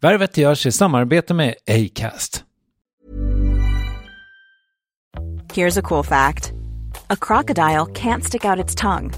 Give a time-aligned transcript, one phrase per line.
[0.00, 2.44] Värvet görs i samarbete med Acast.
[5.54, 6.52] Here's a cool fact
[7.10, 9.12] a crocodile can't stick out its tongue.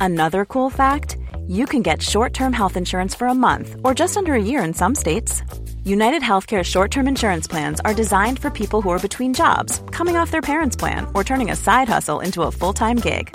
[0.00, 1.16] Another cool fact
[1.48, 4.64] you can get short term health insurance for a month or just under a year
[4.64, 5.42] in some states.
[5.84, 10.16] United Healthcare short term insurance plans are designed for people who are between jobs, coming
[10.16, 13.34] off their parents' plan, or turning a side hustle into a full time gig.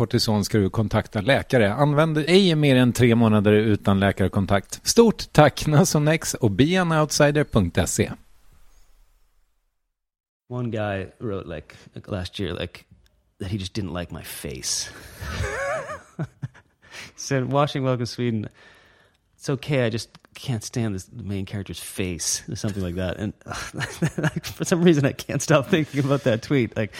[0.01, 1.73] kortison ska du kontakta läkare.
[1.73, 4.79] Använd ej mer än tre månader utan läkarkontakt.
[4.83, 8.11] Stort tack Nasonex och beanoutsider.se.
[10.49, 11.75] One guy wrote like
[12.07, 12.79] last year like
[13.39, 14.89] that he just didn't like my face.
[16.17, 16.25] he
[17.15, 18.47] said watching Welcome Sweden
[19.37, 19.85] it's okay.
[19.85, 23.17] I just can't stand this the main character's face or something like that.
[23.17, 23.53] And uh,
[24.43, 26.77] for some reason, I can't stop thinking about that tweet.
[26.77, 26.93] Like,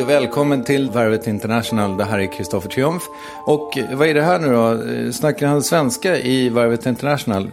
[0.00, 1.96] Hej och välkommen till Värvet International.
[1.96, 3.02] Det här är Kristoffer Triumf.
[3.46, 4.72] Och eh, vad är det här nu då?
[4.72, 7.50] Eh, snackar han svenska i Värvet International?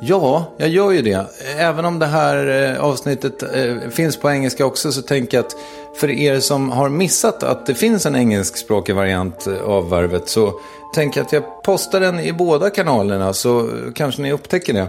[0.00, 1.12] Ja, jag gör ju det.
[1.12, 3.42] Eh, även om det här avsnittet
[3.90, 5.56] finns på engelska också så tänker jag att
[5.96, 10.52] för er som har missat att det finns en engelskspråkig variant av Värvet så
[10.94, 14.88] tänker jag att jag postar den i båda kanalerna så kanske ni upptäcker det.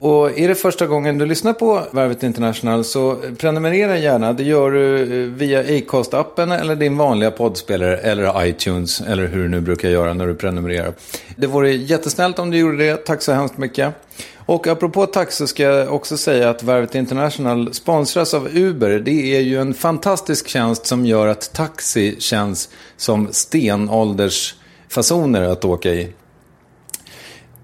[0.00, 4.32] Och är det första gången du lyssnar på Värvet International så prenumerera gärna.
[4.32, 9.48] Det gör du eh, via Acast-appen eller din vanliga poddspelare eller iTunes eller hur du
[9.48, 10.92] nu brukar göra när du prenumererar.
[11.36, 12.96] Det vore jättesnällt om du gjorde det.
[12.96, 13.94] Tack så hemskt mycket.
[14.36, 18.98] Och apropå tack så ska jag också säga att Värvet International sponsras av Uber.
[18.98, 25.90] Det är ju en fantastisk tjänst som gör att taxi känns som stenåldersfasoner att åka
[25.90, 26.12] i.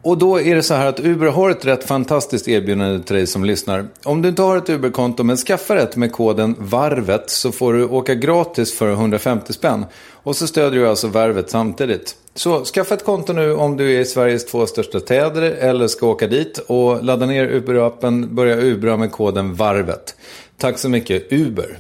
[0.05, 3.27] Och då är det så här att Uber har ett rätt fantastiskt erbjudande till dig
[3.27, 3.87] som lyssnar.
[4.03, 7.85] Om du inte har ett Uber-konto men skaffar ett med koden VARVET så får du
[7.85, 9.87] åka gratis för 150 spänn.
[10.11, 12.17] Och så stödjer du alltså Värvet samtidigt.
[12.35, 16.07] Så skaffa ett konto nu om du är i Sveriges två största städer eller ska
[16.07, 16.59] åka dit.
[16.67, 20.15] Och ladda ner Uber-appen, börja Ubera med koden VARVET.
[20.59, 21.79] Tack så mycket Uber.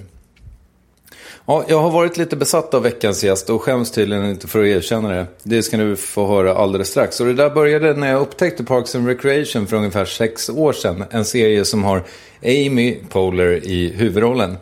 [1.47, 4.67] Ja, jag har varit lite besatt av veckans gäst och skäms tydligen inte för att
[4.67, 5.27] erkänna det.
[5.43, 7.21] Det ska du få höra alldeles strax.
[7.21, 11.05] Och det där började när jag upptäckte Parks and Recreation för ungefär sex år sedan.
[11.11, 12.03] En serie som har
[12.43, 14.57] Amy Poehler i huvudrollen.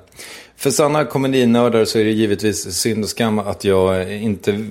[0.63, 4.65] För sanna komedinördar så är det givetvis synd och skam att jag inte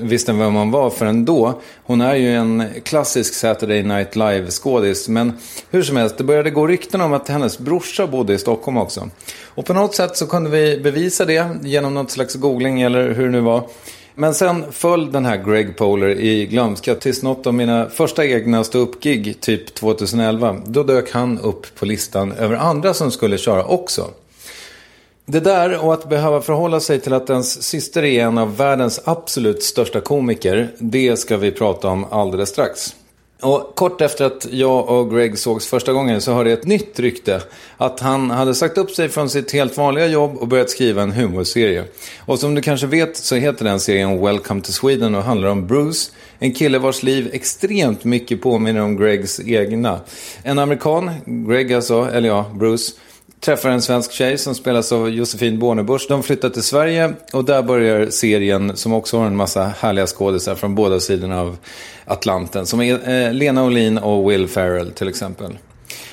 [0.00, 1.60] visste vem hon var förrän då.
[1.82, 5.08] Hon är ju en klassisk Saturday Night Live-skådis.
[5.08, 5.32] Men
[5.70, 9.08] hur som helst, det började gå rykten om att hennes brorsa bodde i Stockholm också.
[9.44, 13.24] Och på något sätt så kunde vi bevisa det genom något slags googling eller hur
[13.24, 13.68] det nu var.
[14.14, 18.64] Men sen föll den här Greg Poler i glömska tills något av mina första egna
[18.64, 20.56] ståuppgig, typ 2011.
[20.66, 24.10] Då dök han upp på listan över andra som skulle köra också.
[25.32, 29.00] Det där och att behöva förhålla sig till att ens syster är en av världens
[29.04, 32.94] absolut största komiker, det ska vi prata om alldeles strax.
[33.42, 37.00] Och kort efter att jag och Greg sågs första gången så hörde jag ett nytt
[37.00, 37.42] rykte.
[37.76, 41.12] Att han hade sagt upp sig från sitt helt vanliga jobb och börjat skriva en
[41.12, 41.84] humorserie.
[42.18, 45.66] Och som du kanske vet så heter den serien Welcome to Sweden och handlar om
[45.66, 46.10] Bruce.
[46.38, 50.00] En kille vars liv extremt mycket påminner om Gregs egna.
[50.42, 51.10] En amerikan,
[51.48, 52.92] Greg alltså, eller ja, Bruce
[53.40, 56.06] träffar en svensk tjej som spelas av Josefin Bornebusch.
[56.08, 60.54] De flyttar till Sverige och där börjar serien som också har en massa härliga skådisar
[60.54, 61.56] från båda sidorna av
[62.04, 62.66] Atlanten.
[62.66, 65.58] Som är eh, Lena Olin och Will Ferrell till exempel.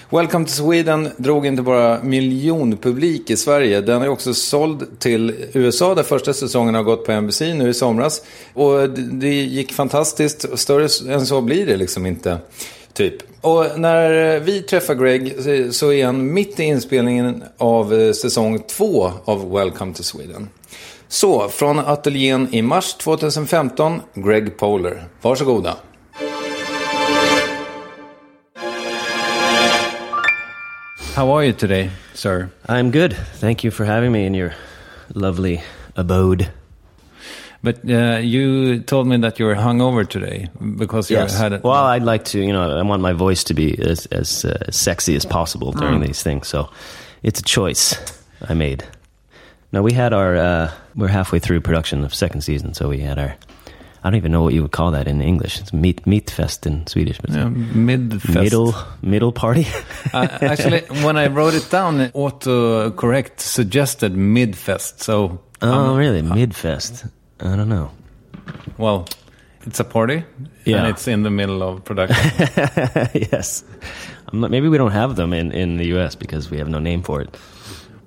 [0.09, 3.81] Welcome to Sweden drog inte bara miljonpublik i Sverige.
[3.81, 7.73] Den är också såld till USA där första säsongen har gått på NBC nu i
[7.73, 8.21] somras.
[8.53, 10.59] Och det gick fantastiskt.
[10.59, 12.38] Större än så blir det liksom inte.
[12.97, 13.15] Typ.
[13.41, 15.33] Och när vi träffar Greg
[15.73, 20.49] så är han mitt i inspelningen av eh, säsong två av Welcome to Sweden.
[21.07, 25.03] Så, från ateljén i mars 2015, Greg Poler.
[25.21, 25.77] Varsågoda.
[31.15, 32.49] How are you today, sir?
[32.67, 33.15] I'm good.
[33.39, 34.53] Thank you for having me in your
[35.07, 35.61] lovely
[35.95, 36.47] abode.
[37.63, 41.38] But uh, you told me that you were hungover today because you yes.
[41.38, 41.54] had.
[41.54, 44.45] A, well, I'd like to, you know, I want my voice to be as as
[44.45, 46.07] uh, sexy as possible during mm.
[46.07, 46.48] these things.
[46.48, 46.69] So
[47.24, 47.95] it's a choice
[48.48, 48.83] I made.
[49.71, 50.36] Now we had our.
[50.36, 53.36] Uh, we're halfway through production of second season, so we had our.
[54.04, 55.59] I don't even know what you would call that in English.
[55.59, 59.68] It's meat meat fest in Swedish, but yeah, mid middle middle party.
[60.13, 65.01] uh, actually, when I wrote it down, auto correct suggested mid fest.
[65.01, 67.06] So oh, um, really, mid fest.
[67.39, 67.92] I don't know.
[68.78, 69.07] Well,
[69.66, 70.24] it's a party,
[70.66, 70.78] yeah.
[70.78, 72.31] and it's in the middle of production.
[73.13, 73.63] yes,
[74.31, 76.16] not, maybe we don't have them in in the U.S.
[76.16, 77.38] because we have no name for it.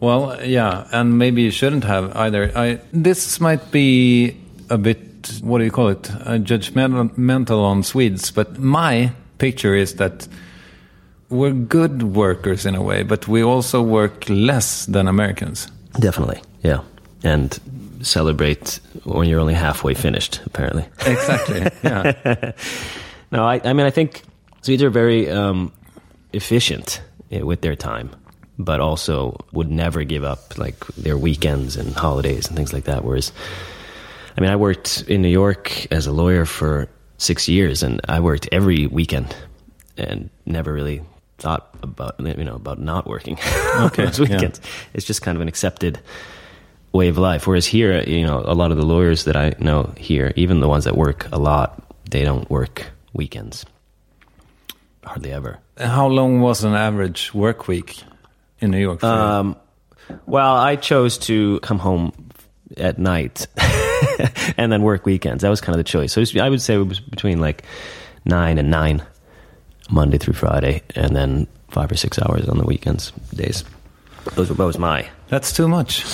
[0.00, 2.50] Well, yeah, and maybe you shouldn't have either.
[2.56, 4.36] I, this might be
[4.70, 9.96] a bit, what do you call it, uh, judgmental on Swedes, but my picture is
[9.96, 10.26] that
[11.28, 15.68] we're good workers in a way, but we also work less than Americans.
[15.98, 16.80] Definitely, yeah.
[17.22, 17.58] And
[18.02, 20.84] celebrate when you're only halfway finished, apparently.
[21.06, 21.66] Exactly.
[21.82, 22.52] Yeah.
[23.32, 24.22] no, I, I mean, I think
[24.62, 25.72] Swedes are very um,
[26.32, 28.10] efficient eh, with their time,
[28.58, 33.04] but also would never give up like their weekends and holidays and things like that.
[33.04, 33.32] Whereas,
[34.36, 36.88] I mean, I worked in New York as a lawyer for
[37.18, 39.34] six years, and I worked every weekend
[39.96, 41.02] and never really
[41.38, 43.38] thought about you know about not working
[43.76, 44.60] okay, those weekends.
[44.62, 44.70] Yeah.
[44.94, 46.00] It's just kind of an accepted
[46.92, 47.46] way of life.
[47.46, 50.68] Whereas here, you know, a lot of the lawyers that I know here, even the
[50.68, 53.64] ones that work a lot, they don't work weekends.
[55.04, 55.58] Hardly ever.
[55.78, 58.02] How long was an average work week
[58.60, 59.02] in New York?
[59.02, 59.56] Um,
[60.26, 62.12] well, I chose to come home
[62.76, 63.46] at night
[64.56, 65.42] and then work weekends.
[65.42, 66.12] That was kind of the choice.
[66.12, 67.64] So was, I would say it was between like
[68.24, 69.02] nine and nine,
[69.90, 73.64] Monday through Friday, and then five or six hours on the weekends days.
[74.34, 75.08] Those, that was my.
[75.28, 76.04] That's too much.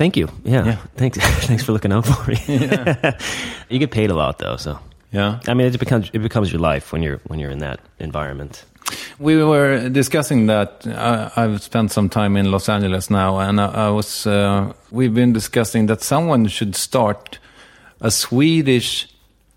[0.00, 0.30] Thank you.
[0.44, 0.64] Yeah.
[0.64, 0.76] yeah.
[0.96, 1.18] Thanks.
[1.46, 2.38] Thanks for looking out for me.
[2.48, 3.18] Yeah.
[3.68, 4.78] you get paid a lot though, so.
[5.12, 5.40] Yeah.
[5.46, 8.64] I mean, it becomes it becomes your life when you're when you're in that environment.
[9.18, 10.86] We were discussing that.
[10.86, 14.26] Uh, I've spent some time in Los Angeles now, and I, I was.
[14.26, 17.38] Uh, we've been discussing that someone should start
[18.00, 19.06] a Swedish,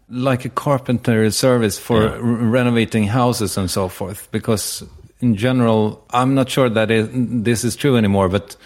[0.09, 2.17] like a carpenter service for yeah.
[2.19, 4.27] renovating houses and so forth.
[4.31, 4.83] Because
[5.21, 7.09] in general, I'm not sure that it,
[7.45, 8.57] this is true anymore, but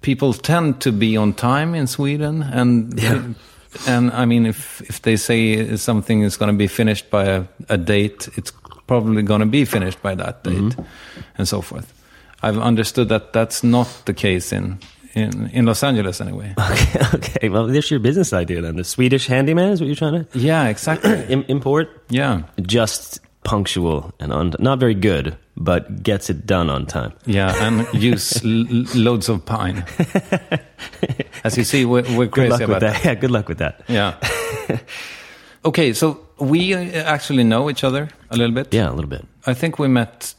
[0.00, 3.22] people tend to be on time in Sweden, and yeah.
[3.86, 7.44] And I mean, if if they say something is going to be finished by a,
[7.68, 8.52] a date, it's
[8.86, 10.82] probably going to be finished by that date, mm-hmm.
[11.36, 11.92] and so forth.
[12.42, 14.78] I've understood that that's not the case in
[15.14, 16.54] in, in Los Angeles anyway.
[16.70, 17.48] Okay, okay.
[17.48, 18.76] Well, there's your business idea then.
[18.76, 21.10] The Swedish handyman is what you're trying to Yeah, exactly.
[21.28, 21.88] Im- import.
[22.08, 27.12] yeah, Just punctual and not very good, but gets it done on time.
[27.26, 29.84] yeah, and use l- loads of pine.
[31.44, 33.04] As you see, we're, we're Good crazy luck about with that.
[33.04, 33.82] Yeah, good luck with that.
[33.88, 34.14] Yeah.
[35.64, 38.72] okay, so we uh, actually know each other a little bit.
[38.72, 39.24] Yeah, a little bit.
[39.46, 40.34] I think we met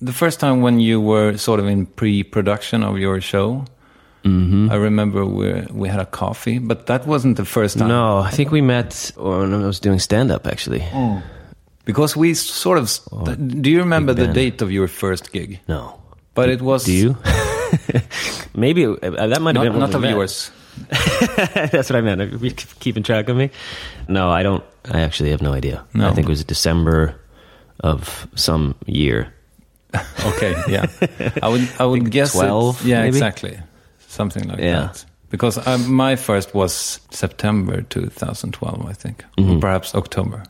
[0.00, 3.64] the first time when you were sort of in pre-production of your show.
[4.24, 4.70] Mm-hmm.
[4.70, 7.88] I remember we we had a coffee, but that wasn't the first time.
[7.88, 10.84] No, I think we met when I was doing stand up actually.
[11.84, 12.88] Because we sort of.
[12.90, 15.60] St- do you remember the date of your first gig?
[15.68, 16.00] No.
[16.34, 17.16] But it was Do you?
[18.54, 20.10] Maybe uh, that might have not, been when not of met.
[20.10, 20.50] yours.
[21.54, 22.20] That's what I meant.
[22.20, 23.50] Are you keeping track of me?
[24.08, 24.62] No, I don't.
[24.90, 25.84] I actually have no idea.
[25.94, 26.08] No.
[26.08, 27.14] I think it was December
[27.80, 29.32] of some year.
[30.24, 30.86] Okay, yeah.
[31.42, 33.08] I would I would guess it- 12, Yeah, maybe?
[33.08, 33.58] exactly.
[34.08, 34.80] Something like Yeah.
[34.92, 35.04] that.
[35.30, 39.56] Because uh, my first was September 2012, I think, Mm-hmm.
[39.56, 40.42] or perhaps October.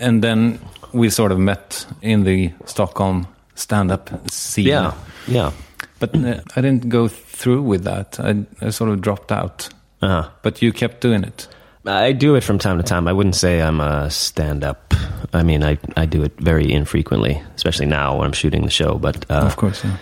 [0.00, 0.58] And then
[0.92, 4.66] we sort of met in the Stockholm stand-up scene.
[4.66, 4.94] Yeah,
[5.28, 5.52] yeah.
[5.98, 8.18] But uh, I didn't go through with that.
[8.18, 9.68] I, I sort of dropped out.
[10.02, 10.30] Uh-huh.
[10.42, 11.46] But you kept doing it.
[11.86, 13.08] I do it from time to time.
[13.08, 14.94] I wouldn't say I'm a stand up.
[15.32, 18.98] I mean, I, I do it very infrequently, especially now when I'm shooting the show.
[18.98, 19.96] But uh, of course, yeah.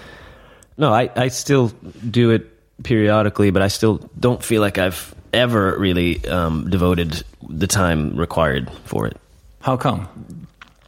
[0.77, 1.69] no, I, I still
[2.11, 2.47] do it
[2.83, 8.71] periodically, but I still don't feel like I've ever really um, devoted the time required
[8.85, 9.17] for it.
[9.61, 10.09] How come?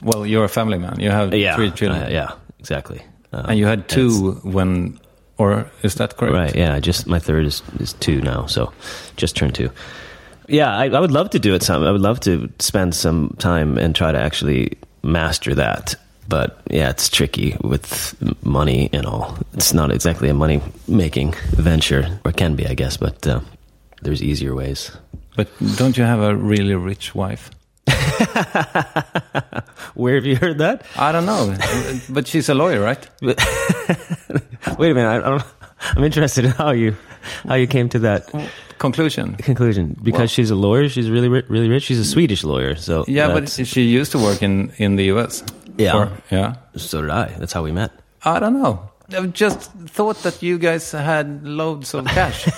[0.03, 0.99] Well, you're a family man.
[1.01, 1.57] You have Yeah.
[1.57, 2.03] three children.
[2.05, 3.01] Uh, yeah, exactly.
[3.33, 4.99] Um, And you had two when,
[5.39, 6.35] or is that correct?
[6.35, 6.57] Right.
[6.57, 6.81] Yeah.
[6.81, 8.73] Just my third is is two now, so
[9.17, 9.71] just turned two.
[10.49, 11.63] Yeah, I, I would love to do it.
[11.63, 14.69] Some I would love to spend some time and try to actually
[15.03, 15.95] master that.
[16.29, 19.37] But yeah, it's tricky with money and all.
[19.55, 22.97] It's not exactly a money making venture, or it can be, I guess.
[22.99, 23.41] But uh,
[24.03, 24.91] there's easier ways.
[25.37, 27.51] But don't you have a really rich wife?
[29.95, 30.85] Where have you heard that?
[30.97, 31.55] I don't know,
[32.09, 33.07] but she's a lawyer, right?
[33.23, 35.09] Wait a minute.
[35.09, 35.43] I, don't,
[35.97, 36.97] I'm interested in how you
[37.47, 38.31] how you came to that
[38.79, 39.35] Conclusion.
[39.37, 39.97] conclusion.
[40.03, 40.89] Because Well- she's a lawyer.
[40.89, 41.85] She's really really rich.
[41.85, 42.77] She's a Swedish lawyer.
[42.77, 45.43] So Yeah, but she used to work in in the U.S.
[45.77, 45.97] Yeah.
[45.97, 46.55] Or- yeah.
[46.77, 47.27] So did I.
[47.39, 47.91] That's how we met.
[48.25, 48.90] I don't know.
[49.13, 52.49] I just thought that you guys had loads of cash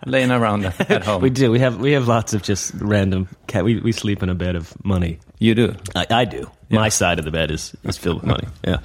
[0.06, 1.22] laying around at home.
[1.22, 1.50] We do.
[1.50, 3.64] We have we have lots of just random cat.
[3.64, 5.18] We we sleep in a bed of money.
[5.38, 5.74] You do.
[5.94, 6.50] I, I do.
[6.70, 8.48] My side of the bed is, is filled with money.
[8.66, 8.78] Yeah.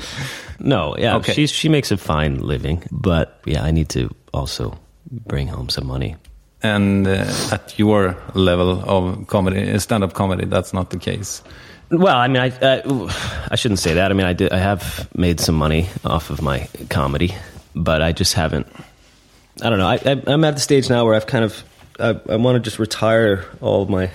[0.60, 0.96] No.
[0.98, 1.16] Yeah.
[1.18, 1.34] Okay.
[1.34, 4.78] She's she makes a fine living, but yeah, I need to also
[5.12, 6.16] bring home some money.
[6.62, 11.42] And uh, at your level of comedy, stand-up comedy, that's not the case.
[11.92, 13.12] Well, I mean, I uh,
[13.50, 14.12] I shouldn't say that.
[14.12, 14.52] I mean, I did.
[14.54, 17.36] I have made some money off of my comedy,
[17.76, 18.68] but I just haven't.
[19.62, 19.88] I don't know.
[19.88, 21.64] I, I, I'm at the stage now where I've kind of
[22.00, 24.12] I, I want to just retire all of my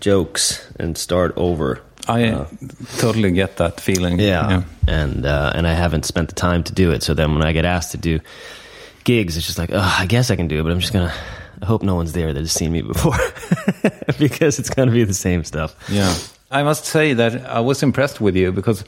[0.00, 1.80] jokes and start over.
[2.06, 2.46] I
[2.98, 4.18] totally get that feeling.
[4.18, 7.02] Yeah, and uh, and I haven't spent the time to do it.
[7.02, 8.20] So then when I get asked to do
[9.04, 11.14] gigs, it's just like, oh, I guess I can do it, but I'm just gonna.
[11.62, 13.16] I hope no one's there that has seen me before,
[14.18, 15.74] because it's gonna be the same stuff.
[15.88, 16.14] Yeah.
[16.54, 18.84] I must say that I was impressed with you because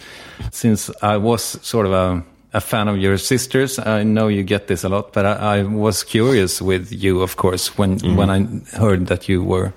[0.53, 4.69] since I was sort of a, a fan of your sisters, I know you get
[4.69, 8.47] this a lot, but I, I was curious with you, of course, when, when I
[8.77, 9.73] heard that you were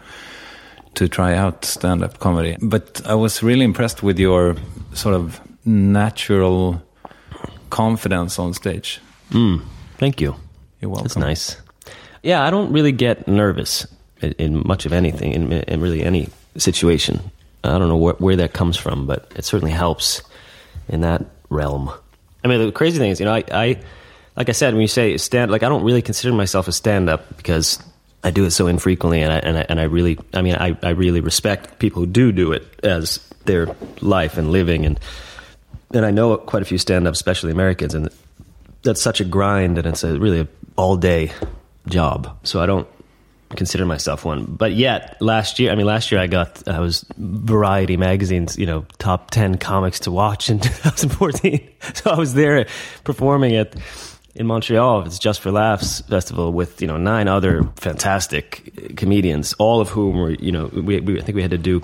[0.94, 2.58] to try out stand up comedy.
[2.62, 4.56] But I was really impressed with your
[4.94, 6.82] sort of natural
[7.72, 9.02] confidence on stage.
[9.32, 9.64] Mm,
[9.98, 10.36] thank you.
[10.80, 11.08] You're welcome.
[11.08, 11.58] That's nice.
[12.22, 13.88] Yeah, I don't really get nervous
[14.22, 17.32] in, in much of anything, in, in really any situation.
[17.64, 20.22] I don't know where, where that comes from, but it certainly helps
[20.88, 21.92] in that realm.
[22.44, 23.82] I mean, the crazy thing is, you know, I, I
[24.36, 27.38] like I said, when you say stand, like I don't really consider myself a stand-up
[27.38, 27.80] because
[28.24, 30.78] I do it so infrequently, and I and I, and I really, I mean, I,
[30.82, 35.00] I really respect people who do do it as their life and living, and
[35.94, 38.10] and I know quite a few stand-ups, especially Americans, and
[38.84, 40.48] that's such a grind, and it's a really a
[40.78, 41.34] all-day
[41.88, 42.38] job.
[42.44, 42.88] So I don't
[43.56, 44.46] consider myself one.
[44.46, 48.66] But yet, last year, I mean, last year I got I was Variety magazine's you
[48.66, 51.70] know top ten comics to watch in 2014.
[51.96, 52.66] So I was there
[53.04, 53.76] performing at
[54.36, 55.06] in Montreal.
[55.06, 60.18] It's Just for Laughs festival with you know nine other fantastic comedians, all of whom
[60.18, 61.84] were you know we, we I think we had to do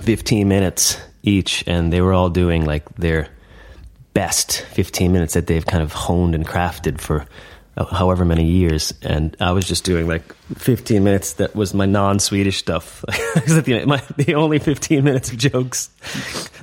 [0.00, 3.28] 15 minutes each, and they were all doing like their
[4.14, 7.26] best 15 minutes that they've kind of honed and crafted for
[7.84, 11.34] however many years, and I was just doing like 15 minutes.
[11.34, 13.00] That was my non-Swedish stuff.
[13.08, 15.90] the, my, the only 15 minutes of jokes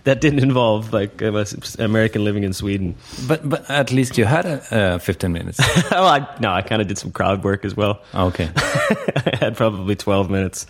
[0.04, 1.46] that didn't involve like an
[1.80, 2.96] American living in Sweden.
[3.28, 5.60] But but at least you had uh, 15 minutes.
[5.92, 8.02] oh, I, no, I kind of did some crowd work as well.
[8.14, 10.66] Okay, I had probably 12 minutes.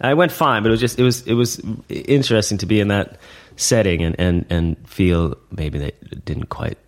[0.00, 2.88] I went fine, but it was just it was it was interesting to be in
[2.88, 3.18] that
[3.56, 5.92] setting and and and feel maybe they
[6.24, 6.78] didn't quite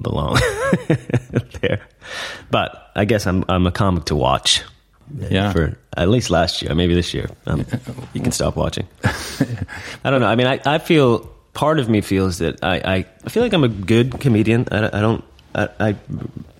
[0.00, 0.38] belong
[1.60, 1.86] there.
[2.50, 4.62] But I guess I'm I'm a comic to watch.
[5.18, 5.52] Yeah.
[5.52, 7.28] For at least last year, maybe this year.
[7.46, 7.66] Um,
[8.14, 8.86] you can stop watching.
[10.04, 10.28] I don't know.
[10.28, 13.64] I mean, I, I feel part of me feels that I, I, feel like I'm
[13.64, 14.68] a good comedian.
[14.70, 15.24] I, I don't.
[15.54, 15.96] I, I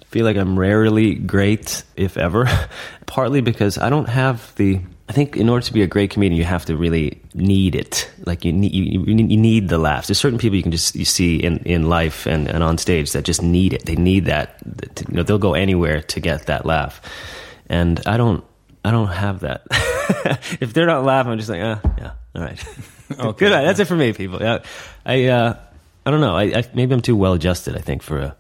[0.07, 2.49] feel like I'm rarely great, if ever.
[3.07, 6.38] Partly because I don't have the I think in order to be a great comedian,
[6.38, 8.09] you have to really need it.
[8.26, 10.07] Like you need, you, you need the laughs.
[10.07, 13.11] There's certain people you can just you see in, in life and, and on stage
[13.11, 13.87] that just need it.
[13.87, 14.62] They need that.
[15.09, 17.02] You know, they'll go anywhere to get that laugh.
[17.69, 18.45] And I don't,
[18.85, 19.62] I don't have that.
[20.61, 22.64] if they're not laughing, I'm just like, ah, yeah, all right,
[23.19, 23.37] okay.
[23.37, 23.50] good.
[23.50, 24.40] That's it for me, people.
[24.40, 24.62] Yeah,
[25.05, 25.57] I, uh,
[26.07, 26.37] I don't know.
[26.37, 27.76] I, I maybe I'm too well adjusted.
[27.76, 28.37] I think for a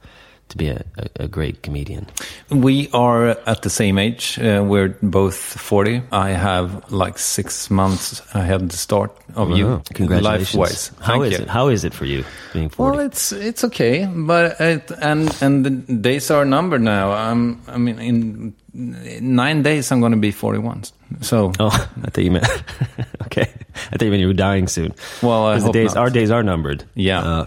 [0.50, 0.84] to be a,
[1.16, 2.06] a, great comedian?
[2.50, 4.38] We are at the same age.
[4.38, 6.02] Uh, we're both 40.
[6.12, 9.68] I have like six months ahead of the start of you.
[9.68, 9.82] Uh-huh.
[9.94, 10.54] Congratulations.
[10.54, 10.92] Life-wise.
[11.00, 11.38] How is you.
[11.38, 11.48] it?
[11.48, 12.96] How is it for you being 40?
[12.96, 17.12] Well, it's it's okay, but it, and and the days are numbered now.
[17.12, 20.84] I'm I mean in nine days I'm going to be 41.
[21.20, 21.66] So oh,
[22.04, 22.46] I thought you meant
[23.22, 23.48] okay.
[23.92, 24.94] I thought you meant you were dying soon.
[25.22, 26.00] Well, the days not.
[26.02, 26.84] our days are numbered.
[26.94, 27.20] Yeah.
[27.20, 27.46] Uh,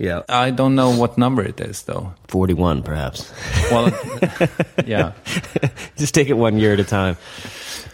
[0.00, 0.22] yeah.
[0.28, 2.14] I don't know what number it is, though.
[2.28, 3.30] 41, perhaps.
[3.70, 3.92] Well,
[4.86, 5.12] yeah.
[5.96, 7.16] Just take it one year at a time.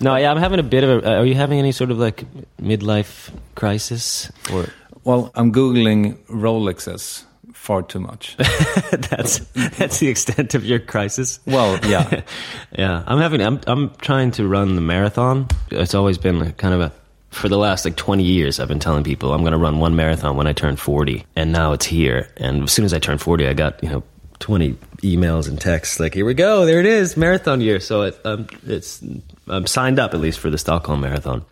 [0.01, 1.09] No, yeah, I'm having a bit of a.
[1.09, 2.25] Uh, are you having any sort of like
[2.61, 4.31] midlife crisis?
[4.53, 4.67] Or
[5.05, 7.25] Well, I'm Googling Rolexes
[7.67, 8.37] far too much.
[8.93, 11.41] that's that's the extent of your crisis.
[11.47, 12.23] Well, yeah,
[12.79, 13.03] yeah.
[13.07, 13.41] I'm having.
[13.41, 15.49] I'm I'm trying to run the marathon.
[15.71, 16.93] It's always been like kind of a
[17.31, 19.97] for the last like 20 years, I've been telling people I'm going to run one
[19.97, 21.25] marathon when I turn 40.
[21.37, 22.29] And now it's here.
[22.37, 24.03] And as soon as I turned 40, I got, you know,
[24.39, 27.81] 20 emails and texts like, here we go, there it is, marathon year.
[27.81, 29.03] So it, um, it's,
[29.49, 31.45] I'm signed up at least for the Stockholm Marathon.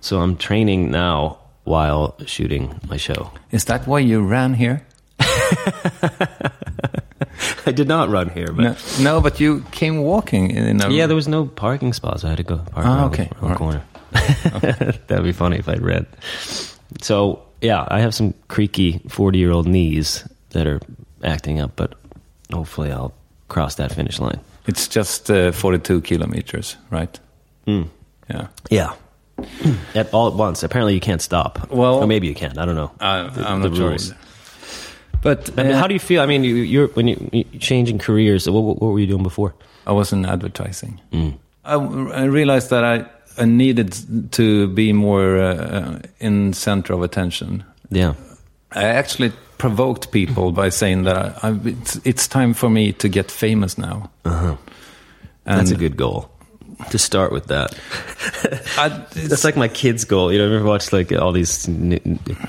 [0.00, 3.30] So I'm training now while shooting my show.
[3.50, 4.86] Is that why you ran here?
[7.66, 11.06] I did not run here, but no, no, but you came walking in a yeah.
[11.06, 12.24] There was no parking spots.
[12.24, 13.28] I had to go park ah, okay.
[13.40, 13.56] the, right.
[13.56, 13.82] corner.
[15.06, 16.06] That'd be funny if I'd read.
[17.00, 20.80] So yeah, I have some creaky forty-year-old knees that are
[21.24, 21.94] acting up, but
[22.52, 23.12] hopefully I'll
[23.48, 24.40] cross that finish line.
[24.66, 27.18] It's just uh, forty-two kilometers, right?
[27.66, 27.88] Mm.
[28.30, 28.48] Yeah.
[28.70, 28.92] Yeah.
[29.94, 30.62] at all at once.
[30.62, 31.70] Apparently, you can't stop.
[31.70, 32.58] Well, or maybe you can.
[32.58, 32.90] I don't know.
[33.00, 34.08] I, am not rules.
[34.08, 34.16] sure.
[35.22, 36.22] But I mean, uh, how do you feel?
[36.22, 38.48] I mean, you, are when you are changing careers.
[38.48, 39.54] What, what, were you doing before?
[39.86, 41.00] I was in advertising.
[41.12, 41.38] Mm.
[41.64, 43.06] I, I realized that I
[43.44, 47.64] needed to be more uh, in center of attention.
[47.90, 48.14] Yeah,
[48.72, 53.08] I actually provoked people by saying that I, I, it's, it's, time for me to
[53.08, 54.10] get famous now.
[54.24, 54.56] Uh-huh.
[55.44, 56.30] That's a good goal.
[56.90, 57.74] To start with that,
[58.76, 60.30] I, that's like my kid's goal.
[60.30, 61.66] You know, I've ever watched like all these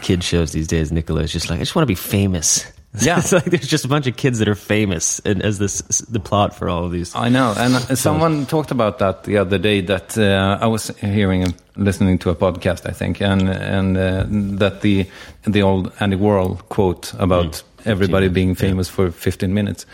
[0.02, 0.91] kid shows these days.
[0.91, 2.65] Nicola's just like, I just want to be famous.
[3.00, 5.82] Yeah, it's like there's just a bunch of kids that are famous, and as this
[6.10, 7.15] the plot for all of these.
[7.15, 9.82] I know, and someone talked about that the other day.
[9.82, 14.26] That uh, I was hearing, listening to a podcast, I think, and and uh,
[14.58, 15.08] that the
[15.45, 17.63] the old Andy Warhol quote about mm.
[17.86, 18.95] everybody being famous yeah.
[18.95, 19.86] for 15 minutes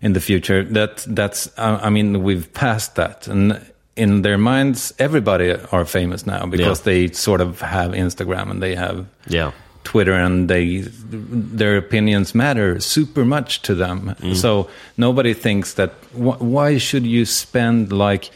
[0.00, 0.64] in the future.
[0.64, 3.64] That that's I mean we've passed that, and
[3.96, 6.84] in their minds, everybody are famous now because yeah.
[6.84, 9.52] they sort of have Instagram and they have yeah
[9.84, 14.14] Twitter and they their opinions matter super much to them.
[14.20, 14.36] Mm.
[14.36, 18.30] So nobody thinks that wh why should you spend like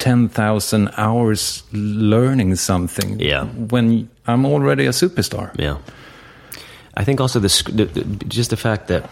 [0.00, 3.44] 10,000 hours learning something yeah.
[3.44, 5.54] when I'm already a superstar.
[5.58, 5.76] Yeah.
[6.96, 9.08] I think also the, the, the just the fact that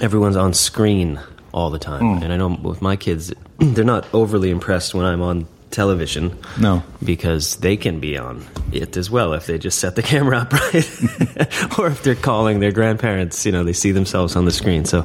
[0.00, 1.20] everyone's on screen
[1.52, 2.02] all the time.
[2.02, 2.22] Mm.
[2.24, 6.38] And I know with my kids, they're not overly impressed when I'm on television.
[6.58, 6.82] No.
[7.02, 10.52] Because they can be on it as well if they just set the camera up
[10.52, 11.78] right.
[11.78, 14.84] or if they're calling their grandparents, you know, they see themselves on the screen.
[14.84, 15.00] So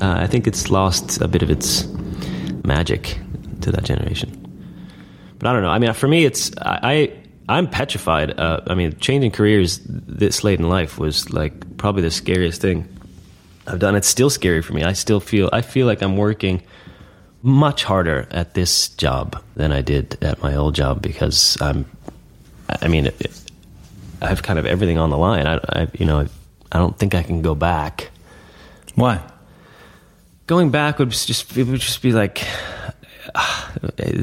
[0.00, 1.86] uh, I think it's lost a bit of its
[2.64, 3.18] magic
[3.60, 4.30] to that generation.
[5.38, 5.70] But I don't know.
[5.70, 7.12] I mean, for me, it's, I,
[7.48, 8.38] I am petrified.
[8.38, 12.88] Uh, I mean, changing careers this late in life was like probably the scariest thing
[13.66, 13.94] I've done.
[13.96, 14.84] It's still scary for me.
[14.84, 16.62] I still feel, I feel like I'm working–
[17.42, 21.86] much harder at this job than I did at my old job because I'm,
[22.68, 23.50] I mean, it, it,
[24.20, 25.46] I have kind of everything on the line.
[25.46, 26.26] I, I, you know,
[26.72, 28.10] I don't think I can go back.
[28.94, 29.22] Why?
[30.48, 32.44] going back would just it would just be like
[33.36, 33.70] uh,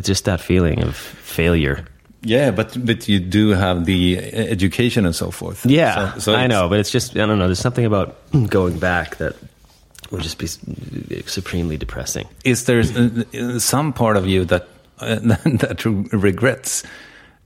[0.02, 1.86] just that feeling of failure.
[2.22, 5.66] Yeah, but but you do have the education and so forth.
[5.66, 7.48] Yeah, so, so I know, but it's just I don't know.
[7.48, 8.18] There's something about
[8.50, 9.36] going back that
[10.16, 10.48] would just be
[11.28, 12.28] supremely depressing.
[12.44, 12.84] Is there
[13.60, 14.68] some part of you that
[15.00, 16.84] uh, that regrets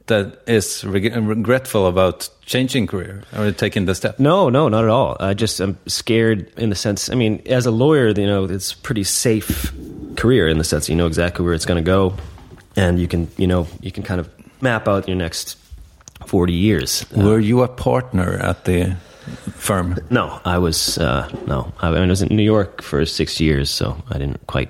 [0.08, 4.19] that is reg- regretful about changing career or taking the step?
[4.19, 5.15] No, no, not at all.
[5.19, 7.10] I just I'm scared in the sense.
[7.10, 9.71] I mean, as a lawyer, you know, it's a pretty safe
[10.15, 12.15] career in the sense you know exactly where it's going to go,
[12.75, 14.29] and you can you know you can kind of
[14.62, 15.58] map out your next
[16.25, 17.05] forty years.
[17.15, 18.97] Were you a partner at the
[19.56, 19.96] firm?
[20.10, 21.72] no, I was uh, no.
[21.82, 24.70] I, I was in New York for six years, so I didn't quite.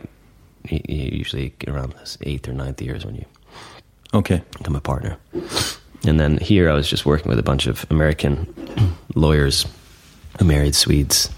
[0.69, 3.25] You you usually get around this eighth or ninth years when you
[4.13, 4.41] Okay.
[4.57, 5.17] become a partner.
[6.07, 8.47] And then here I was just working with a bunch of American
[9.15, 9.65] lawyers
[10.39, 11.29] who married Swedes.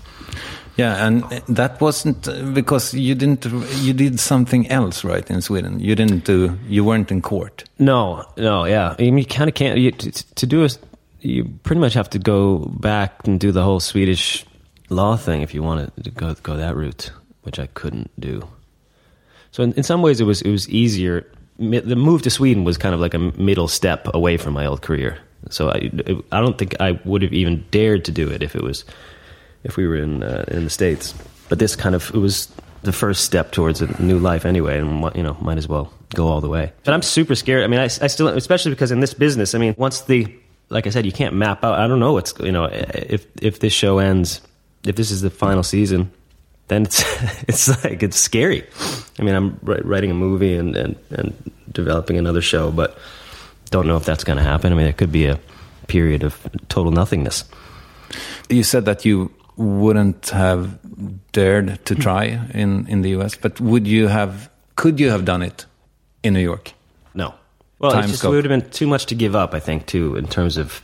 [0.78, 3.46] Yeah, and that wasn't uh, because you didn't.
[3.82, 5.30] You did something else, right?
[5.30, 6.58] In Sweden, you didn't do.
[6.70, 7.66] You weren't in court.
[7.78, 8.96] No, no, yeah.
[8.98, 9.78] I mean, you kind of can't.
[9.78, 10.70] You, to, to do a,
[11.22, 14.46] you pretty much have to go back and do the whole Swedish
[14.90, 17.12] law thing if you want to go go that route,
[17.44, 18.48] which I couldn't do.
[19.52, 21.26] So in, in some ways, it was it was easier.
[21.58, 24.82] The move to Sweden was kind of like a middle step away from my old
[24.82, 25.20] career.
[25.50, 25.92] So I,
[26.32, 28.86] I don't think I would have even dared to do it if it was
[29.64, 31.14] if we were in uh, in the states.
[31.50, 32.52] But this kind of it was
[32.84, 36.28] the first step towards a new life anyway, and you know might as well go
[36.28, 36.74] all the way.
[36.84, 37.64] But I'm super scared.
[37.64, 40.34] I mean, I, I still, especially because in this business, I mean, once the
[40.72, 41.78] like I said, you can't map out.
[41.78, 44.42] I don't know what's you know if if this show ends,
[44.86, 46.12] if this is the final season,
[46.70, 47.04] then it's
[47.48, 48.66] it's like it's scary.
[49.20, 52.98] I mean, I'm writing a movie and and, and developing another show, but
[53.70, 54.72] don't know if that's going to happen.
[54.72, 55.40] I mean, it could be a
[55.88, 57.44] period of total nothingness.
[58.50, 60.80] You said that you wouldn't have
[61.32, 64.50] dared to try in in the U.S., but would you have?
[64.76, 65.66] Could you have done it
[66.24, 66.74] in New York?
[67.14, 67.34] No.
[67.82, 68.34] Well, Time it just scope.
[68.34, 70.82] would have been too much to give up, I think, too, in terms of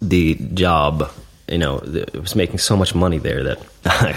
[0.00, 1.10] the job.
[1.48, 4.12] You know, it was making so much money there that I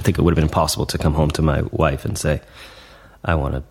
[0.00, 2.40] think it would have been impossible to come home to my wife and say,
[3.24, 3.62] I want to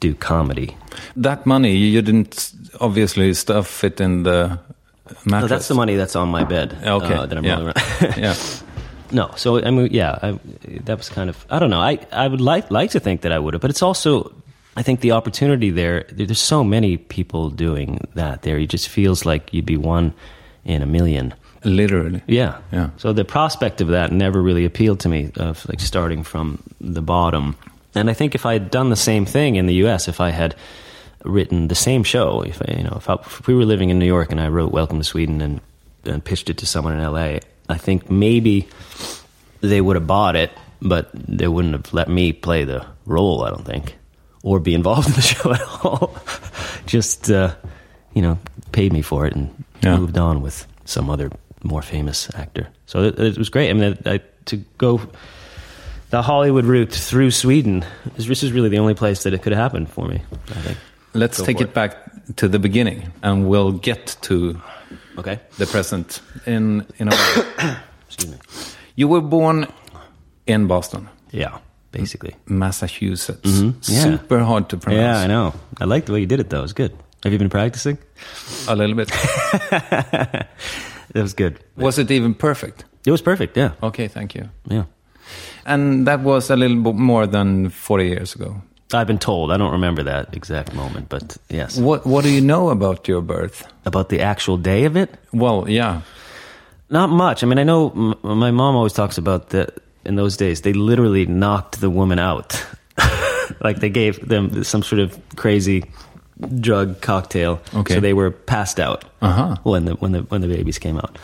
[0.00, 0.76] do comedy.
[1.16, 4.58] That money you didn't obviously stuff it in the
[5.24, 5.26] mattress.
[5.26, 7.52] No, that's the money that's on my bed Okay, uh, that I'm yeah.
[7.54, 8.16] rolling around.
[8.16, 8.34] yeah.
[9.12, 10.38] No, so I mean, yeah, I,
[10.84, 11.80] that was kind of I don't know.
[11.80, 14.32] I I would like like to think that I would have, but it's also
[14.76, 16.04] I think the opportunity there.
[16.12, 18.58] there- There's so many people doing that there.
[18.58, 20.12] It just feels like you'd be one
[20.64, 21.34] in a million.
[21.64, 22.22] Literally.
[22.26, 22.90] Yeah, Yeah.
[22.96, 27.02] So the prospect of that never really appealed to me, of like starting from the
[27.02, 27.54] bottom.
[27.94, 30.30] And I think if I had done the same thing in the U.S., if I
[30.30, 30.54] had
[31.24, 33.98] written the same show, if I, you know, if, I, if we were living in
[33.98, 35.60] New York and I wrote Welcome to Sweden and,
[36.04, 38.66] and pitched it to someone in L.A., I think maybe
[39.60, 43.44] they would have bought it, but they wouldn't have let me play the role.
[43.44, 43.96] I don't think,
[44.42, 46.16] or be involved in the show at all.
[46.86, 47.54] Just uh,
[48.14, 48.38] you know,
[48.72, 49.48] paid me for it and
[49.82, 49.96] Yeah.
[49.98, 51.30] moved on with some other
[51.62, 52.66] more famous actor.
[52.86, 53.70] So it, it was great.
[53.70, 55.00] I mean, I, I, to go
[56.10, 57.84] the Hollywood route through Sweden
[58.16, 60.22] is this is really the only place that it could have happened for me.
[60.50, 60.78] I think.
[61.14, 61.96] Let's Go take for it back
[62.36, 64.60] to the beginning, and we'll get to
[65.18, 65.38] Okay.
[65.58, 67.10] the present in in a
[67.60, 67.76] way.
[68.08, 68.38] Excuse me.
[68.96, 69.66] You were born
[70.46, 71.58] in Boston, Yeah,
[71.92, 72.34] basically.
[72.46, 73.50] Massachusetts.
[73.50, 74.02] Mhm, yeah.
[74.02, 75.00] Super hard to pronounce.
[75.18, 75.52] Yeah, I know.
[75.80, 76.58] I like the way you did it, though.
[76.60, 76.92] It was good.
[77.24, 77.98] Have you been practicing?
[78.68, 79.10] A little bit.
[81.14, 81.58] It was good.
[81.76, 82.84] was it even perfect?
[83.06, 83.56] It was perfect.
[83.56, 84.48] Yeah, Okay, thank you.
[84.70, 84.84] yeah.
[85.66, 88.54] And that was a little bit more than 40 years ago.
[88.92, 89.50] I've been told.
[89.52, 91.76] I don't remember that exact moment, but yes.
[91.78, 93.64] What What do you know about your birth?
[93.84, 95.10] About the actual day of it?
[95.32, 96.00] Well, yeah.
[96.90, 97.42] Not much.
[97.42, 99.70] I mean, I know m- my mom always talks about that
[100.04, 102.64] in those days, they literally knocked the woman out.
[103.60, 105.84] like they gave them some sort of crazy
[106.60, 107.60] drug cocktail.
[107.74, 107.94] Okay.
[107.94, 109.56] So they were passed out Uh-huh.
[109.62, 111.18] when the when the when the babies came out.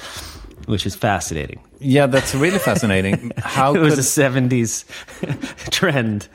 [0.66, 1.60] Which is fascinating.
[1.78, 3.30] Yeah, that's really fascinating.
[3.38, 4.84] How it was could a seventies
[5.70, 6.26] trend.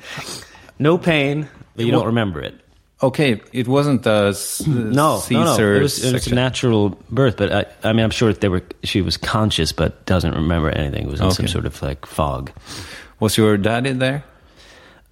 [0.79, 2.55] No pain, but you Well- don't remember it.
[3.03, 5.75] Okay, it wasn't a s- No, Caesar no, no.
[5.75, 8.61] It was, it was a natural birth, but I, I mean, I'm sure they were.
[8.83, 11.07] She was conscious, but doesn't remember anything.
[11.07, 12.51] It was in some sort of like fog.
[13.19, 14.23] Was your dad in there?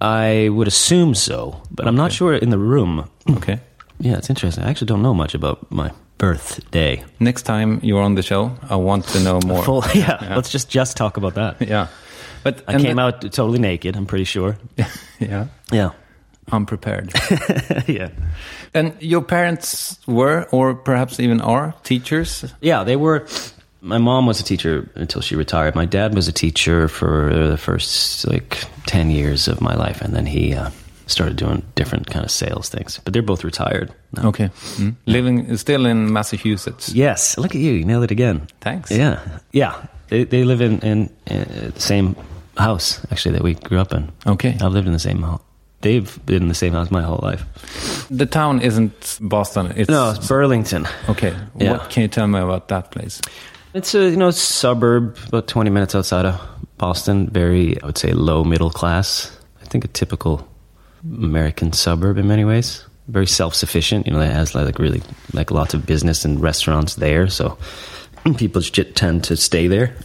[0.02, 3.10] I would assume so, but I'm not sure in the room.
[3.30, 3.60] Okay.
[4.00, 4.64] Yeah, it's interesting.
[4.64, 7.04] I actually don't know much about my birthday.
[7.20, 9.64] Next time you're on the show, I want to know more.
[9.64, 11.62] Full, yeah, let's just just talk about that.
[11.68, 11.88] Yeah.
[12.44, 13.96] But I came the- out totally naked.
[13.98, 14.58] I'm pretty sure.
[15.20, 15.48] Yeah.
[15.72, 15.92] Yeah,
[16.52, 17.12] Unprepared.
[17.88, 18.10] yeah,
[18.74, 22.46] and your parents were, or perhaps even are, teachers.
[22.62, 22.84] yeah.
[22.84, 23.26] They were.
[23.82, 25.74] My mom was a teacher until she retired.
[25.76, 30.14] My dad was a teacher for the first like ten years of my life, and
[30.14, 30.70] then he uh,
[31.08, 33.00] started doing different kind of sales things.
[33.06, 33.90] But they're both retired.
[34.12, 34.28] now.
[34.30, 34.50] Okay.
[34.78, 34.96] Mm.
[35.06, 36.90] Living still in Massachusetts.
[36.94, 37.72] Yes, look at you.
[37.72, 38.48] You nailed it again.
[38.60, 38.92] Thanks.
[38.92, 39.20] Yeah,
[39.54, 39.74] yeah.
[40.10, 42.16] They they live in in, in the same
[42.58, 44.12] house actually that we grew up in.
[44.28, 44.58] Okay.
[44.60, 45.42] I've lived in the same house.
[45.82, 47.46] They've been in the same house my whole life.
[48.10, 49.72] The town isn't Boston.
[49.76, 50.88] It's No, it's Burlington.
[51.08, 51.34] Okay.
[51.56, 51.72] Yeah.
[51.72, 53.22] What can you tell me about that place?
[53.74, 56.42] It's a you know suburb about twenty minutes outside of
[56.78, 57.30] Boston.
[57.30, 59.32] Very, I would say, low middle class.
[59.62, 60.46] I think a typical
[61.06, 62.84] American suburb in many ways.
[63.08, 64.06] Very self sufficient.
[64.06, 65.02] You know, it has like really
[65.34, 67.30] like lots of business and restaurants there.
[67.30, 67.58] So
[68.38, 69.96] people just tend to stay there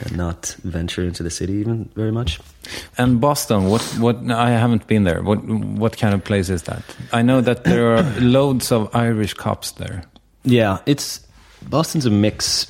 [0.00, 2.40] and not venture into the city even very much.
[2.98, 5.22] And Boston, what what I haven't been there.
[5.22, 6.82] What what kind of place is that?
[7.12, 10.02] I know that there are loads of Irish cops there.
[10.44, 11.20] Yeah, it's
[11.68, 12.66] Boston's a mix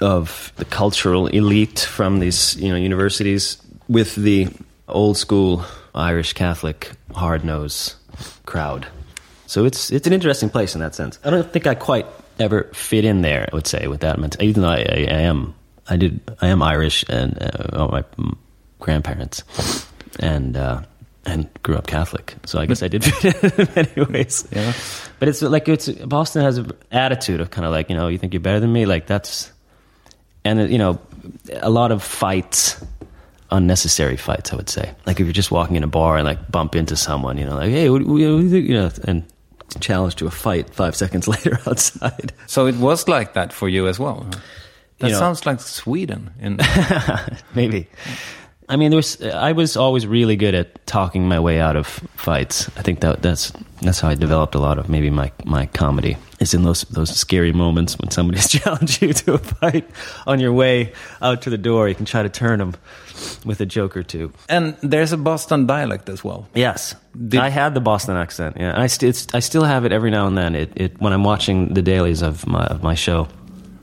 [0.00, 4.48] of the cultural elite from these, you know, universities with the
[4.88, 5.64] old school
[5.94, 7.96] Irish Catholic hard nose
[8.46, 8.86] crowd.
[9.46, 11.18] So it's it's an interesting place in that sense.
[11.24, 12.06] I don't think I quite
[12.38, 13.48] ever fit in there.
[13.52, 15.54] I would say with that mentality, even though I, I, I am,
[15.90, 18.04] I did, I am Irish and uh, well, my
[18.78, 19.42] grandparents,
[20.18, 20.82] and uh,
[21.24, 22.34] and grew up Catholic.
[22.46, 24.46] So I guess I did fit in in many ways.
[24.52, 24.72] Yeah.
[25.18, 28.18] But it's like it's Boston has an attitude of kind of like you know you
[28.18, 29.52] think you're better than me like that's,
[30.44, 30.98] and uh, you know,
[31.60, 32.82] a lot of fights,
[33.50, 34.94] unnecessary fights I would say.
[35.06, 37.56] Like if you're just walking in a bar and like bump into someone, you know,
[37.56, 39.24] like hey, what, what do you you know, and
[39.80, 42.32] challenge to a fight five seconds later outside.
[42.46, 44.26] So it was like that for you as well.
[44.32, 44.40] huh?
[45.00, 46.30] That You know- sounds like Sweden.
[46.40, 46.58] In
[47.54, 47.88] Maybe.
[48.68, 49.20] I mean, there was.
[49.20, 51.86] I was always really good at talking my way out of
[52.16, 52.68] fights.
[52.76, 56.16] I think that that's that's how I developed a lot of maybe my my comedy.
[56.38, 59.90] Is in those those scary moments when somebody's challenged you to a fight
[60.24, 61.88] on your way out to the door.
[61.88, 62.74] You can try to turn them
[63.44, 64.30] with a joke or two.
[64.48, 66.46] and there's a Boston dialect as well.
[66.54, 66.94] Yes,
[67.28, 68.56] Did- I had the Boston accent.
[68.60, 70.54] Yeah, I st- it's, I still have it every now and then.
[70.54, 73.26] It, it when I'm watching the dailies of my of my show,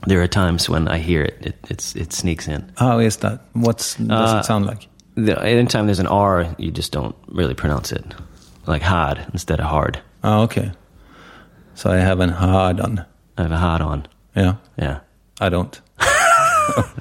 [0.08, 1.36] there are times when I hear it.
[1.46, 2.72] It it's, it sneaks in.
[2.76, 3.40] How is that?
[3.52, 4.86] What's does Uh, it sound like?
[5.16, 8.04] The, anytime there's an R, you just don't really pronounce it,
[8.66, 10.00] like hard instead of hard.
[10.22, 10.70] Oh, okay.
[11.74, 13.04] So I have an hard on.
[13.36, 14.06] I have a hard on.
[14.36, 15.00] Yeah, Yeah,
[15.40, 15.80] I don't.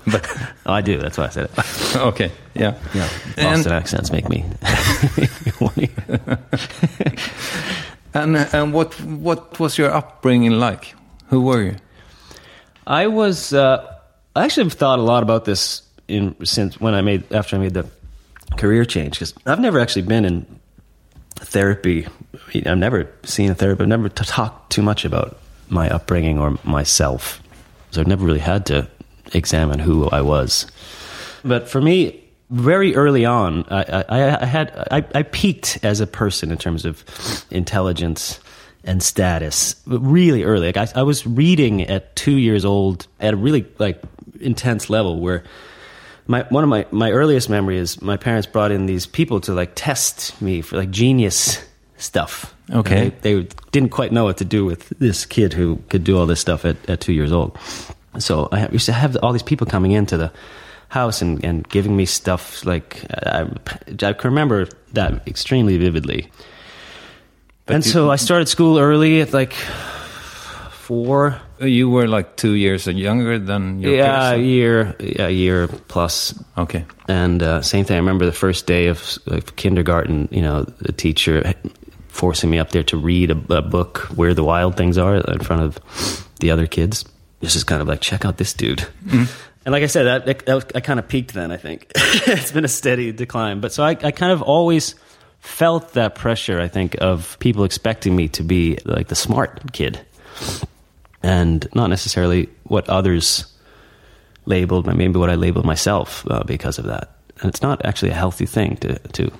[0.08, 0.26] but
[0.66, 0.98] oh, I do.
[0.98, 1.96] That's why I said it.
[1.96, 4.44] okay, yeah, Yeah, And- Boston accents make me.
[8.14, 10.96] And and what what was your upbringing like?
[11.30, 11.76] Who were you?
[12.88, 13.54] I was.
[13.54, 13.96] Uh,
[14.36, 17.60] I actually have thought a lot about this in since when I made after I
[17.60, 17.86] made the
[18.56, 20.60] career change because I've never actually been in
[21.36, 22.08] therapy.
[22.66, 23.82] I've never seen a therapist.
[23.82, 25.38] I've never t- talked too much about
[25.70, 27.44] my upbringing or myself.
[27.92, 28.88] So I've never really had to
[29.34, 30.66] examine who I was.
[31.44, 36.08] But for me, very early on, I, I, I had I, I peaked as a
[36.08, 37.04] person in terms of
[37.52, 38.40] intelligence
[38.88, 40.72] and status really early.
[40.72, 44.02] Like I, I was reading at two years old at a really like
[44.40, 45.44] intense level where
[46.26, 49.54] my one of my my earliest memory is my parents brought in these people to
[49.54, 51.64] like test me for like genius
[51.98, 52.56] stuff.
[52.72, 53.10] Okay.
[53.22, 56.26] They, they didn't quite know what to do with this kid who could do all
[56.26, 57.58] this stuff at, at two years old.
[58.20, 60.32] So I used to have all these people coming into the
[60.90, 63.50] house and, and giving me stuff like I,
[63.88, 66.32] I can remember that extremely vividly.
[67.68, 69.54] And you- so I started school early at like
[70.72, 71.40] four.
[71.60, 76.34] You were like two years younger than your Yeah, a year, a year plus.
[76.58, 76.86] Okay.
[77.08, 77.96] And uh, same thing.
[77.96, 80.28] I remember the first day of like, kindergarten.
[80.32, 81.54] You know, the teacher
[82.10, 85.40] forcing me up there to read a, a book, "Where the Wild Things Are," in
[85.40, 87.06] front of the other kids.
[87.40, 88.84] This is kind of like, check out this dude.
[89.12, 89.28] And
[89.74, 91.52] like I said, that, that, that was, I kind of peaked then.
[91.52, 93.60] I think it's been a steady decline.
[93.60, 94.96] But so I, I kind of always
[95.40, 96.60] felt that pressure.
[96.60, 100.00] I think of people expecting me to be like the smart kid,
[101.24, 103.46] and not necessarily what others
[104.46, 107.12] labeled, maybe what I labeled myself uh, because of that.
[107.40, 109.32] And it's not actually a healthy thing to to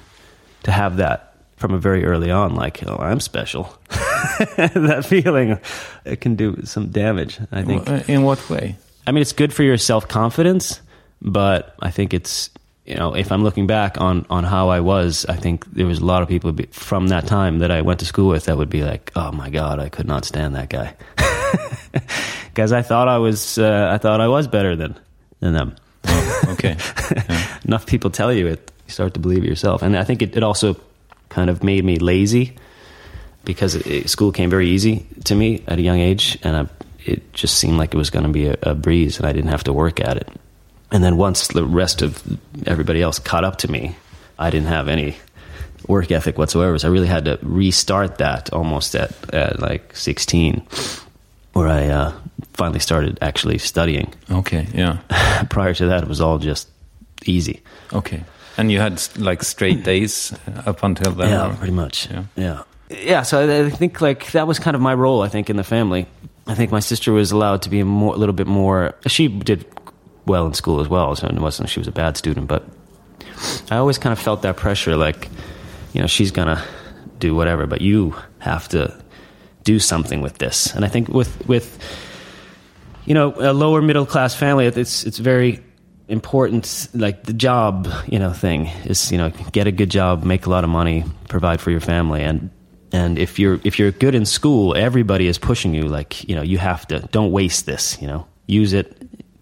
[0.64, 2.56] to have that from a very early on.
[2.56, 3.78] Like, oh, I'm special.
[3.90, 5.60] that feeling
[6.06, 7.40] it can do some damage.
[7.52, 8.10] I think.
[8.10, 8.78] In what way?
[9.06, 10.82] I mean, it's good for your self confidence,
[11.22, 12.50] but I think it's
[12.88, 16.00] you know, if I'm looking back on on how I was, I think there was
[16.00, 18.70] a lot of people from that time that I went to school with that would
[18.70, 20.96] be like, "Oh my god, I could not stand that guy,"
[22.50, 24.96] because I thought I was uh, I thought I was better than
[25.40, 25.76] than them.
[26.50, 26.78] Okay.
[27.66, 30.36] Enough people tell you it, you start to believe it yourself, and I think it,
[30.38, 30.76] it also
[31.30, 32.56] kind of made me lazy
[33.44, 36.68] because it, it- school came very easy to me at a young age, and I,
[37.06, 39.50] it just seemed like it was going to be a, a breeze, and I didn't
[39.52, 40.30] have to work at it.
[40.92, 42.22] And then once the rest of
[42.66, 43.96] everybody else caught up to me,
[44.40, 45.16] I didn't have any
[45.88, 46.78] work ethic whatsoever.
[46.80, 50.66] So I really had to restart that almost at, at like 16,
[51.54, 52.14] where I uh,
[52.54, 54.14] finally started actually studying.
[54.32, 55.00] Okay, yeah.
[55.50, 56.68] Prior to that, it was all just
[57.26, 57.62] easy.
[57.94, 58.24] Okay.
[58.58, 60.34] And you had like straight days
[60.66, 61.30] up until then?
[61.30, 62.10] Yeah, or- pretty much.
[62.10, 62.24] Yeah.
[62.36, 63.22] yeah, yeah.
[63.22, 65.22] So I, I think like that was kind of my role.
[65.22, 66.08] I think in the family.
[66.48, 68.96] I think my sister was allowed to be a more, a little bit more.
[69.06, 69.66] She did
[70.28, 72.48] well in school as well, so it wasn't she was a bad student.
[72.48, 72.64] But
[73.72, 75.30] I always kind of felt that pressure, like
[75.94, 76.64] you know, she's gonna
[77.20, 78.96] do whatever, but you have to
[79.64, 80.74] do something with this.
[80.76, 81.80] And I think with with
[83.06, 85.64] you know a lower middle class family, it's it's very
[86.08, 86.88] important.
[86.94, 90.50] Like the job, you know, thing is you know get a good job, make a
[90.50, 92.50] lot of money, provide for your family, and
[92.92, 95.84] and if you're if you're good in school, everybody is pushing you.
[95.84, 98.02] Like you know, you have to don't waste this.
[98.02, 98.97] You know, use it.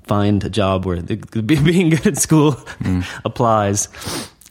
[0.07, 2.57] Find a job where the, being good at school
[3.23, 3.89] applies,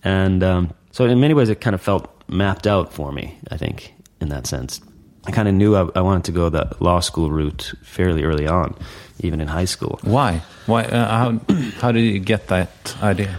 [0.03, 3.39] and um, so in many ways, it kind of felt mapped out for me.
[3.51, 4.81] I think in that sense,
[5.27, 8.47] I kind of knew I, I wanted to go the law school route fairly early
[8.47, 8.77] on,
[9.21, 9.99] even in high school.
[10.03, 10.43] Why?
[10.67, 10.85] Why?
[10.85, 11.55] Uh, how?
[11.81, 13.39] How did you get that idea?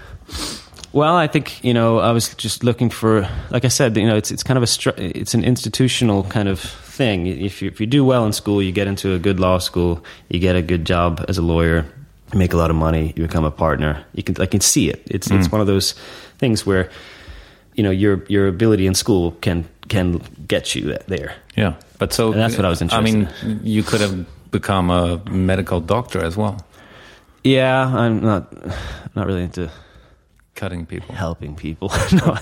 [0.96, 4.16] Well, I think you know I was just looking for, like I said, you know,
[4.16, 7.28] it's it's kind of a it's an institutional kind of thing.
[7.28, 10.04] If you if you do well in school, you get into a good law school,
[10.30, 11.86] you get a good job as a lawyer,
[12.34, 14.04] make a lot of money, you become a partner.
[14.14, 15.04] You can I can see it.
[15.06, 15.94] It's it's one of those
[16.38, 16.90] things where
[17.76, 21.36] you know your your ability in school can can get you there.
[21.56, 23.08] Yeah, but so And that's what I was interested.
[23.08, 26.58] I mean, interested you could have become a medical doctor as well,
[27.44, 28.54] Yeah, I'm not
[29.16, 29.70] not really into
[30.56, 31.14] cutting people.
[31.14, 31.90] helping people.
[32.12, 32.38] no,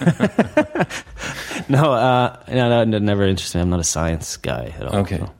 [1.69, 3.59] no, uh, no, no, never interested.
[3.61, 4.99] I'm not a science guy at all.
[4.99, 5.31] Okay, so.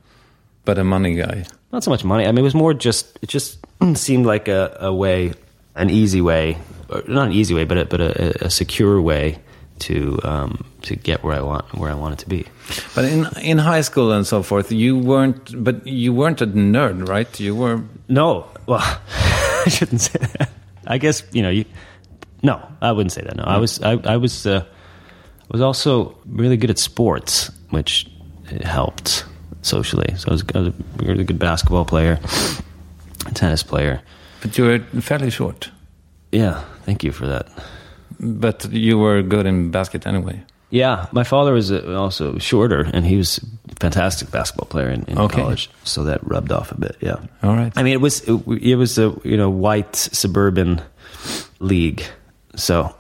[0.66, 1.46] but a money guy.
[1.74, 2.28] Not so much money.
[2.28, 3.58] I mean, it was more just it just
[3.96, 5.34] seemed like a, a way,
[5.74, 9.40] an easy way, or not an easy way, but a, but a, a secure way
[9.80, 12.46] to um, to get where I want where I wanted to be.
[12.94, 15.64] But in in high school and so forth, you weren't.
[15.64, 17.40] But you weren't a nerd, right?
[17.40, 17.82] You were.
[18.08, 18.80] No, well,
[19.66, 20.52] I shouldn't say that.
[20.86, 21.66] I guess you know you.
[22.44, 23.36] No, I wouldn't say that.
[23.36, 24.64] No, I was I, I was uh,
[25.50, 28.06] was also really good at sports, which
[28.62, 29.26] helped
[29.64, 30.14] socially.
[30.18, 30.74] So I was, I was a
[31.04, 32.20] really good basketball player,
[33.34, 34.02] tennis player.
[34.42, 35.72] But you were fairly short.
[36.32, 37.48] Yeah, thank you for that.
[38.20, 40.44] But you were good in basket anyway.
[40.70, 43.38] Yeah, my father was uh, also shorter, and he was
[43.70, 45.42] a fantastic basketball player in, in Okay.
[45.42, 45.70] college.
[45.84, 46.96] So that rubbed off a bit.
[47.00, 47.18] Yeah.
[47.44, 47.72] All right.
[47.76, 50.82] I mean, it was it, it was a you know white suburban
[51.60, 52.04] league,
[52.56, 52.94] so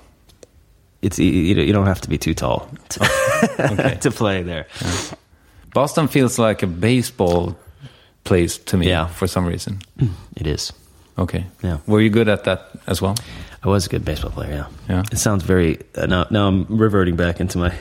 [1.02, 3.10] it's you, you don't have to be too tall to,
[3.72, 3.96] Okay.
[4.02, 4.68] to play there.
[5.74, 7.56] Boston feels like a baseball
[8.24, 8.88] place to me.
[8.88, 9.08] Yeah.
[9.08, 9.80] For some reason.
[10.36, 10.74] It is.
[11.18, 11.46] Okay.
[11.62, 11.78] Yeah.
[11.88, 13.16] Were you good at that as well?
[13.64, 14.52] I was a good baseball player.
[14.52, 14.68] Yeah.
[14.90, 15.04] Yeah.
[15.12, 16.26] It sounds very uh, now.
[16.30, 17.70] Now I'm reverting back into my.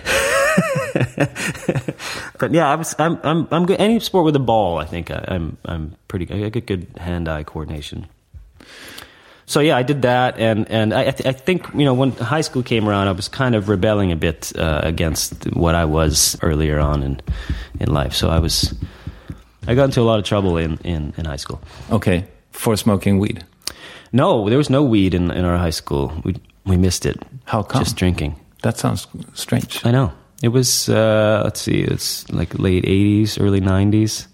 [2.38, 2.94] but yeah, I was.
[2.98, 3.18] I'm.
[3.22, 3.48] I'm.
[3.50, 3.80] I'm good.
[3.80, 5.56] Any sport with a ball, I think I, I'm.
[5.64, 6.30] I'm pretty.
[6.44, 8.06] I get good hand-eye coordination.
[9.52, 12.12] So yeah, I did that, and and I, I th- I think you know when
[12.12, 15.84] high school came around, I was kind of rebelling a bit uh, against what I
[15.84, 17.20] was earlier on in
[17.78, 18.14] in life.
[18.14, 18.74] So I was.
[19.68, 21.60] I got into a lot of trouble in in, in high school.
[21.90, 22.24] Okay.
[22.52, 23.44] For smoking weed.
[24.12, 26.12] No, there was no weed in in our high school.
[26.24, 26.34] We
[26.64, 27.16] we missed it.
[27.44, 27.84] How come?
[27.84, 28.34] Just drinking.
[28.62, 29.84] That sounds strange.
[29.84, 30.12] I know.
[30.42, 34.28] It was uh, let's see, it's like late '80s, early '90s,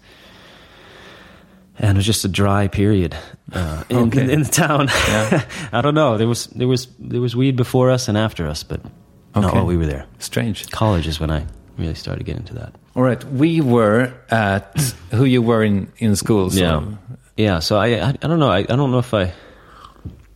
[1.79, 3.15] and it was just a dry period
[3.53, 4.21] uh, in, Okay.
[4.23, 4.87] in, in the town.
[5.07, 5.43] Yeah.
[5.71, 6.17] I don't know.
[6.17, 8.81] There was there was there was weed before us and after us, but
[9.35, 9.57] Okay.
[9.57, 10.05] no, we were there.
[10.19, 10.69] Strange.
[10.71, 11.45] College is when I
[11.77, 12.73] really started getting into that.
[12.95, 13.23] All right.
[13.25, 14.75] We were at
[15.11, 16.49] who you were in in school.
[16.49, 16.81] So Yeah,
[17.37, 17.59] yeah.
[17.59, 18.51] So I, I I don't know.
[18.51, 19.31] I, I don't know if I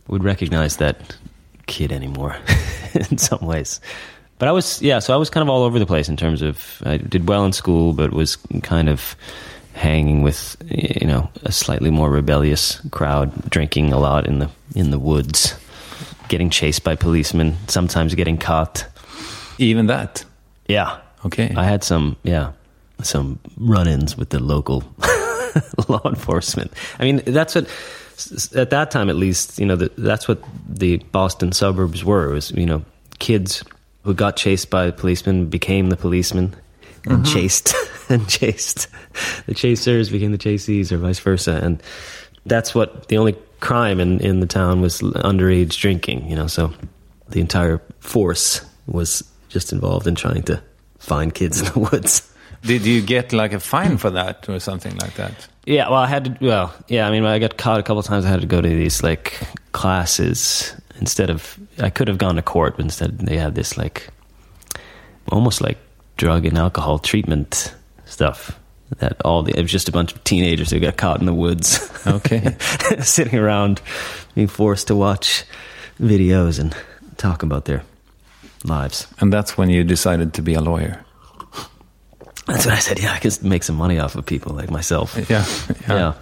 [0.08, 1.16] would recognize that
[1.66, 2.36] kid anymore
[2.94, 3.80] in some ways.
[4.38, 5.00] But I was yeah.
[5.00, 7.44] So I was kind of all over the place in terms of I did well
[7.44, 9.16] in school, but was kind of
[9.74, 14.90] hanging with you know a slightly more rebellious crowd, drinking a lot in the in
[14.90, 15.54] the woods,
[16.28, 18.86] getting chased by policemen, sometimes getting caught.
[19.58, 20.24] even that.
[20.66, 21.54] Yeah, Okay.
[21.56, 22.52] I had some, yeah,
[23.02, 24.84] some run-ins with the local
[25.88, 26.72] law enforcement.
[26.98, 27.68] I mean, that's what
[28.54, 32.28] at that time, at least, you know, the, that's what the Boston suburbs were.
[32.30, 32.84] Was you know,
[33.18, 33.64] kids
[34.02, 36.54] who got chased by policemen became the policemen
[37.06, 37.34] and mm-hmm.
[37.34, 37.74] chased
[38.08, 38.88] and chased.
[39.46, 41.82] The chasers became the chasees, or vice versa, and
[42.46, 46.28] that's what the only crime in in the town was underage drinking.
[46.28, 46.72] You know, so
[47.28, 50.62] the entire force was just involved in trying to
[50.98, 52.30] find kids in the woods.
[52.62, 55.48] Did you get like a fine for that or something like that?
[55.66, 56.36] Yeah, well, I had to.
[56.40, 58.24] Well, yeah, I mean, I got caught a couple times.
[58.24, 59.38] I had to go to these like
[59.72, 61.58] classes instead of.
[61.78, 64.08] I could have gone to court, but instead they had this like
[65.28, 65.78] almost like
[66.16, 68.58] drug and alcohol treatment stuff.
[68.98, 71.34] That all the it was just a bunch of teenagers who got caught in the
[71.34, 71.90] woods.
[72.06, 72.56] Okay.
[73.00, 73.80] sitting around
[74.34, 75.44] being forced to watch
[75.98, 76.76] videos and
[77.16, 77.82] talk about their
[78.62, 79.06] lives.
[79.20, 81.04] And that's when you decided to be a lawyer.
[82.46, 85.16] That's when I said, yeah, I can make some money off of people like myself.
[85.30, 85.46] Yeah.
[85.88, 86.12] Yeah.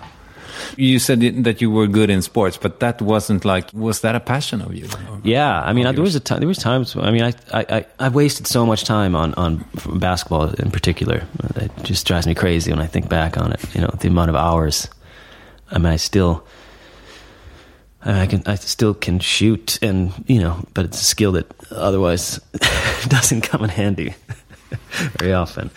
[0.77, 4.21] You said that you were good in sports, but that wasn't like, was that a
[4.21, 4.89] passion of you?
[5.23, 6.41] Yeah, I mean, Of there was a time.
[6.41, 6.97] There was times.
[6.97, 9.65] I mean, I, I, I, I wasted so much time on on
[9.99, 11.25] basketball in particular.
[11.57, 13.75] It just drives me crazy when I think back on it.
[13.75, 14.89] You know, the amount of hours.
[15.71, 16.45] I mean, I still,
[18.03, 21.33] I, mean, I can, I still can shoot, and you know, but it's a skill
[21.33, 22.41] that otherwise
[23.09, 24.15] doesn't come in handy
[25.19, 25.71] very often.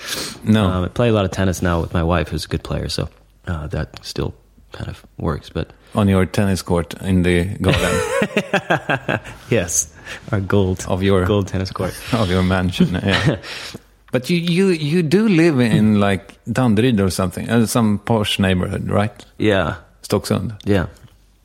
[0.43, 0.65] No.
[0.65, 2.89] um, I play a lot of tennis now with my wife, who's a good player,
[2.89, 3.09] so
[3.47, 4.33] uh, that still
[4.77, 5.49] kind of works.
[5.49, 9.19] But On your tennis court in the garden
[9.49, 9.93] yes,
[10.31, 11.93] our gold of your gold tennis court.
[12.13, 12.93] of your mansion.
[12.93, 13.37] Yeah.
[14.11, 18.89] but you, you you do live in like Danderyd or something, uh, some posh neighborhood,
[18.89, 19.25] right?
[19.39, 20.51] Yeah, Stocksund.
[20.65, 20.87] yeah.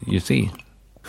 [0.06, 0.50] You see,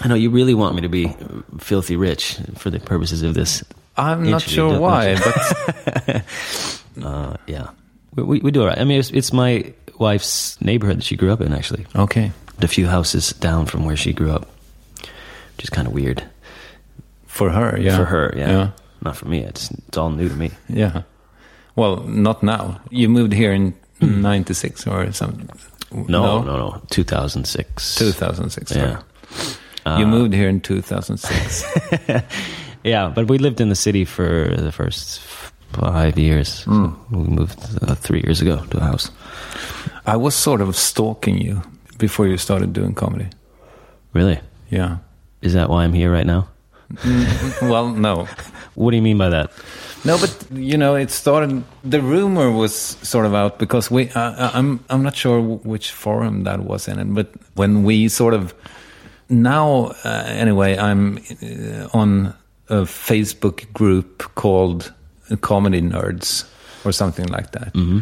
[0.03, 1.15] I know you really want me to be
[1.59, 3.63] filthy rich for the purposes of this.
[3.97, 6.23] I'm not sure why, but
[7.03, 7.69] Uh, yeah,
[8.15, 8.77] we, we, we do all right.
[8.77, 11.85] I mean, it's, it's my wife's neighborhood that she grew up in, actually.
[11.95, 12.31] okay.
[12.61, 14.47] A few houses down from where she grew up,
[15.55, 16.23] which is kind of weird
[17.25, 17.97] For her, yeah.
[17.97, 18.33] for her.
[18.37, 18.49] Yeah.
[18.51, 18.69] yeah,
[19.01, 19.39] not for me.
[19.39, 20.51] It's it's all new to me.
[20.69, 21.01] yeah.
[21.75, 22.79] Well, not now.
[22.91, 25.49] You moved here in '96 or something.
[25.91, 26.81] No, no, no.
[26.89, 27.95] 2006.
[27.95, 28.71] 2006.
[28.75, 28.81] Yeah.
[28.81, 29.99] sorry.
[29.99, 31.65] you uh, moved here in 2006.
[32.83, 35.19] Yeah, but we lived in the city for the first
[35.73, 36.49] five years.
[36.49, 39.11] So we moved uh, three years ago to a house.
[40.05, 41.61] I was sort of stalking you
[41.97, 43.27] before you started doing comedy.
[44.13, 44.39] Really?
[44.69, 44.97] Yeah.
[45.41, 46.47] Is that why I'm here right now?
[47.61, 48.27] well, no.
[48.75, 49.51] What do you mean by that?
[50.05, 51.63] No, but you know, it started.
[51.83, 54.09] The rumor was sort of out because we.
[54.09, 54.79] Uh, I'm.
[54.89, 58.55] I'm not sure which forum that was in it, but when we sort of
[59.29, 62.33] now, uh, anyway, I'm uh, on
[62.69, 64.93] a Facebook group called
[65.37, 66.45] Comedy Nerds
[66.83, 67.99] or something like that, mm-hmm.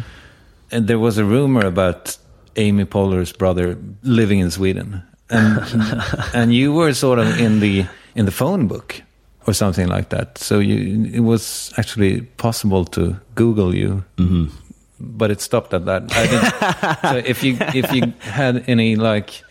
[0.70, 2.16] and there was a rumor about
[2.56, 5.60] Amy Poehler's brother living in Sweden, and
[6.34, 9.02] and you were sort of in the in the phone book
[9.46, 10.38] or something like that.
[10.38, 14.46] So you, it was actually possible to Google you, mm-hmm.
[14.98, 16.10] but it stopped at that.
[17.02, 19.42] So if you if you had any like,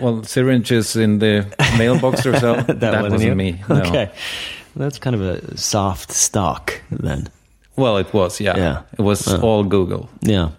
[0.00, 1.46] well, syringes in the
[1.78, 3.34] mailbox or so, that, wasn't, you?
[3.34, 3.62] me.
[3.68, 3.76] No.
[3.76, 4.10] Okay.
[4.80, 7.28] That's kind of a soft stock then.
[7.76, 8.40] Well, it was.
[8.40, 8.56] Yeah.
[8.56, 8.82] Yeah.
[8.98, 9.40] It was Oh.
[9.40, 10.08] all Google.
[10.22, 10.50] Yeah.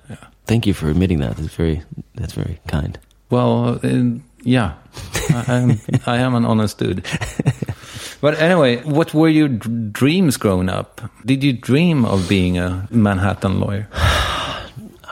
[0.45, 1.37] Thank you for admitting that.
[1.37, 1.81] That's very
[2.15, 2.97] that's very kind.
[3.29, 4.73] Well, uh, yeah,
[5.29, 7.05] I, I'm, I am an honest dude.
[8.21, 11.01] But anyway, what were your d- dreams growing up?
[11.25, 13.87] Did you dream of being a Manhattan lawyer?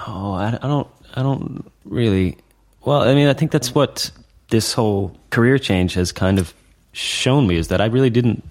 [0.08, 2.38] Oh, I, I don't I don't really
[2.84, 4.10] Well, I mean, I think that's what
[4.50, 6.54] this whole career change has kind of
[6.94, 8.44] shown me is that I really didn't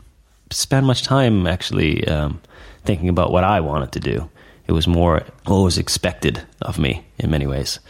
[0.50, 2.40] spend much time actually um,
[2.84, 4.30] thinking about what I wanted to do.
[4.66, 7.80] It was more what was expected of me in many ways.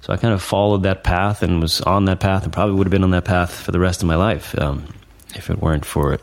[0.00, 2.86] So I kind of followed that path and was on that path and probably would
[2.86, 4.92] have been on that path for the rest of my life um,
[5.34, 6.18] if it weren't for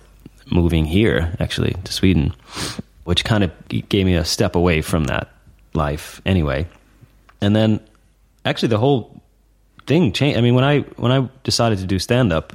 [0.51, 2.33] moving here, actually, to Sweden,
[3.05, 5.29] which kind of gave me a step away from that
[5.73, 6.67] life anyway.
[7.39, 7.79] And then
[8.43, 9.21] actually the whole
[9.87, 10.37] thing changed.
[10.37, 12.53] I mean, when I when I decided to do stand up,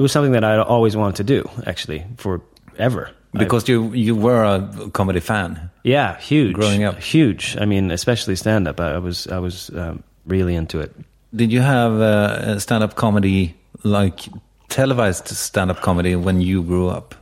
[0.00, 3.10] it was something that I always wanted to do actually forever.
[3.34, 5.70] Because you you were a comedy fan.
[5.84, 6.54] Yeah, huge.
[6.54, 6.98] Growing up.
[6.98, 7.54] huge.
[7.60, 8.80] I mean, especially stand up.
[8.80, 10.90] I, I was I was um, really into it.
[11.34, 14.20] Did you have uh, stand up comedy like
[14.68, 17.14] televised stand up comedy when you grew up,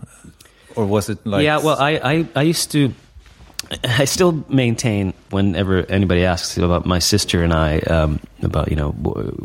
[0.76, 1.42] or was it like?
[1.42, 2.94] yeah, well, I, I I used to.
[3.82, 8.94] I still maintain whenever anybody asks about my sister and I um, about you know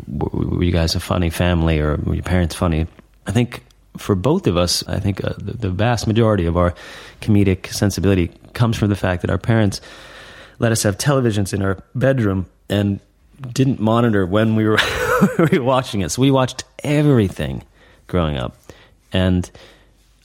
[0.06, 2.86] were you guys a funny family or were your parents funny?
[3.26, 3.62] I think
[3.96, 6.74] for both of us, I think uh, the, the vast majority of our
[7.20, 9.80] comedic sensibility comes from the fact that our parents
[10.58, 13.00] let us have televisions in our bedroom and
[13.52, 14.78] didn't monitor when we were,
[15.50, 16.10] we were watching it.
[16.10, 17.62] So we watched everything
[18.06, 18.56] growing up.
[19.12, 19.48] And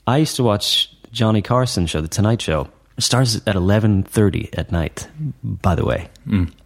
[0.06, 2.68] I used to watch Johnny Carson show, The Tonight Show.
[2.96, 5.08] It starts at 11.30 at night,
[5.42, 6.08] by the way.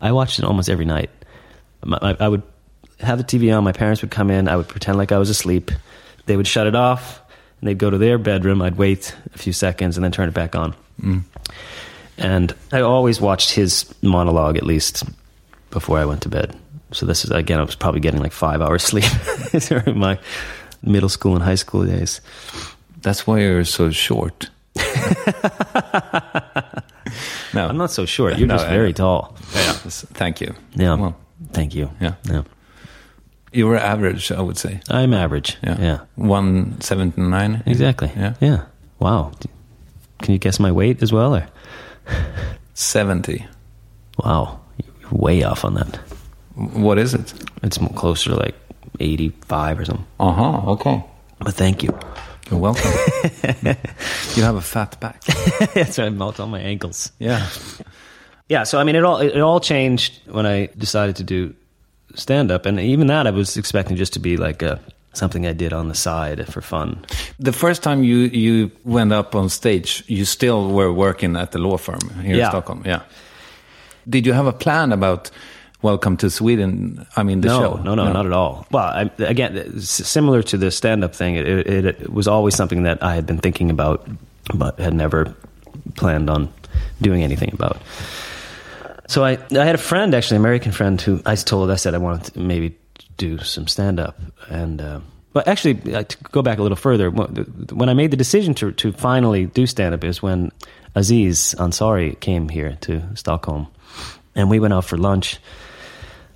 [0.00, 1.10] I watched it almost every night.
[1.84, 2.42] I, I would
[3.00, 3.62] have the TV on.
[3.64, 4.48] My parents would come in.
[4.48, 5.70] I would pretend like I was asleep.
[6.26, 7.20] They would shut it off,
[7.60, 8.62] and they'd go to their bedroom.
[8.62, 10.74] I'd wait a few seconds and then turn it back on.
[11.02, 11.22] Mm.
[12.18, 15.02] and I always watched his monologue at least
[15.70, 16.56] before I went to bed.
[16.92, 19.04] So this is again, I was probably getting like five hours sleep
[19.68, 20.18] during my
[20.82, 22.20] middle school and high school days.
[23.02, 24.50] That's why you're so short.
[27.54, 28.38] no, I'm not so short.
[28.38, 29.36] You're No, just very tall.
[29.54, 29.72] Yeah,
[30.14, 30.54] thank you.
[30.74, 30.94] Yeah.
[30.94, 31.16] Well,
[31.52, 31.90] Thank you.
[32.00, 32.14] yeah.
[32.24, 32.42] Yeah.
[33.54, 34.80] You were average, I would say.
[34.90, 35.56] I'm average.
[35.62, 35.80] Yeah.
[35.80, 35.98] Yeah.
[36.16, 37.62] One seventy nine.
[37.66, 38.10] Exactly.
[38.16, 38.34] Yeah.
[38.40, 38.64] Yeah.
[38.98, 39.32] Wow.
[40.22, 41.34] Can you guess my weight as well?
[41.36, 41.46] Or
[42.74, 43.46] Seventy.
[44.18, 44.60] wow,
[45.00, 45.96] you're way off on that.
[46.54, 47.32] What is it?
[47.62, 48.54] It's more closer to like
[49.00, 50.06] 85 or something.
[50.20, 50.70] Uh huh.
[50.72, 51.04] Okay.
[51.38, 51.96] But thank you.
[52.50, 52.90] You're welcome.
[54.34, 55.22] you have a fat back.
[55.74, 56.06] That's right.
[56.06, 57.12] I melt on my ankles.
[57.18, 57.46] Yeah.
[58.48, 58.64] Yeah.
[58.64, 61.54] So I mean, it all it all changed when I decided to do
[62.14, 64.80] stand up, and even that I was expecting just to be like a,
[65.12, 67.04] something I did on the side for fun.
[67.38, 71.58] The first time you you went up on stage, you still were working at the
[71.58, 72.82] law firm here in Stockholm.
[72.86, 73.02] Yeah.
[74.08, 75.30] Did you have a plan about
[75.82, 77.06] Welcome to Sweden?
[77.14, 77.82] I mean, the no, show.
[77.82, 78.66] no, no, not at all.
[78.70, 83.02] Well, I, again, similar to the stand-up thing, it, it, it was always something that
[83.02, 84.08] I had been thinking about,
[84.54, 85.34] but had never
[85.94, 86.48] planned on
[87.02, 87.82] doing anything about.
[89.06, 91.70] So I, I had a friend, actually, an American friend, who I told.
[91.70, 92.76] I said I wanted to maybe
[93.16, 95.00] do some stand-up, and uh,
[95.32, 98.92] but actually, to go back a little further, when I made the decision to to
[98.92, 100.52] finally do stand-up is when
[100.94, 103.66] Aziz Ansari came here to Stockholm,
[104.34, 105.38] and we went out for lunch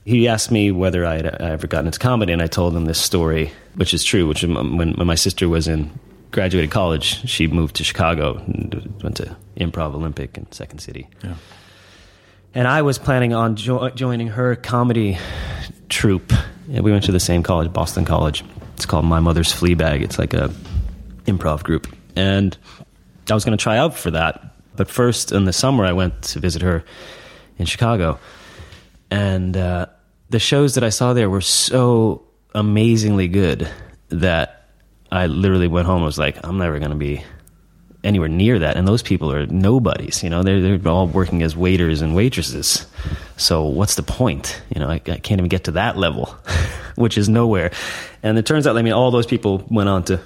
[0.09, 2.99] he asked me whether I had ever gotten into comedy, and I told him this
[2.99, 4.27] story, which is true.
[4.27, 5.91] Which when, when my sister was in
[6.31, 11.09] graduated college, she moved to Chicago and went to Improv Olympic in Second City.
[11.23, 11.35] Yeah.
[12.55, 15.19] And I was planning on jo- joining her comedy
[15.89, 16.33] troupe.
[16.67, 18.45] Yeah, we went to the same college, Boston College.
[18.75, 20.03] It's called My Mother's Flea Bag.
[20.03, 20.53] It's like a
[21.27, 21.87] improv group,
[22.17, 22.57] and
[23.31, 24.55] I was going to try out for that.
[24.77, 26.85] But first, in the summer, I went to visit her
[27.59, 28.19] in Chicago,
[29.11, 29.87] and uh,
[30.31, 32.23] the shows that I saw there were so
[32.55, 33.69] amazingly good
[34.09, 34.69] that
[35.11, 37.25] I literally went home and was like, I'm never going to be
[38.05, 38.77] anywhere near that.
[38.77, 42.87] And those people are nobodies, you know, they're, they're all working as waiters and waitresses.
[43.37, 44.61] So what's the point?
[44.75, 46.27] You know, I, I can't even get to that level,
[46.97, 47.71] which is nowhere.
[48.23, 50.21] And it turns out, I mean, all those people went on to,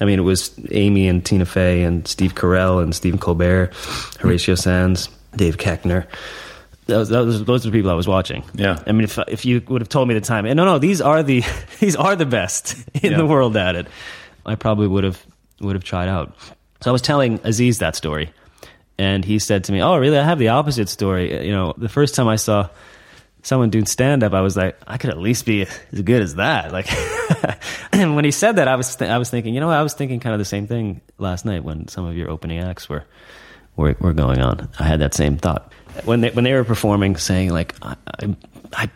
[0.00, 3.72] I mean, it was Amy and Tina Fey and Steve Carell and Stephen Colbert,
[4.20, 6.06] Horatio Sanz, Dave Koechner.
[6.86, 8.44] Those, those, those are the people I was watching.
[8.54, 8.80] Yeah.
[8.86, 11.00] I mean, if if you would have told me the time, and no, no, these
[11.00, 11.42] are the
[11.80, 13.16] these are the best in Yeah.
[13.18, 13.88] the world at it.
[14.44, 15.20] I probably would have
[15.60, 16.36] would have tried out.
[16.82, 18.32] So I was telling Aziz that story,
[18.98, 20.18] and he said to me, "Oh, really?
[20.18, 21.46] I have the opposite story.
[21.46, 22.68] You know, the first time I saw
[23.42, 26.34] someone doing stand up, I was like, I could at least be as good as
[26.34, 26.72] that.
[26.72, 26.88] Like,
[27.92, 29.94] and when he said that, I was th- I was thinking, you know, I was
[29.94, 33.04] thinking kind of the same thing last night when some of your opening acts were
[33.76, 34.68] were, were going on.
[34.78, 35.72] I had that same thought
[36.04, 38.36] when they when they were performing, saying like, I, I'm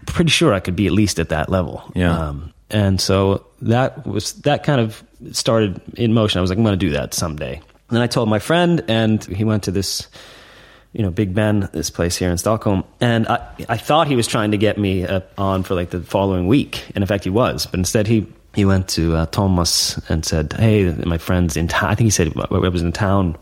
[0.07, 1.91] pretty sure I could be at least at that level.
[1.95, 2.29] Yeah.
[2.29, 5.03] Um, and so that was that kind of
[5.33, 6.39] started in motion.
[6.39, 7.61] I was like, I'm going to do that someday.
[7.91, 10.07] And then I told my friend, and he went to this,
[10.93, 12.85] you know, Big Ben, this place here in Stockholm.
[13.01, 16.01] And I, I thought he was trying to get me uh, on for like the
[16.01, 17.67] following week, and in fact, he was.
[17.67, 21.91] But instead, he he went to uh, Thomas and said, "Hey, my friend's in town."
[21.91, 23.37] I think he said I was in town,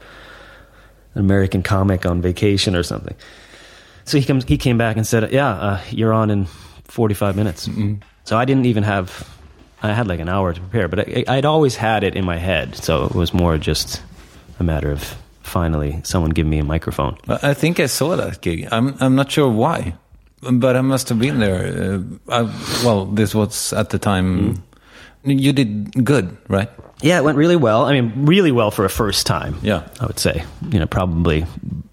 [1.15, 3.15] an American comic on vacation or something.
[4.07, 6.47] So he comes, he came back and said, "Yeah, uh, you're on in
[6.85, 7.69] 45 minutes."
[8.25, 9.29] So I didn't even have.
[9.83, 12.39] I had like an hour to prepare, but I, I'd always had it in my
[12.39, 14.03] head, so it was more just
[14.59, 17.17] a matter of finally someone give me a microphone.
[17.29, 18.69] I think I saw that gig.
[18.71, 19.95] I'm I'm not sure why,
[20.41, 21.95] but I must have been there.
[21.95, 22.43] Uh, I,
[22.85, 24.63] well, this was at the time.
[25.25, 26.71] You did good, right?
[27.03, 27.85] Yeah, it went really well.
[27.85, 29.57] I mean, really well for a first time.
[29.63, 29.87] Yeah.
[30.01, 30.45] I would say.
[30.71, 31.45] You know, probably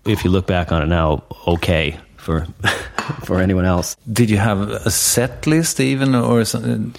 [0.05, 2.47] if you look back on it now, okay for
[3.23, 3.95] for anyone else.
[4.11, 6.95] Did you have a set list even, or something?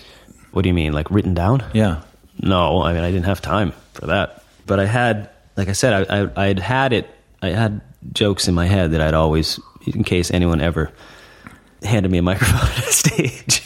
[0.53, 1.65] What do you mean, like written down?
[1.75, 2.03] Yeah.
[2.41, 4.43] No, I mean I didn't have time for that.
[4.67, 7.09] But I had, like I said, I, I I'd had it.
[7.43, 7.81] I had
[8.13, 10.93] jokes in my head that I'd always, in case anyone ever
[11.83, 13.63] handed me a microphone on stage.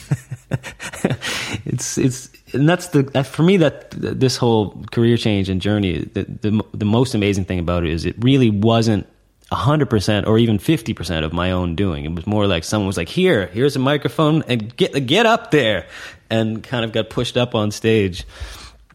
[1.65, 5.99] it's it's and that's the for me that this whole career change and journey.
[5.99, 9.07] The the, the most amazing thing about it is it really wasn't.
[9.51, 12.05] 100% or even 50% of my own doing.
[12.05, 15.51] It was more like someone was like, "Here, here's a microphone and get get up
[15.51, 15.87] there."
[16.29, 18.25] And kind of got pushed up on stage.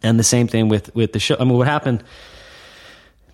[0.02, 1.36] And the same thing with with the show.
[1.38, 2.02] I mean, what happened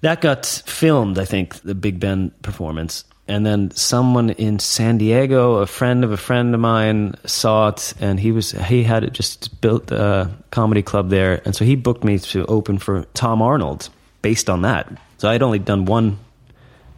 [0.02, 3.04] that got filmed, I think, the Big Ben performance.
[3.28, 7.94] And then someone in San Diego, a friend of a friend of mine, saw it,
[8.00, 11.76] and he was he had it just built a comedy club there, and so he
[11.76, 13.88] booked me to open for Tom Arnold
[14.22, 14.92] based on that.
[15.18, 16.18] So I'd only done one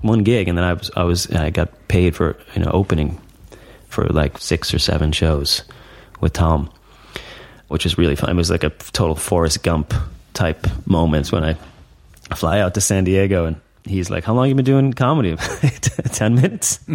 [0.01, 3.21] one gig, and then I was I was I got paid for you know opening
[3.89, 5.63] for like six or seven shows
[6.23, 6.71] with Tom,
[7.69, 8.31] which was really fun.
[8.31, 9.93] It was like a total Forrest Gump
[10.33, 11.57] type moments when I
[12.35, 15.37] fly out to San Diego and he's like, "How long you been doing comedy?
[16.13, 16.81] Ten minutes."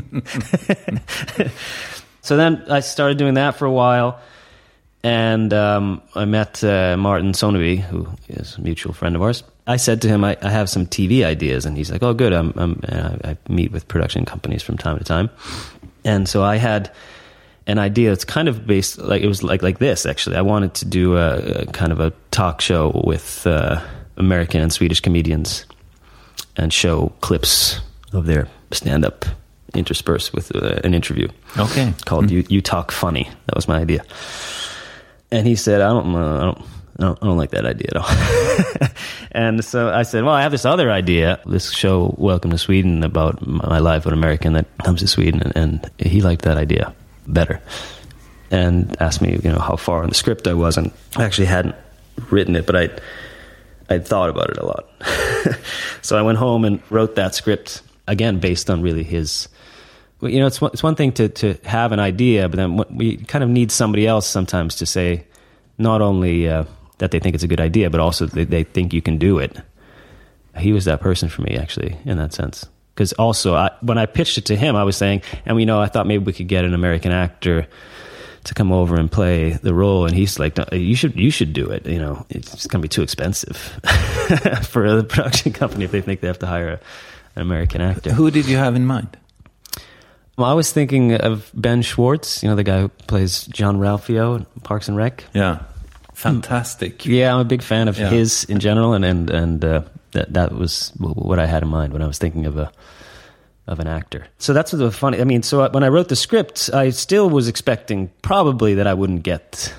[2.21, 4.19] so then I started doing that for a while,
[5.03, 9.43] and um, I met uh, Martin Soneby, who is a mutual friend of ours.
[9.67, 12.33] I said to him, I, I have some TV ideas, and he's like, "Oh, good.
[12.33, 15.29] I'm, I'm I, I meet with production companies from time to time."
[16.03, 16.91] And so I had
[17.67, 18.11] an idea.
[18.11, 20.05] It's kind of based like it was like like this.
[20.05, 23.79] Actually, I wanted to do a, a kind of a talk show with uh,
[24.19, 25.65] American and Swedish comedians
[26.57, 27.79] and show clips
[28.13, 29.25] of their stand up
[29.73, 31.27] interspersed with uh, an interview.
[31.57, 31.93] Okay.
[32.05, 33.29] called you, you Talk Funny.
[33.45, 34.03] That was my idea.
[35.31, 36.61] And he said, I don't, uh, I don't,
[36.99, 38.89] I don't, I don't like that idea at all.
[39.31, 43.03] and so I said, well, I have this other idea, this show, Welcome to Sweden,
[43.03, 45.41] about my life with an American that comes to Sweden.
[45.41, 46.93] And, and he liked that idea
[47.27, 47.61] better
[48.51, 50.77] and asked me, you know, how far in the script I was.
[50.77, 51.75] And I actually hadn't
[52.31, 52.89] written it, but I,
[53.89, 54.89] I'd thought about it a lot.
[56.01, 59.47] so I went home and wrote that script again, based on really his.
[60.21, 63.17] You know, it's one, it's one thing to, to have an idea, but then we
[63.17, 65.25] kind of need somebody else sometimes to say
[65.77, 66.65] not only uh,
[66.97, 69.37] that they think it's a good idea, but also they, they think you can do
[69.37, 69.57] it.
[70.57, 72.65] He was that person for me, actually, in that sense.
[72.93, 75.79] Because also, I, when I pitched it to him, I was saying, and we know,
[75.79, 77.65] I thought maybe we could get an American actor
[78.45, 81.53] to come over and play the role, and he's like, "No, "You should, you should
[81.53, 81.85] do it.
[81.85, 83.55] You know, it's going to be too expensive
[84.63, 86.79] for the production company if they think they have to hire a,
[87.35, 89.17] an American actor." Who did you have in mind?
[90.37, 94.45] Well, I was thinking of Ben Schwartz, you know, the guy who plays Jean-Ralphio in
[94.63, 95.25] Parks and Rec.
[95.33, 95.63] Yeah.
[96.13, 97.05] Fantastic.
[97.05, 98.09] Yeah, I'm a big fan of Yeah.
[98.09, 99.81] his in general, and and and uh,
[100.11, 102.71] that that was what I had in mind when I was thinking of a
[103.69, 104.27] of an actor.
[104.39, 105.21] So that's the funny.
[105.21, 108.93] I mean, so when I wrote the script, I still was expecting probably that I
[108.93, 109.73] wouldn't get.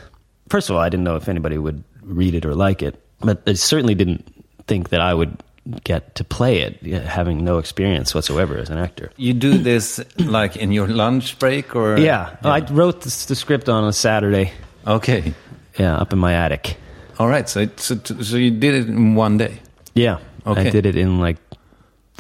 [0.49, 3.43] First of all, I didn't know if anybody would read it or like it, but
[3.47, 4.25] I certainly didn't
[4.67, 5.37] think that I would
[5.85, 9.11] get to play it, having no experience whatsoever as an actor.
[9.17, 11.99] You do this like in your lunch break or?
[11.99, 14.53] Yeah, oh, I wrote this, the script on a Saturday.
[14.87, 15.35] Okay.
[15.79, 16.77] Yeah, up in my attic.
[17.19, 17.49] All right.
[17.49, 19.59] So, so, so you did it in one day.
[19.95, 20.69] Yeah, Okay.
[20.69, 21.37] I did it in like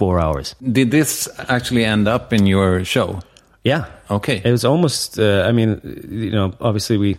[0.00, 0.54] four hours.
[0.72, 3.20] Did this actually end up in your show?
[3.64, 4.40] Yeah, Okay.
[4.44, 5.18] it was almost.
[5.18, 5.80] Uh, I mean,
[6.10, 7.16] you know, obviously we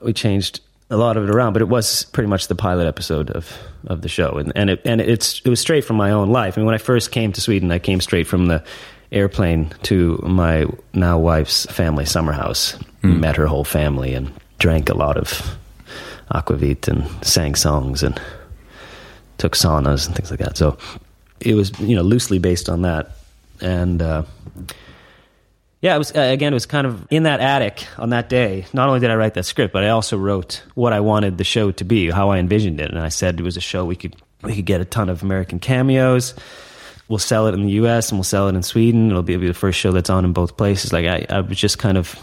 [0.00, 0.60] we changed
[0.90, 3.44] a lot of it around, but it was pretty much the pilot episode of
[3.86, 6.56] of the show, and and it and it's it was straight from my own life.
[6.56, 8.60] I mean, when I first came to Sweden, I came straight from the
[9.12, 12.76] airplane to my now wife's family summer house.
[13.02, 14.26] Met her whole family and
[14.58, 15.56] drank a lot of
[16.30, 18.20] aquavit and sang songs and
[19.38, 20.56] took saunas and things like that.
[20.56, 20.76] So
[21.40, 23.12] it was you know loosely based on that,
[23.60, 24.00] and.
[24.02, 24.22] Uh,
[25.80, 26.52] yeah, it was uh, again.
[26.52, 28.66] It was kind of in that attic on that day.
[28.72, 31.44] Not only did I write that script, but I also wrote what I wanted the
[31.44, 33.94] show to be, how I envisioned it, and I said it was a show we
[33.94, 36.34] could we could get a ton of American cameos.
[37.08, 38.10] We'll sell it in the U.S.
[38.10, 39.10] and we'll sell it in Sweden.
[39.10, 40.92] It'll be, it'll be the first show that's on in both places.
[40.92, 42.20] Like I, I was just kind of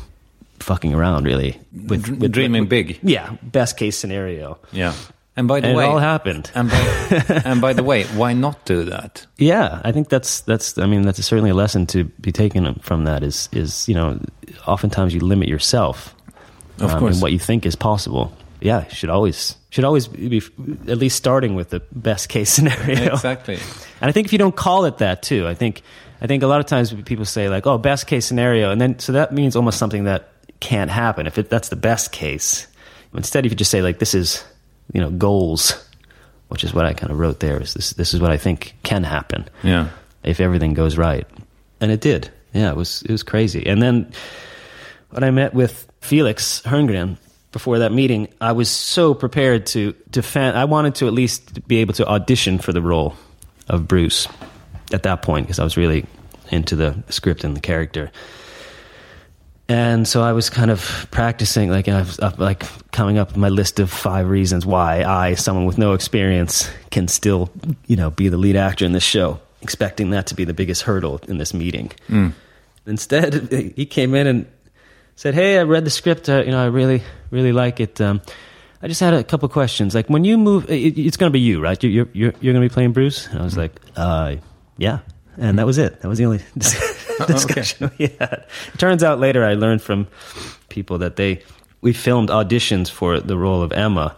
[0.60, 3.00] fucking around, really, with, with Dreaming big.
[3.02, 4.94] Yeah, best case scenario, Yeah.
[5.38, 6.50] And by the and way, it all happened.
[6.56, 9.26] and by, and by the way, why not do that?
[9.38, 10.78] Yeah, I think that's that's.
[10.78, 13.22] I mean, that's certainly a lesson to be taken from that.
[13.24, 14.20] Is is you know,
[14.66, 16.16] oftentimes you limit yourself,
[16.80, 17.16] Of um, course.
[17.16, 18.32] in what you think is possible.
[18.62, 20.42] Yeah, should always should always be
[20.88, 23.12] at least starting with the best case scenario.
[23.14, 23.56] Exactly.
[24.00, 25.82] And I think if you don't call it that too, I think
[26.22, 29.00] I think a lot of times people say like, "Oh, best case scenario," and then
[29.00, 30.30] so that means almost something that
[30.62, 31.28] can't happen.
[31.28, 32.68] If it, that's the best case,
[33.14, 34.46] instead, if you just say like, "This is
[34.94, 35.74] you know goals,"
[36.50, 37.62] which is what I kind of wrote there.
[37.62, 39.88] Is this this is what I think can happen Yeah.
[40.24, 41.28] if everything goes right,
[41.82, 42.30] and it did.
[42.54, 43.66] Yeah, it was it was crazy.
[43.68, 44.12] And then
[45.10, 47.18] when I met with Felix Herngren
[47.52, 50.58] before that meeting, I was so prepared to defend.
[50.58, 53.14] I wanted to at least be able to audition for the role
[53.68, 54.28] of Bruce
[54.94, 56.06] at that point because I was really
[56.52, 58.12] into the script and the character.
[59.68, 63.50] And so I was kind of practicing, like I was like coming up with my
[63.50, 67.50] list of five reasons why I, someone with no experience, can still,
[67.88, 69.40] you know, be the lead actor in this show.
[69.62, 71.92] Expecting that to be the biggest hurdle in this meeting.
[72.86, 74.46] Instead, he came in and
[75.16, 76.30] said, "Hey, I read the script.
[76.30, 77.02] Uh, you know, I really,
[77.32, 78.00] really like it.
[78.00, 78.22] Um,
[78.84, 79.96] I just had a couple questions.
[79.96, 81.82] Like, when you move, it, it's going to be you, right?
[81.84, 84.36] You're you're you're, you're going to be playing Bruce." And I was like, "Uh,
[84.78, 85.00] yeah."
[85.38, 86.02] And that was it.
[86.02, 86.40] That was the only
[87.18, 88.46] dis- discussion we had.
[88.74, 90.08] It turns out later I learned from
[90.70, 91.42] people that they
[91.82, 94.16] we filmed auditions for the role of Emma,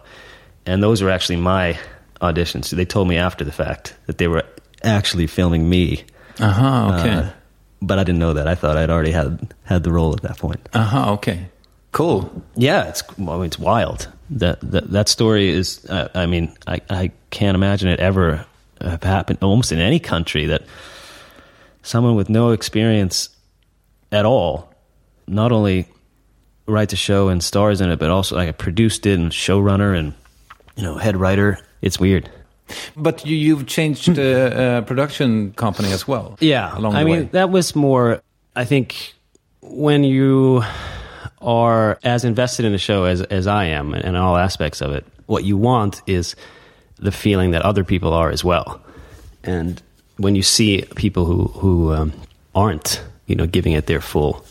[0.66, 1.78] and those were actually my
[2.20, 2.66] auditions.
[2.66, 4.44] So they told me after the fact that they were
[4.82, 6.04] actually filming me
[6.40, 7.10] Aha, okay.
[7.10, 7.30] Uh,
[7.80, 8.48] but I didn't know that.
[8.48, 10.68] I thought I'd already had had the role at that point.
[10.74, 11.48] Aha, okay.
[11.92, 12.30] Cool.
[12.54, 14.08] Yeah, it's well, I mean, it's wild.
[14.30, 15.84] That that that story is.
[15.86, 18.44] Uh, I mean, I I can't imagine it ever
[18.80, 20.62] have happened almost in any country that
[21.82, 23.30] someone with no experience
[24.12, 24.72] at all,
[25.26, 25.86] not only
[26.66, 30.14] write a show and stars in it, but also like produced it and showrunner and
[30.76, 31.58] you know head writer.
[31.82, 32.30] It's weird.
[32.96, 36.36] But you, you've changed the uh, production company as well.
[36.40, 37.28] Yeah, along I the mean way.
[37.32, 38.20] that was more.
[38.54, 39.14] I think
[39.62, 40.62] when you
[41.40, 45.06] are as invested in the show as as I am in all aspects of it,
[45.26, 46.36] what you want is
[46.98, 48.82] the feeling that other people are as well.
[49.44, 49.80] And
[50.18, 52.12] when you see people who who um,
[52.54, 54.44] aren't, you know, giving it their full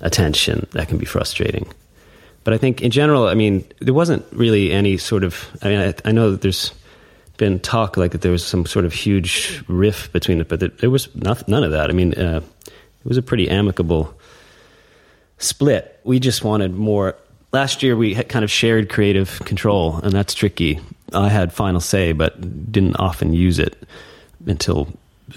[0.00, 1.66] attention, that can be frustrating.
[2.44, 5.48] But I think in general, I mean, there wasn't really any sort of.
[5.62, 6.72] I mean, I, I know that there's
[7.38, 10.68] been talk like that there was some sort of huge rift between it, but there,
[10.68, 11.90] there was noth- none of that.
[11.90, 14.14] I mean, uh, it was a pretty amicable
[15.38, 15.98] split.
[16.04, 17.16] We just wanted more.
[17.52, 20.80] Last year, we kind of shared creative control, and that's tricky.
[21.12, 22.40] I had final say, but
[22.72, 23.80] didn't often use it
[24.46, 24.88] until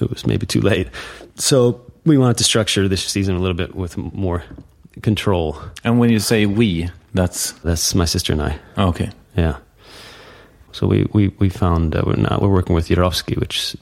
[0.02, 0.88] it was maybe too late.
[1.36, 4.44] So we wanted to structure this season a little bit with more
[5.02, 5.58] control.
[5.84, 8.60] And when you say we, that's That's my sister and I.
[8.78, 9.10] okay.
[9.36, 9.58] Yeah.
[10.72, 13.76] So we we we found uh, we're now we're working with Jarowskij, which is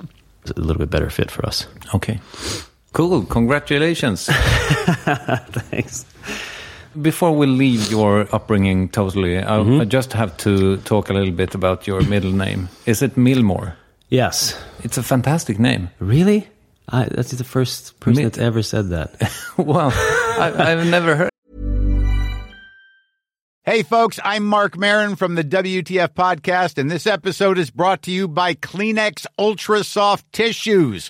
[0.56, 1.68] a little bit better fit for us.
[1.94, 2.20] Okay.
[2.94, 3.26] Cool.
[3.26, 4.28] Congratulations.
[5.70, 6.06] Thanks.
[7.02, 9.82] Before we leave your upbringing totally, I, Mm-hmm.
[9.82, 12.70] I just have to talk a little bit about your middle name.
[12.86, 13.74] Is it Milmore?
[14.10, 14.60] Yes.
[14.84, 15.90] It's a fantastic name.
[16.00, 16.48] Really?
[16.88, 19.32] I, that's the first person Mi- that's ever said that.
[19.58, 21.30] well, I, I've never heard.
[23.64, 28.12] Hey, folks, I'm Marc Maron from the WTF Podcast, and this episode is brought to
[28.12, 31.10] you by Kleenex Ultra Soft Tissues,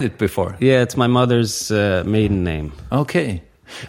[0.00, 0.56] It before.
[0.60, 2.72] yeah, it's my mother's uh, maiden name.
[2.90, 3.42] Okay.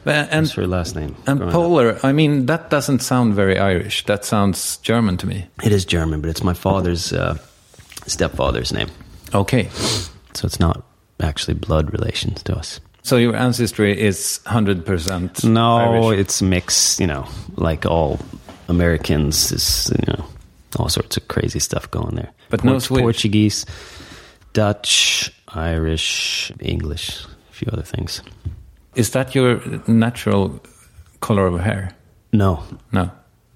[0.03, 1.15] But- And That's her last name.
[1.27, 1.61] and growing up.
[1.61, 4.05] Poehler, I mean, that doesn't sound very Irish.
[4.05, 5.45] That sounds German to me.
[5.63, 7.37] It is German, but it's my father's uh,
[8.07, 8.89] stepfather's name,
[9.33, 9.69] Okay.
[10.33, 10.83] so it's not
[11.19, 12.79] actually blood relations to us.
[13.03, 16.19] So your ancestry is 100% No, Irish.
[16.19, 16.99] it's mixed.
[16.99, 18.19] You know, like all
[18.67, 20.25] Americans, is you know
[20.79, 22.31] all sorts of crazy stuff going there.
[22.49, 23.03] But no Port- Swedish.
[23.03, 23.65] Portuguese,
[24.53, 28.21] Dutch, Irish, English, a few other things.
[28.95, 30.59] Is that your natural
[31.19, 31.89] color of hair?
[32.31, 33.09] No, No.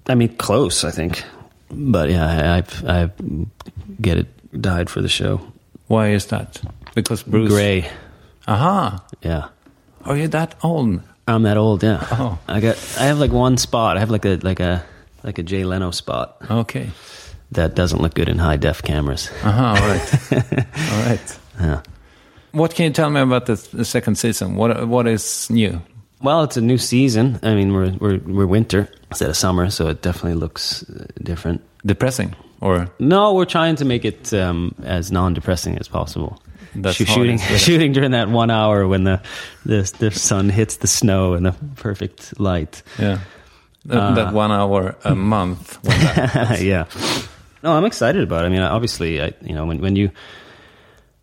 [0.08, 0.82] I mean close.
[0.88, 1.22] I think,
[1.70, 3.10] but yeah, I, I've I
[4.00, 4.26] get it
[4.60, 5.40] dyed for the show.
[5.86, 6.60] Why is that?
[6.94, 7.48] Because Bruce.
[7.52, 7.88] Gray.
[8.48, 8.98] Aha.
[9.22, 9.48] Yeah.
[10.04, 11.00] Are you that old?
[11.28, 12.04] I'm that old, yeah.
[12.10, 12.38] Oh.
[12.48, 13.96] I got I have like one spot.
[13.96, 14.82] I have like a like a
[15.22, 16.90] like a Jay Leno spot Okay.
[17.52, 19.30] that doesn't look good in high def cameras.
[19.44, 19.74] Aha.
[19.78, 20.32] All right.
[20.92, 21.38] all right.
[21.60, 21.80] Yeah.
[22.52, 24.56] What can you tell me about the, the second season?
[24.56, 25.80] What What is new?
[26.20, 27.40] Well, it's a new season.
[27.42, 31.62] I mean, we're we're we're winter instead of summer, so it definitely looks uh, different.
[31.84, 36.40] Depressing or No, we're trying to make it um, as non-depressing as possible.
[36.76, 39.20] That's hard, shooting shooting during that one hour when the,
[39.66, 42.82] the the sun hits the snow and the perfect light.
[42.98, 43.18] yeah,
[43.86, 45.78] that, that one hour a month?
[45.82, 46.86] When that, yeah.
[47.62, 48.46] No, I'm excited about it.
[48.46, 50.10] I mean, obviously, I, you know, when, when you,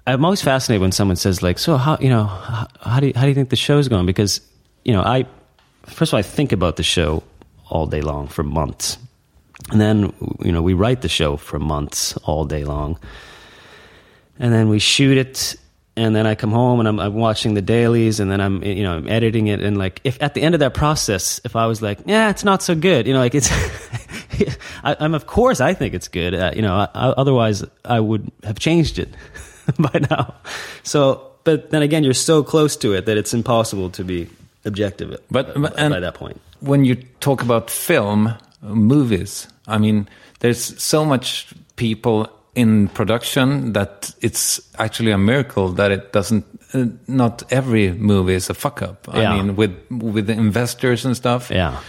[0.08, 3.14] I'm always fascinated when someone says like, so how, you know, how, how do you,
[3.16, 4.06] how do you think the show's going?
[4.06, 4.42] Because,
[4.84, 5.26] you know, I,
[5.86, 7.24] first of all, I think about the show
[7.70, 8.98] all day long for months.
[9.72, 12.98] And then, you know, we write the show for months all day long.
[14.40, 15.56] And then we shoot it.
[15.96, 18.84] And then I come home and I'm, I'm watching the dailies and then I'm, you
[18.84, 19.60] know, I'm editing it.
[19.62, 22.46] And like, if at the end of that process, if I was like, yeah, it's
[22.46, 23.50] not so good, you know, like it's,
[24.84, 26.34] I, I'm, of course, I think it's good.
[26.34, 29.10] Uh, you know, I, I, otherwise I would have changed it
[29.80, 30.34] by now.
[30.84, 34.28] So, but then again, you're so close to it that it's impossible to be
[34.66, 36.40] objective But- by, and- by that point.
[36.62, 40.08] when you talk about film, movies, I mean,
[40.40, 46.46] there's so much people in production that it's actually a miracle that it doesn't.
[46.74, 49.08] Uh, not every movie is a fuck up.
[49.08, 49.32] Yeah.
[49.34, 51.50] I mean, with with the investors and stuff.
[51.52, 51.80] Yeah.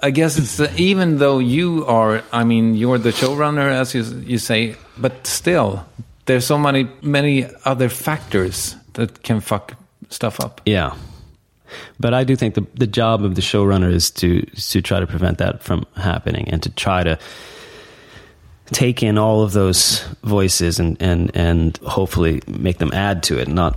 [0.00, 4.02] I guess it's uh, even though you are, I mean, you're the showrunner, as you
[4.26, 5.84] you say, but still,
[6.28, 9.74] there's so many many other factors that can fuck
[10.10, 10.60] stuff up.
[10.64, 10.94] Yeah.
[11.98, 15.06] But I do think the the job of the showrunner is to to try to
[15.06, 17.18] prevent that from happening and to try to
[18.66, 23.48] take in all of those voices and and and hopefully make them add to it,
[23.48, 23.76] not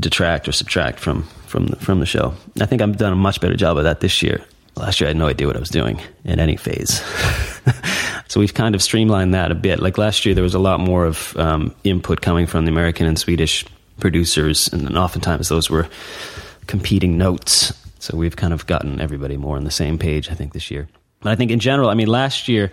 [0.00, 2.34] detract or subtract from from the, from the show.
[2.60, 4.40] I think I've done a much better job of that this year.
[4.76, 7.00] Last year I had no idea what I was doing in any phase.
[8.28, 9.80] so we've kind of streamlined that a bit.
[9.80, 13.06] Like last year there was a lot more of um, input coming from the American
[13.06, 13.64] and Swedish
[14.00, 15.88] producers and then oftentimes those were
[16.66, 17.72] competing notes.
[17.98, 20.88] So we've kind of gotten everybody more on the same page, I think, this year.
[21.20, 22.72] But I think in general, I mean, last year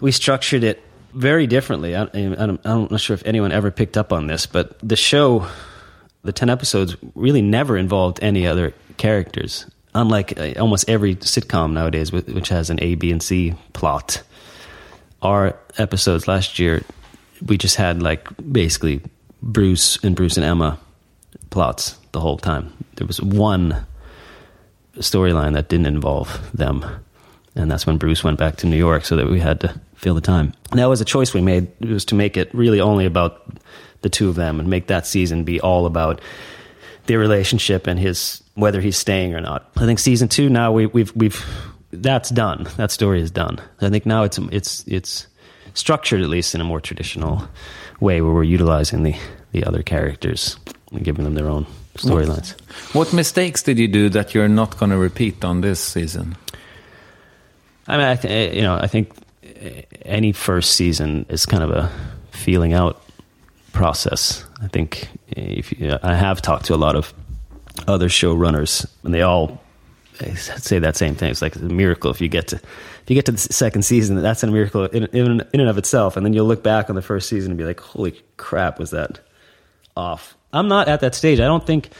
[0.00, 0.82] we structured it
[1.12, 1.96] very differently.
[1.96, 5.46] I, I'm not sure if anyone ever picked up on this, but the show,
[6.22, 9.66] the 10 episodes, really never involved any other characters.
[9.96, 14.22] Unlike uh, almost every sitcom nowadays, which has an A, B, and C plot,
[15.22, 16.82] our episodes last year,
[17.46, 19.00] we just had like basically
[19.42, 20.78] Bruce and Bruce and Emma
[21.48, 22.72] plots the whole time.
[22.96, 23.86] There was one
[24.98, 26.84] storyline that didn't involve them,
[27.54, 30.14] and that's when Bruce went back to New York, so that we had to fill
[30.14, 30.52] the time.
[30.70, 31.68] And that was a choice we made.
[31.80, 33.50] Was to make it really only about
[34.02, 36.20] the two of them, and make that season be all about
[37.06, 39.70] their relationship and his whether he's staying or not.
[39.76, 41.44] I think season two now we, we've we've
[41.92, 42.66] that's done.
[42.76, 43.60] That story is done.
[43.80, 45.26] I think now it's it's it's
[45.74, 47.48] structured at least in a more traditional
[48.00, 49.14] way where we're utilizing the
[49.52, 50.56] the other characters
[50.92, 52.52] and giving them their own storylines.
[52.92, 56.36] What, what mistakes did you do that you're not going to repeat on this season?
[57.88, 61.62] I mean, I th- eh, you know, I think eh, any first season is kind
[61.62, 61.90] of a
[62.30, 63.00] feeling out
[63.72, 64.44] process.
[64.62, 67.12] I think if you, I have talked to a lot of
[67.86, 69.62] other showrunners, and they all
[70.36, 71.30] say that same thing.
[71.30, 74.16] It's like a miracle if you get to if you get to the second season.
[74.16, 76.16] That's a miracle in, in, in and of itself.
[76.16, 78.90] And then you'll look back on the first season and be like, "Holy crap, was
[78.90, 79.20] that
[79.96, 81.40] off?" I'm not at that stage.
[81.40, 81.90] I don't think.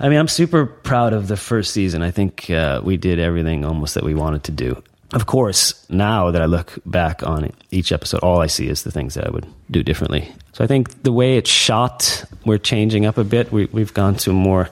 [0.00, 2.02] I mean, I'm super proud of the first season.
[2.02, 4.82] I think uh, we did everything almost that we wanted to do.
[5.12, 8.90] Of course, now that I look back on each episode, all I see is the
[8.90, 10.32] things that I would do differently.
[10.52, 13.52] So I think the way it's shot, we're changing up a bit.
[13.52, 14.70] We, we've gone to more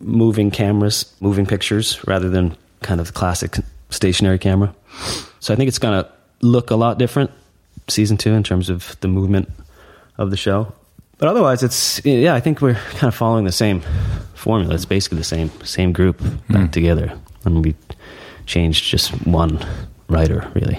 [0.00, 3.56] moving cameras, moving pictures, rather than kind of the classic
[3.88, 4.74] stationary camera.
[5.40, 6.10] So I think it's going to
[6.42, 7.30] look a lot different
[7.88, 9.50] season two in terms of the movement
[10.18, 10.72] of the show.
[11.18, 12.34] But otherwise, it's yeah.
[12.34, 13.82] I think we're kind of following the same
[14.34, 14.74] formula.
[14.74, 16.18] It's basically the same same group
[16.50, 16.72] back mm.
[16.72, 17.74] together, and we
[18.46, 19.58] changed just one
[20.08, 20.78] writer really.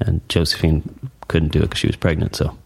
[0.00, 0.82] And Josephine
[1.28, 2.36] couldn't do it because she was pregnant.
[2.36, 2.56] So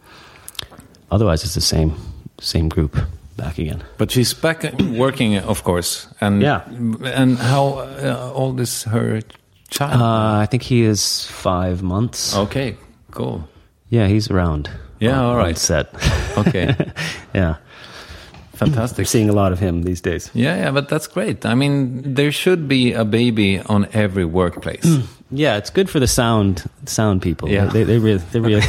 [1.10, 1.94] otherwise, it's the same
[2.40, 2.96] same group
[3.36, 3.82] back again.
[3.98, 6.08] But she's back working, of course.
[6.20, 6.64] And yeah.
[7.04, 9.20] And how uh, old is her
[9.68, 10.00] child?
[10.00, 12.36] Uh, I think he is five months.
[12.36, 12.76] Okay,
[13.10, 13.48] cool.
[13.88, 14.70] Yeah, he's around.
[15.00, 15.56] Yeah, all right.
[15.56, 15.88] Set.
[16.36, 16.74] Okay.
[17.34, 17.56] yeah.
[18.60, 18.98] Fantastic.
[18.98, 20.30] We're seeing a lot of him these days.
[20.34, 21.46] Yeah, yeah, but that's great.
[21.46, 24.84] I mean, there should be a baby on every workplace.
[25.30, 27.48] yeah, it's good for the sound sound people.
[27.48, 28.60] Yeah, they they really they really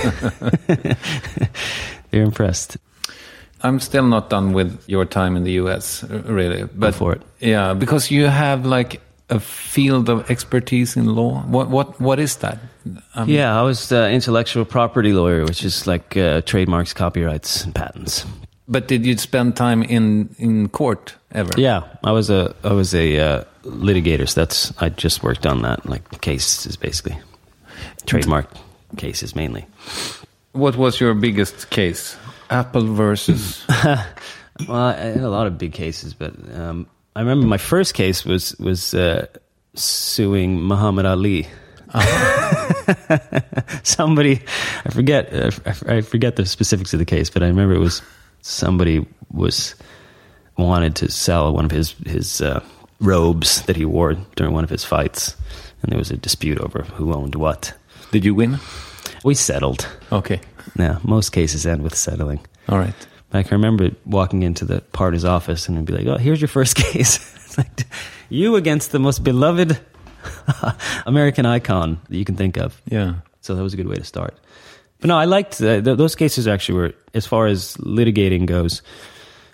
[2.12, 2.78] they're impressed.
[3.64, 6.64] I'm still not done with your time in the US, really.
[6.64, 7.22] But Go for it.
[7.40, 11.42] Yeah, because you have like a field of expertise in law?
[11.44, 12.60] What what what is that?
[13.16, 17.74] Um, yeah, I was the intellectual property lawyer, which is like uh, trademarks, copyrights, and
[17.74, 18.26] patents.
[18.72, 21.52] But did you spend time in in court ever?
[21.58, 24.28] Yeah, I was a I was a uh, litigator.
[24.28, 27.20] So that's I just worked on that like cases basically,
[28.06, 28.48] trademark
[28.96, 29.66] cases mainly.
[30.54, 32.16] What was your biggest case?
[32.50, 33.66] Apple versus.
[34.68, 38.24] well, I had a lot of big cases, but um, I remember my first case
[38.24, 39.28] was was uh,
[39.76, 41.48] suing Muhammad Ali.
[41.94, 43.40] Uh-huh.
[43.84, 44.40] somebody,
[44.86, 45.52] I forget, uh,
[45.88, 48.02] I forget the specifics of the case, but I remember it was
[48.42, 49.76] somebody was
[50.58, 52.62] wanted to sell one of his his uh,
[53.00, 55.36] robes that he wore during one of his fights,
[55.82, 57.74] and there was a dispute over who owned what.
[58.12, 58.60] Did you win?
[59.24, 59.88] We settled.
[60.12, 60.42] Okay.
[60.78, 62.40] Yeah, most cases end with settling.
[62.70, 62.94] All right.
[63.34, 66.76] I can remember walking into the party's office and be like, "Oh, here's your first
[66.92, 67.18] case.
[67.36, 67.86] it's like
[68.30, 69.80] you against the most beloved
[71.06, 73.16] American icon that you can think of." Yeah.
[73.42, 74.36] So that was a good way to start.
[75.02, 76.48] But no, I liked uh, th- those cases.
[76.48, 78.82] Actually, were as far as litigating goes,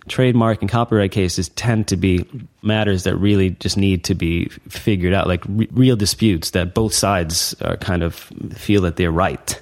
[0.08, 2.26] trademark and copyright cases tend to be
[2.62, 6.94] matters that really just need to be figured out, like re- real disputes that both
[6.94, 8.16] sides are kind of
[8.54, 9.60] feel that they're right,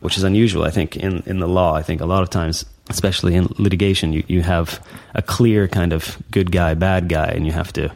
[0.00, 0.64] which is unusual.
[0.64, 4.12] I think in in the law, I think a lot of times especially in litigation,
[4.12, 7.92] you, you have a clear kind of good guy, bad guy, and you have to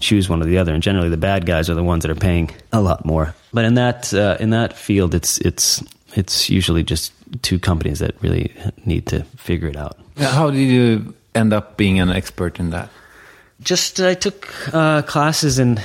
[0.00, 0.72] choose one or the other.
[0.72, 3.34] And generally, the bad guys are the ones that are paying a lot more.
[3.52, 5.82] But in that uh, in that field, it's it's
[6.16, 7.12] it's usually just
[7.42, 8.52] two companies that really
[8.84, 9.98] need to figure it out.
[10.16, 12.88] How did you end up being an expert in that?
[13.60, 15.80] Just I took uh, classes in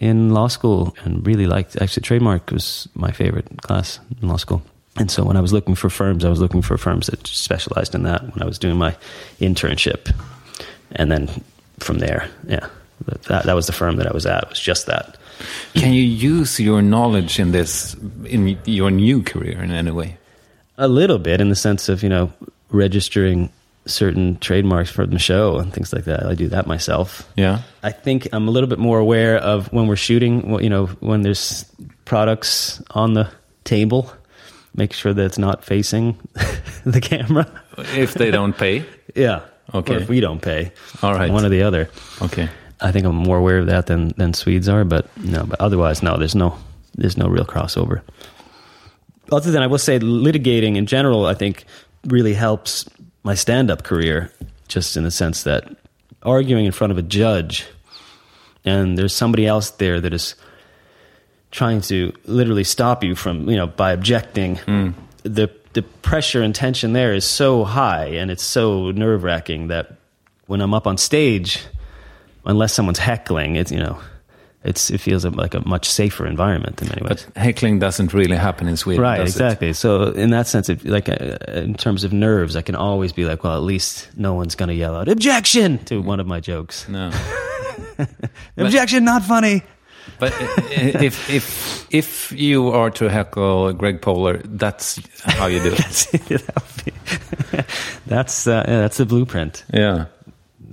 [0.00, 4.62] in law school and really liked actually trademark was my favorite class in law school.
[4.96, 7.94] And so when I was looking for firms, I was looking for firms that specialized
[7.94, 8.96] in that when I was doing my
[9.40, 10.14] internship.
[10.92, 11.28] And then
[11.80, 12.68] from there, yeah,
[13.26, 14.44] that, that was the firm that I was at.
[14.44, 15.16] It was just that.
[15.74, 20.16] Can you use your knowledge in this in your new career in any way?
[20.78, 22.32] A little bit in the sense of, you know,
[22.70, 23.50] registering
[23.86, 26.24] certain trademarks for the show and things like that.
[26.26, 27.28] I do that myself.
[27.36, 27.62] Yeah.
[27.82, 31.22] I think I'm a little bit more aware of when we're shooting, you know, when
[31.22, 31.64] there's
[32.04, 33.28] products on the
[33.64, 34.10] table,
[34.74, 36.16] make sure that it's not facing
[36.84, 37.46] the camera.
[37.94, 38.84] If they don't pay.
[39.14, 39.42] Yeah.
[39.72, 39.94] Okay.
[39.94, 40.72] Or if we don't pay.
[41.00, 41.30] All right.
[41.30, 41.88] One or the other.
[42.20, 42.48] Okay.
[42.80, 46.02] I think I'm more aware of that than, than Swedes are, but no, but otherwise,
[46.02, 46.58] no, there's no,
[46.94, 48.02] there's no real crossover.
[49.32, 51.64] Other than I will say litigating in general, I think
[52.06, 52.88] really helps
[53.22, 54.30] my stand up career,
[54.68, 55.76] just in the sense that
[56.22, 57.66] arguing in front of a judge
[58.64, 60.34] and there's somebody else there that is
[61.50, 64.56] trying to literally stop you from, you know, by objecting.
[64.56, 64.90] Hmm.
[65.22, 69.96] The, the pressure and tension there is so high and it's so nerve wracking that
[70.46, 71.62] when I'm up on stage,
[72.44, 73.98] unless someone's heckling, it's, you know,
[74.64, 77.26] it's, it feels like a much safer environment in many ways.
[77.32, 79.02] But heckling doesn't really happen in Sweden.
[79.02, 79.40] Right, does it?
[79.40, 79.72] exactly.
[79.74, 83.24] So in that sense, it, like uh, in terms of nerves, I can always be
[83.24, 86.40] like, well, at least no one's going to yell out objection to one of my
[86.40, 86.88] jokes.
[86.88, 87.10] No.
[88.56, 89.62] Objection, not funny.
[90.18, 90.32] But
[90.70, 97.66] if if if you are to heckle Greg Poehler, that's how you do it.
[98.06, 99.64] that's uh, yeah, that's the blueprint.
[99.72, 100.06] yeah.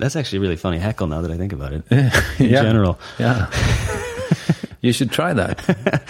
[0.02, 1.84] That's actually really funny heckle now that I think about it.
[1.90, 2.10] In
[2.50, 2.62] Yeah.
[2.62, 3.46] general, Yeah.
[4.80, 6.02] you should try that.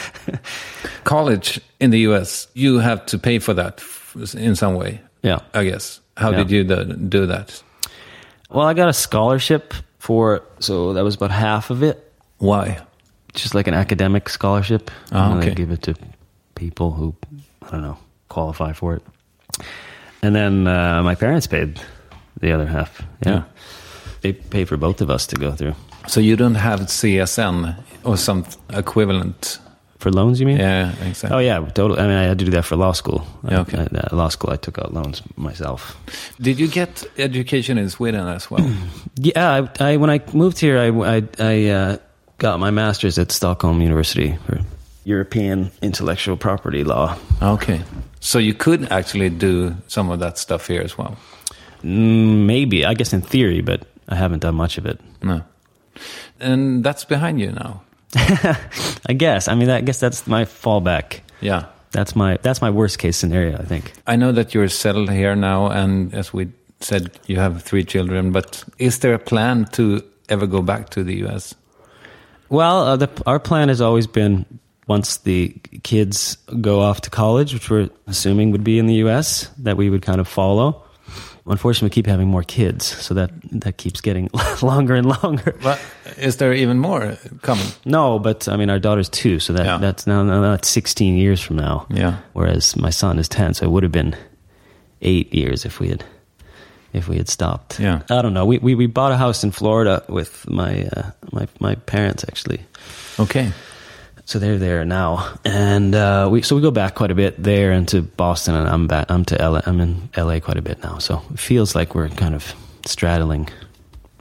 [1.05, 3.83] College in the US, you have to pay for that
[4.35, 5.41] in some way, yeah.
[5.53, 6.01] I guess.
[6.17, 6.37] How Yeah.
[6.39, 7.63] did you do, do that?
[8.51, 11.99] Well, I got a scholarship for so that was about half of it,
[12.39, 12.79] Why?
[13.35, 14.91] just like an academic scholarship.
[15.13, 15.49] Oh, okay.
[15.51, 15.95] They give it to
[16.55, 17.15] people who
[17.63, 19.03] I don't know qualify for it,
[20.23, 21.79] and then uh, my parents paid
[22.41, 23.03] the other half.
[23.27, 23.33] Yeah.
[23.33, 23.43] Yeah.
[24.23, 25.75] They pay for both of us to go through
[26.09, 29.59] So you don't have CSN or some equivalent?
[30.03, 30.41] for loans.
[30.41, 30.59] You mean?
[30.59, 31.31] Yeah, exactly.
[31.31, 32.01] Oh yeah, totally.
[32.01, 33.25] I mean, I had to do that for law school.
[33.49, 33.79] Yeah, okay.
[33.79, 35.97] I, at law school, I took out loans myself.
[36.41, 38.67] Did you get education in Sweden as well?
[39.15, 41.97] Yeah, I, I when I moved here, I I, I uh,
[42.39, 44.59] got my master's at Stockholm University for
[45.05, 47.17] European intellectual property law.
[47.41, 47.81] okay.
[48.21, 51.17] So you could actually do some of that stuff here as well?
[51.85, 55.01] Mm, maybe, I guess in theory, but I haven't done much of it.
[55.23, 55.43] No.
[56.41, 57.83] And that's behind you now.
[59.07, 59.49] I guess.
[59.49, 61.21] I mean, I guess that's my fallback.
[61.41, 61.67] Yeah.
[61.93, 63.59] That's my that's my worst case scenario.
[63.59, 63.93] I think.
[64.07, 66.51] I know that you're settled here now, and as we
[66.81, 68.33] said, you have three children.
[68.33, 71.55] But is there a plan to ever go back to the US?
[72.49, 74.45] Well, uh, the, our plan has always been
[74.87, 79.49] once the kids go off to college, which we're assuming would be in the U.S.,
[79.59, 80.83] that we would kind of follow.
[81.47, 83.31] Unfortunately, we keep having more kids, so that
[83.61, 84.29] that keeps getting
[84.63, 85.57] longer and longer.
[85.63, 85.81] But
[86.17, 87.67] is there even more coming?
[87.85, 89.79] No, but I mean, our daughter's two, so that Yeah.
[89.79, 91.87] that's now, now that's 16 years from now.
[91.91, 92.19] Yeah.
[92.33, 94.15] Whereas my son is 10, so it would have been
[95.01, 96.05] eight years if we had
[96.93, 97.81] if we had stopped.
[97.81, 98.03] Yeah.
[98.11, 98.47] I don't know.
[98.47, 102.61] We we, we bought a house in Florida with my uh, my my parents actually.
[103.19, 103.51] Okay.
[104.33, 107.71] So they're there now, and uh, we so we go back quite a bit there
[107.71, 109.11] into Boston, and I'm back.
[109.11, 109.61] I'm to LA.
[109.67, 112.55] I'm in LA quite a bit now, so it feels like we're kind of
[112.87, 113.51] straddling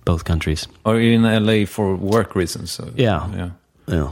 [0.03, 0.67] both countries.
[0.83, 2.71] Or in LA for work reasons?
[2.71, 3.25] So, Yeah.
[3.33, 3.49] Yeah.
[3.87, 4.11] Yeah,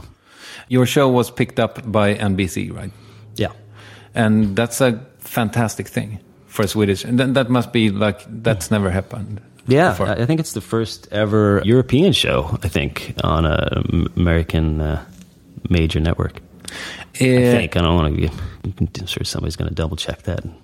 [0.68, 2.92] Your show was picked up by NBC, right?
[3.36, 3.52] yeah.
[4.14, 7.04] And that's a fantastic thing for Swedish.
[7.04, 9.42] And then that must be like that's never happened.
[9.66, 10.08] Yeah, before.
[10.08, 12.58] I think it's the first ever European show.
[12.62, 13.82] I think on a
[14.16, 15.04] American uh,
[15.68, 16.40] major network.
[17.20, 18.30] I Eh, think I don't want to be.
[19.00, 20.54] I'm sure somebody's going to double check that and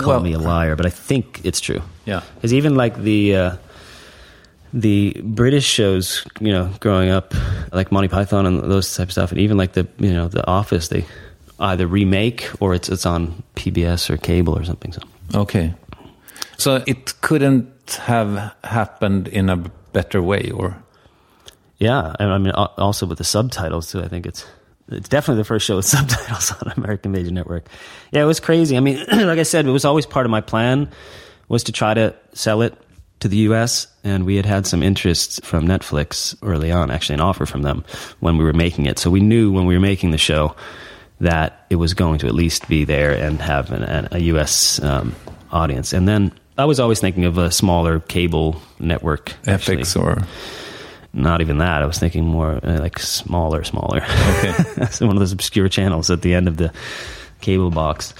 [0.00, 1.80] call well, me a liar, but I think it's true.
[2.04, 2.22] Yeah.
[2.34, 3.56] Because even like the uh,
[4.72, 7.34] the British shows, you know, growing up,
[7.72, 10.46] like Monty Python and those type of stuff, and even like the you know the
[10.46, 11.04] Office, they
[11.60, 14.92] either remake or it's it's on PBS or cable or something.
[14.92, 15.02] So
[15.34, 15.74] Okay.
[16.56, 17.68] So it couldn't
[18.06, 19.56] have happened in a
[19.92, 20.76] better way, or
[21.80, 24.02] yeah, and I mean also with the subtitles too.
[24.02, 24.46] I think it's
[24.88, 27.66] it's definitely the first show with subtitles on American Major Network.
[28.12, 28.76] Yeah, it was crazy.
[28.76, 30.90] I mean, like I said, it was always part of my plan
[31.48, 32.74] was to try to sell it
[33.20, 33.86] to the U.S.
[34.04, 37.84] and we had had some interest from Netflix early on, actually an offer from them
[38.20, 38.98] when we were making it.
[38.98, 40.54] So we knew when we were making the show
[41.20, 44.82] that it was going to at least be there and have an, an, a U.S.
[44.82, 45.14] Um,
[45.50, 45.92] audience.
[45.92, 49.34] And then I was always thinking of a smaller cable network.
[49.46, 49.78] actually.
[49.78, 50.26] FX or
[51.12, 51.82] Not even that.
[51.82, 54.02] I was thinking more uh, like smaller, smaller.
[54.02, 54.86] okay.
[54.90, 56.72] so one of those obscure channels at the end of the
[57.40, 58.14] cable box.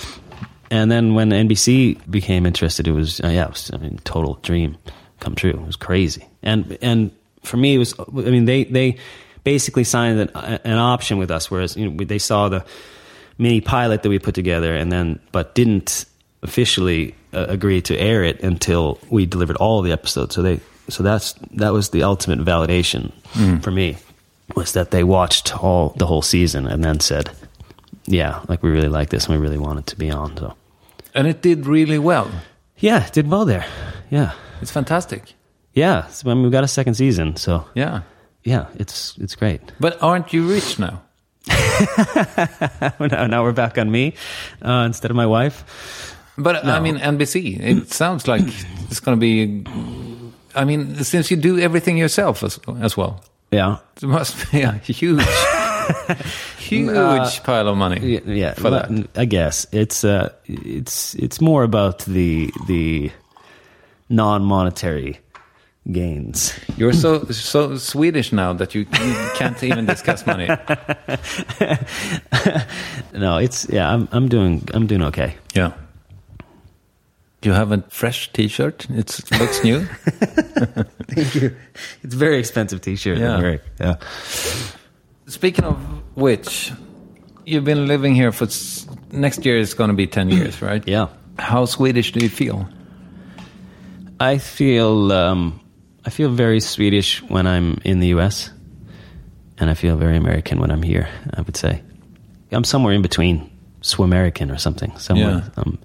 [0.70, 4.34] And then when NBC became interested, it was uh, yeah, it was I mean, total
[4.42, 4.76] dream
[5.20, 5.50] come true.
[5.50, 6.26] It was crazy.
[6.42, 7.12] And and
[7.42, 8.96] for me, it was I mean they they
[9.44, 12.64] basically signed an, an option with us, whereas you know they saw the
[13.38, 16.06] mini pilot that we put together, and then but didn't
[16.42, 20.34] officially uh, agree to air it until we delivered all the episodes.
[20.34, 20.60] So they
[20.90, 23.12] so that's that was the ultimate validation
[23.62, 23.96] for me
[24.56, 27.30] was that they watched all the whole season and then said,
[28.06, 30.54] "Yeah, like we really like this and we really want it to be on." So
[31.14, 32.28] And it did really well.
[32.78, 33.64] yeah, it did well there.
[34.10, 34.32] Yeah,
[34.62, 35.34] It's fantastic.
[35.74, 36.06] yeah.
[36.08, 38.00] So I mean, we got a second season, so Yeah.
[38.44, 39.60] yeah, it's it's great.
[39.80, 41.02] But aren't you rich now?
[43.00, 44.14] now, now we're back on me
[44.62, 45.64] uh, instead of my wife.
[46.36, 47.60] But I mean, NBC.
[47.60, 48.42] It sounds like
[48.90, 49.64] it's going to be.
[50.54, 53.20] I mean, since you do everything yourself as, as well,
[53.52, 55.24] Yeah, it must be a huge,
[56.58, 58.00] huge pile of money.
[58.00, 58.90] yeah, yeah for that.
[59.16, 63.10] I guess it's uh, it's it's more about the the
[64.08, 65.18] non-monetary
[65.92, 66.54] gains.
[66.76, 70.48] You're so so Swedish now that you, you can't even discuss money.
[73.14, 73.92] No, it's yeah.
[73.92, 75.34] I'm I'm doing I'm doing okay.
[75.56, 75.72] Yeah.
[77.42, 78.86] You have a fresh T-shirt.
[78.90, 79.84] It looks new.
[81.14, 81.56] Thank you.
[82.02, 83.18] It's a very expensive T-shirt.
[83.18, 83.56] Yeah.
[83.80, 83.96] Yeah.
[85.26, 85.76] Speaking of
[86.16, 86.72] which,
[87.46, 88.46] you've been living here for
[89.12, 90.86] next year is going to be ten years, right?
[90.86, 91.08] Yeah.
[91.38, 92.68] How Swedish do you feel?
[94.18, 95.60] I feel um,
[96.04, 98.50] I feel very Swedish when I'm in the U.S.
[99.56, 101.08] and I feel very American when I'm here.
[101.32, 101.82] I would say
[102.52, 103.48] I'm somewhere in between,
[103.80, 104.94] Swamerican or something.
[104.98, 105.62] Somewhere, Yeah.
[105.62, 105.78] um,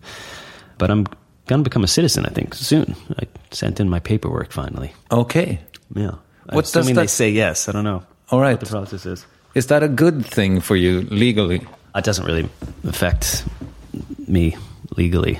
[0.78, 1.06] but I'm
[1.48, 2.26] gonna become a citizen.
[2.26, 2.96] I think soon.
[3.20, 4.94] I sent in my paperwork finally.
[5.12, 5.60] Okay.
[5.96, 6.16] Yeah.
[6.50, 7.68] What does Assuming they say yes.
[7.70, 8.52] I don't know All right.
[8.54, 9.26] what the process is.
[9.56, 11.62] Is that a good thing for you legally?
[11.96, 12.50] It doesn't really
[12.88, 13.46] affect
[14.28, 14.56] me
[14.98, 15.40] legally.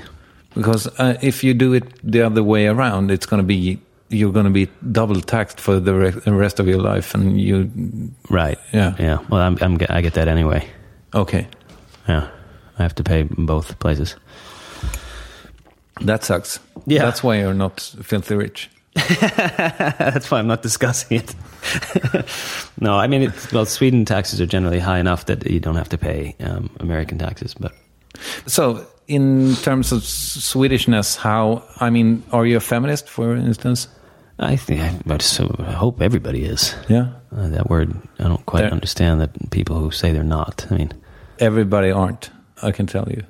[0.54, 3.78] Because uh, if you do it the other way around, it's going to be
[4.08, 5.92] you're going to be double taxed for the
[6.24, 7.70] the rest of your life, and you
[8.30, 8.58] Right.
[8.72, 8.94] Yeah.
[8.98, 9.18] Yeah.
[9.28, 10.66] Well, I'm, I'm I get that anyway.
[11.14, 11.46] okay.
[12.08, 12.30] Yeah.
[12.78, 14.16] I have to pay both places.
[16.02, 16.58] That sucks.
[16.86, 17.02] Yeah.
[17.04, 18.70] that's why you're not filthy rich.
[18.96, 21.34] That's why I'm not discussing it.
[22.80, 25.88] no, I mean, it's, well, Sweden taxes are generally high enough that you don't have
[25.90, 27.52] to pay um, American taxes.
[27.54, 27.72] But
[28.46, 33.88] So, in terms of Swedishness, how I mean, are you a feminist, for instance?
[34.38, 34.80] I think
[35.10, 36.74] I, so I hope everybody is.
[36.88, 40.66] Yeah, Uh, that word, I don't quite There- understand that people who say they're not.
[40.70, 40.92] I mean,
[41.38, 42.30] everybody aren't.
[42.62, 43.24] I can tell you.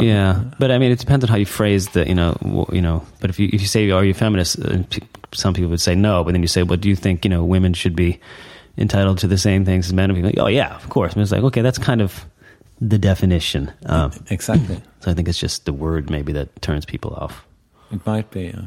[0.00, 2.80] Yeah, but I mean, it depends on how you phrase the, you know, w- you
[2.82, 3.04] know.
[3.20, 5.02] But if you if you say, "Are you a feminist?" Uh, p-
[5.32, 7.44] some people would say no, but then you say, "Well, do you think you know
[7.44, 8.20] women should be
[8.78, 11.22] entitled to the same things as men?" And people like, "Oh yeah, of course." And
[11.22, 12.24] it's like, okay, that's kind of
[12.80, 13.70] the definition.
[13.86, 14.82] Um, Exactly.
[15.00, 17.44] so I think it's just the word maybe that turns people off.
[17.92, 18.44] It might be.
[18.46, 18.62] Yeah.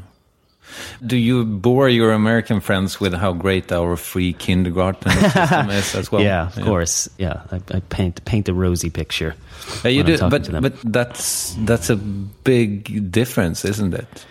[1.05, 6.11] Do you bore your American friends with how great our free kindergarten system is as
[6.11, 6.22] well?
[6.22, 7.09] yeah, of course.
[7.18, 9.36] Yeah, I, I paint paint a rosy picture.
[9.84, 14.26] Yeah, you do, but but that's that's a big difference, isn't it?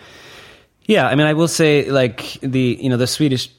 [0.85, 3.49] Yeah, I mean, I will say like the you know the Swedish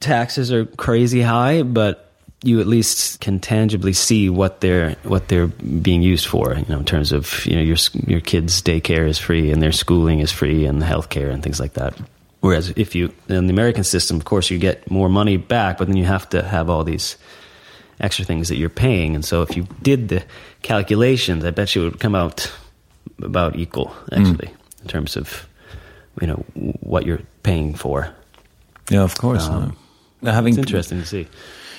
[0.00, 2.06] taxes are crazy high, but
[2.42, 6.54] you at least can tangibly see what they're what they're being used for.
[6.54, 7.76] You know, in terms of you know your
[8.06, 11.58] your kids' daycare is free and their schooling is free and the healthcare and things
[11.58, 11.94] like that.
[12.46, 15.88] Whereas if you in the American system, of course, you get more money back, but
[15.88, 17.16] then you have to have all these
[18.00, 19.14] extra things that you're paying.
[19.14, 20.22] And so if you did the
[20.62, 22.52] calculations, I bet you it would come out
[23.22, 24.50] about equal actually
[24.82, 25.48] in terms of
[26.20, 26.44] you know
[26.80, 28.08] what you're paying for.
[28.90, 29.48] Yeah, of course.
[29.48, 29.76] Um,
[30.22, 31.26] Uh, having It's interesting to see.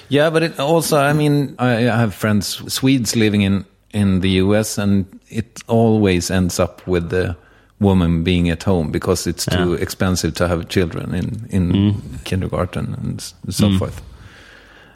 [0.09, 4.29] Yeah, but it also, I mean, I, I have friends, Swedes living in, in the
[4.43, 7.35] US, and it always ends up with the
[7.79, 9.81] woman being at home because it's too Yeah.
[9.81, 12.23] expensive to have children in, in mm.
[12.23, 13.21] kindergarten and
[13.53, 13.77] so mm.
[13.77, 14.01] forth.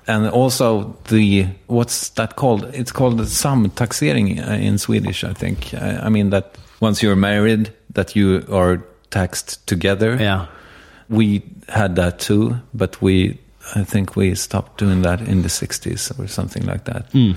[0.07, 2.65] And also the, what's that called?
[2.73, 5.73] It's called the samtaxering uh, in Swedish, I think.
[5.75, 8.81] I, I mean that once you're married, that you are
[9.11, 10.45] taxed together Yeah.
[11.09, 13.37] we had that too, but we
[13.75, 17.11] I think we stopped doing that in the 60s or something like that.
[17.13, 17.35] Mm.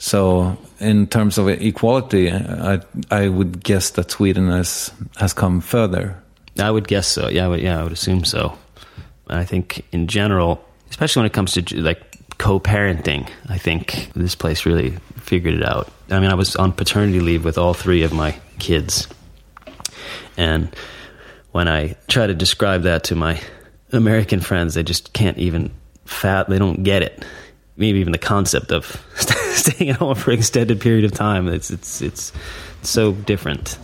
[0.00, 6.16] So in terms of equality, I I would guess that Sweden has has come further.
[6.58, 7.28] I would guess so.
[7.28, 8.56] Yeah, I would, yeah, I would assume so.
[9.28, 12.00] I think in general, especially when it comes to like
[12.38, 15.92] co-parenting, I think this place really figured it out.
[16.10, 19.06] I mean, I was on paternity leave with all three of my kids,
[20.38, 20.74] and
[21.52, 23.38] when I try to describe that to my
[23.92, 25.70] American friends, they just can't even
[26.06, 26.48] fat.
[26.48, 27.22] They don't get it.
[27.76, 28.84] Maybe even the concept of
[29.54, 31.48] staying at home for an extended period of time.
[31.48, 32.32] It's it's it's
[32.82, 33.78] so different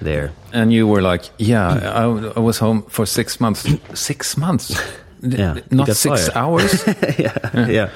[0.00, 0.32] there.
[0.52, 2.02] And you were like, yeah, I,
[2.36, 3.66] I was home for six months.
[3.94, 4.80] Six months?
[5.20, 6.30] Yeah, Not six fired.
[6.36, 6.84] hours?
[7.18, 7.90] yeah, yeah.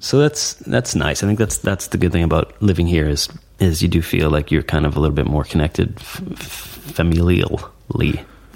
[0.00, 1.22] So that's that's nice.
[1.22, 3.28] I think that's that's the good thing about living here is
[3.60, 6.80] is you do feel like you're kind of a little bit more connected, f- f-
[6.94, 7.42] familially,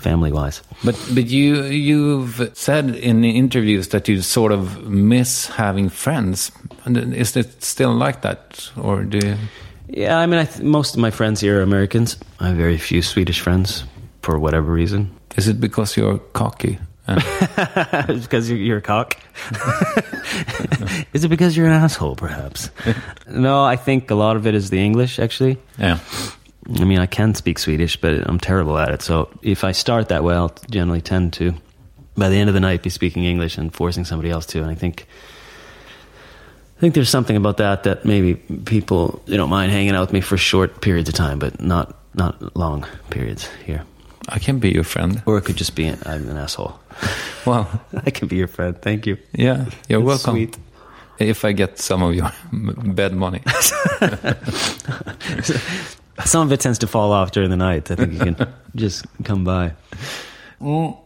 [0.00, 0.62] family wise.
[0.84, 6.50] But but you you've said in interviews that you sort of miss having friends.
[6.86, 9.36] Is it still like that, or do you?
[9.88, 12.16] Yeah, I mean, I th- most of my friends here are Americans.
[12.38, 13.84] I have very few Swedish friends
[14.22, 15.10] for whatever reason.
[15.36, 16.78] Is it because you're cocky?
[17.08, 17.20] Uh.
[18.06, 19.16] Because you're, you're a cock.
[21.12, 22.70] is it because you're an asshole, perhaps?
[23.28, 25.58] no, I think a lot of it is the English, actually.
[25.78, 25.98] yeah.
[26.68, 29.02] I mean, I can speak Swedish, but I'm terrible at it.
[29.02, 31.54] So if I start that way, I'll generally tend to,
[32.16, 34.60] by the end of the night, be speaking English and forcing somebody else to.
[34.60, 35.06] And I think,
[36.76, 38.34] I think there's something about that that maybe
[38.64, 41.96] people they don't mind hanging out with me for short periods of time, but not
[42.14, 43.84] not long periods here.
[44.28, 45.22] I can be your friend.
[45.26, 46.78] Or it could just be an, I'm an asshole.
[47.46, 47.68] Well,
[48.06, 48.80] I can be your friend.
[48.80, 49.16] Thank you.
[49.32, 50.34] yeah, you're welcome.
[50.34, 50.56] sweet.
[51.18, 53.42] If I get some of your bed money.
[56.24, 57.90] Some of it tends to fall off during the night.
[57.90, 58.36] I think you can
[58.74, 59.72] just come by.
[60.60, 60.96] Mm.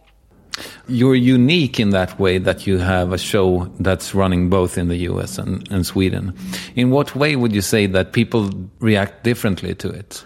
[0.87, 4.97] You're unique in that way that you have a show that's running both in the
[5.09, 6.33] US and, and Sweden.
[6.75, 10.23] In what way would you say that people react differently to it?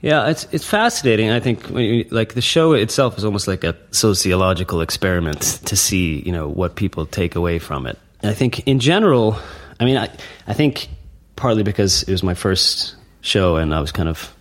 [0.00, 1.30] Yeah, it's it's fascinating.
[1.30, 5.76] I think when you, like the show itself is almost like a sociological experiment to
[5.76, 7.96] see you know what people take away from it.
[8.20, 9.36] And I think in general,
[9.78, 10.10] I mean, I
[10.48, 10.88] I think
[11.36, 14.34] partly because it was my first show and I was kind of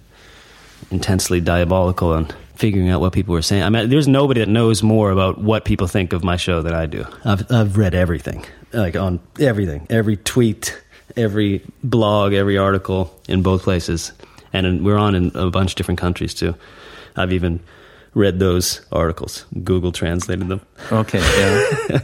[0.92, 3.64] intensely diabolical on figuring out what people were saying.
[3.64, 6.74] I mean, there's nobody that knows more about what people think of my show than
[6.74, 7.06] I do.
[7.24, 10.80] I've I've read everything, like on everything, every tweet,
[11.16, 14.12] every blog, every article in both places,
[14.54, 16.56] and in, we're on in a bunch of different countries too.
[17.16, 17.62] I've even
[18.14, 19.46] read those articles.
[19.64, 20.62] Google translated them.
[20.92, 21.20] Okay,
[21.90, 22.00] yeah.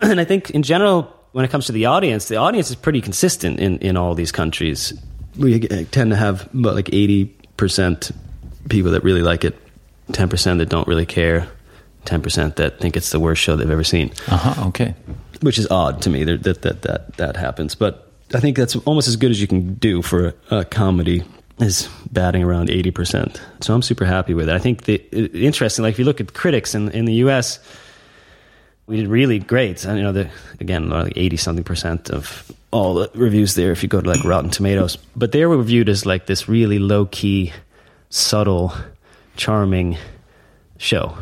[0.00, 3.00] and I think in general, when it comes to the audience, the audience is pretty
[3.00, 4.92] consistent in, in all these countries.
[5.36, 8.12] We tend to have about like 80%
[8.68, 9.56] people that really like it,
[10.08, 11.48] 10% that don't really care,
[12.04, 14.94] 10% that think it's the worst show they've ever seen, uh-huh, okay.
[15.40, 17.74] which is odd to me that that, that, that, that happens.
[17.74, 21.22] But I think that's almost as good as you can do for a, a comedy
[21.60, 23.38] is batting around 80%.
[23.60, 24.54] So I'm super happy with it.
[24.54, 24.96] I think the
[25.32, 27.58] interesting, like if you look at critics in, in the US,
[28.86, 29.84] we did really great.
[29.84, 30.30] And you know, the,
[30.60, 33.72] again, like eighty something percent of all the reviews there.
[33.72, 36.78] If you go to like Rotten Tomatoes, but they were reviewed as like this really
[36.78, 37.52] low key,
[38.10, 38.72] subtle,
[39.36, 39.96] charming
[40.78, 41.16] show.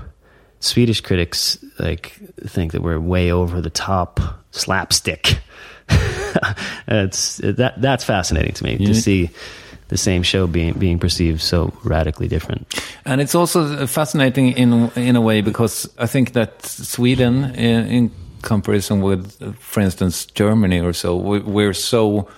[0.60, 4.20] Swedish critics like think that we're way over the top
[4.50, 5.38] slapstick.
[6.86, 9.30] it's that that's fascinating to me to see
[9.90, 12.66] the same show being being perceived so radically different.
[13.04, 18.10] And it's also fascinating in in a way because I think that Sweden, in, in
[18.42, 22.28] comparison with, for instance, Germany or so, we, we're so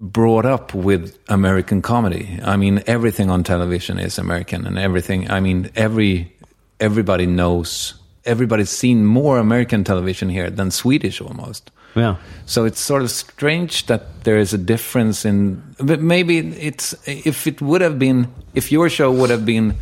[0.00, 2.38] brought up with American comedy.
[2.44, 5.30] I mean, everything on television is American, and everything.
[5.30, 6.32] I mean, every
[6.78, 7.94] everybody knows.
[8.24, 11.70] Everybody's seen more American television here than Swedish almost.
[11.94, 12.16] Yeah.
[12.46, 15.62] So it's sort of strange that there is a difference in.
[15.78, 19.76] But maybe it's if it would have been if your show would have been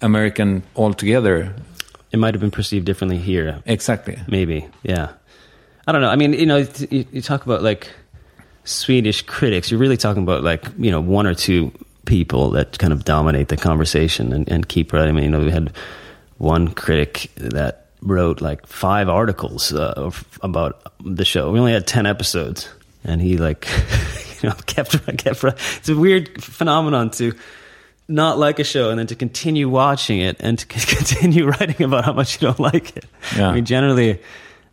[0.00, 1.54] American altogether.
[2.10, 3.62] It might have been perceived differently here.
[3.66, 4.18] Exactly.
[4.28, 5.12] Maybe, yeah.
[5.86, 6.08] I don't know.
[6.08, 7.90] I mean, you know, you, you talk about like
[8.64, 9.70] Swedish critics.
[9.70, 11.72] You're really talking about like you know one or two
[12.06, 15.08] people that kind of dominate the conversation and, and keep right.
[15.08, 15.72] I mean, you know, we had
[16.38, 20.10] one critic that wrote like five articles uh,
[20.42, 21.50] about the show.
[21.50, 22.68] We only had ten episodes,
[23.04, 23.68] and he like
[24.42, 25.44] you know kept kept.
[25.44, 27.34] It's a weird phenomenon to
[28.08, 30.66] not like a show and then to continue watching it and to
[30.96, 33.04] continue writing about how much you don't like it.
[33.36, 33.48] Yeah.
[33.48, 34.20] I mean, generally,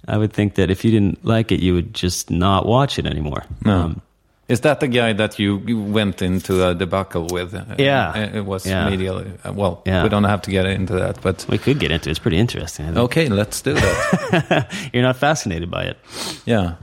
[0.07, 3.05] I would think that if you didn't like it, you would just not watch it
[3.05, 3.43] anymore.
[3.63, 3.77] No.
[3.77, 4.01] Um,
[4.47, 5.57] Is that the guy that you
[5.93, 7.53] went into a debacle with?
[7.55, 8.15] Uh, Yeah.
[8.37, 8.89] It was Yeah.
[8.89, 9.23] medial.
[9.43, 10.03] uh, Well, Yeah.
[10.03, 12.11] we don't have to get into that, but we could get into it.
[12.11, 12.97] It's pretty interesting.
[12.97, 14.67] Okay, let's do that.
[14.93, 15.97] You're not fascinated by it.
[16.45, 16.73] yeah.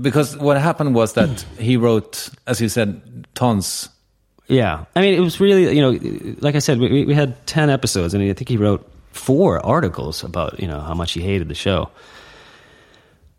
[0.00, 3.00] Because what happened was that he wrote, as you said,
[3.34, 3.88] tons.
[4.48, 4.84] Yeah.
[4.96, 5.98] I mean, it was really, you know,
[6.40, 8.80] like I said, we, we had 10 episodes, and I think he wrote
[9.12, 11.90] four articles about, you know, how much he hated the show.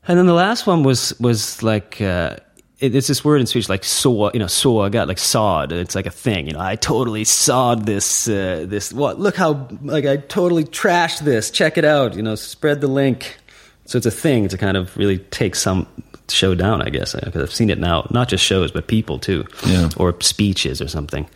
[0.08, 2.36] And then the last one was, was like, uh,
[2.84, 5.72] it's this word in Swedish like saw, you know, saw, I got like sawed.
[5.72, 6.60] It's like a thing, you know.
[6.60, 8.92] I totally sawed this, uh, this.
[8.92, 9.20] What?
[9.20, 11.50] Look how like I totally trashed this.
[11.50, 12.16] Check it out.
[12.16, 13.38] You know, spread the link.
[13.86, 15.88] So it's a thing to kind of really take some
[16.30, 18.08] show down, I guess, because I've seen it now.
[18.12, 19.90] Not just shows, but people too, Yeah.
[19.98, 21.28] or speeches or something.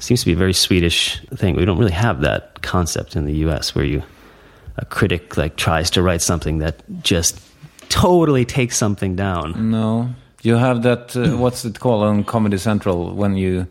[0.00, 1.56] Seems to be a very Swedish thing.
[1.56, 3.74] We don't really have that concept in the U.S.
[3.74, 4.02] where you
[4.76, 7.40] a critic like tries to write something that just
[7.88, 9.70] totally takes something down.
[9.70, 10.10] No,
[10.48, 11.14] you have that.
[11.16, 13.66] Uh, what's it called on Comedy Central when you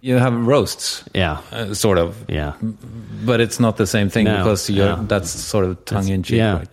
[0.00, 2.52] you have roasts, Yeah, uh, sort of, yeah.
[3.26, 5.06] but it's not the same thing No, because you're no.
[5.08, 6.38] that's sort of tongue in cheek.
[6.38, 6.58] yeah.
[6.58, 6.68] Right?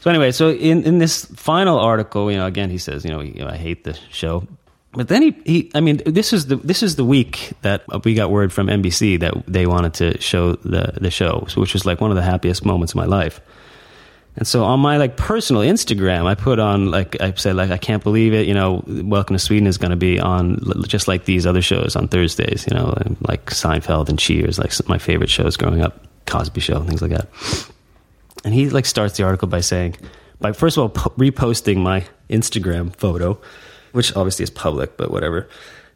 [0.00, 3.20] So anyway, so in, in this final article, you know, again he says, you know,
[3.22, 4.42] you know, I hate the show.
[4.92, 8.14] But then he, he, I mean, this is the this is the week that we
[8.14, 12.00] got word from NBC that they wanted to show the the show, which was like
[12.00, 13.40] one of the happiest moments of my life.
[14.36, 17.78] And so on my like personal Instagram, I put on like I said like I
[17.78, 21.24] can't believe it, you know, Welcome to Sweden is going to be on just like
[21.24, 22.94] these other shows on Thursdays, you know,
[23.26, 27.28] like Seinfeld and Cheers, like my favorite shows growing up, Cosby Show, things like that.
[28.44, 29.96] And he like starts the article by saying,
[30.40, 33.38] by first of all po- reposting my Instagram photo,
[33.92, 35.48] which obviously is public, but whatever,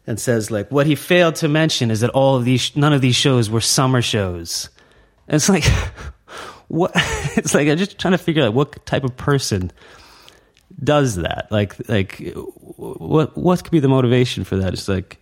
[0.06, 3.00] and says like what he failed to mention is that all of these none of
[3.00, 4.68] these shows were summer shows.
[5.28, 5.64] And it's like
[6.68, 6.92] what
[7.36, 9.70] it's like I'm just trying to figure out what type of person
[10.82, 11.48] does that.
[11.50, 12.32] Like like
[12.76, 14.72] what what could be the motivation for that?
[14.72, 15.18] It's like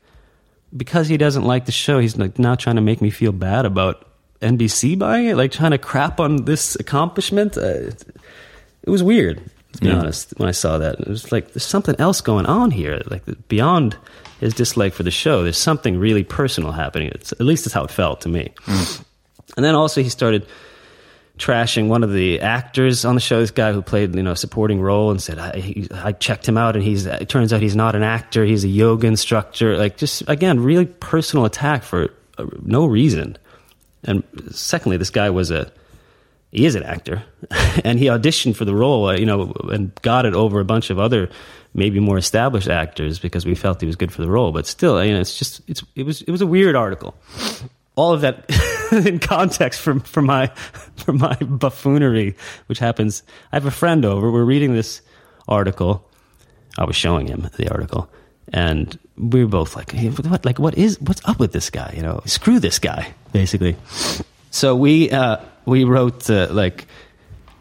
[0.77, 3.67] because he doesn't like the show, he's like now trying to make me feel bad
[3.67, 4.09] about
[4.41, 7.57] NBC buying it, like trying to crap on this accomplishment.
[7.57, 8.05] Uh, it,
[8.85, 9.41] it was weird,
[9.75, 9.99] to be Yeah.
[9.99, 10.99] honest, when I saw that.
[11.01, 13.97] It was like there's something else going on here, like beyond
[14.41, 15.43] his dislike for the show.
[15.45, 17.09] There's something really personal happening.
[17.15, 18.53] It's, at least that's how it felt to me.
[19.57, 20.47] And then also he started
[21.43, 23.41] trashing one of the actors on the show.
[23.41, 26.49] This guy who played you know a supporting role and said I, he, I checked
[26.49, 28.45] him out and he's it turns out he's not an actor.
[28.45, 29.77] He's a yoga instructor.
[29.77, 33.37] Like just again, really personal attack for uh, no reason.
[34.05, 35.73] And secondly, this guy was a
[36.53, 37.25] he is an actor,
[37.85, 40.91] and he auditioned for the role, uh, you know, and got it over a bunch
[40.91, 41.29] of other
[41.75, 44.53] maybe more established actors because we felt he was good for the role.
[44.53, 47.17] But still, you know, it's just it's it was it was a weird article.
[47.97, 48.45] All of that
[49.07, 50.47] in context for for my
[50.97, 52.37] for my buffoonery,
[52.67, 53.23] which happens.
[53.51, 54.31] I have a friend over.
[54.31, 55.01] We're reading this
[55.49, 56.09] article.
[56.79, 58.11] I was showing him the article,
[58.53, 60.45] and we were both like, hey, "What?
[60.45, 61.01] Like, what is?
[61.01, 61.95] What's up with this guy?
[61.97, 63.77] You know, screw this guy, basically."
[64.51, 66.87] So we uh, we wrote uh, like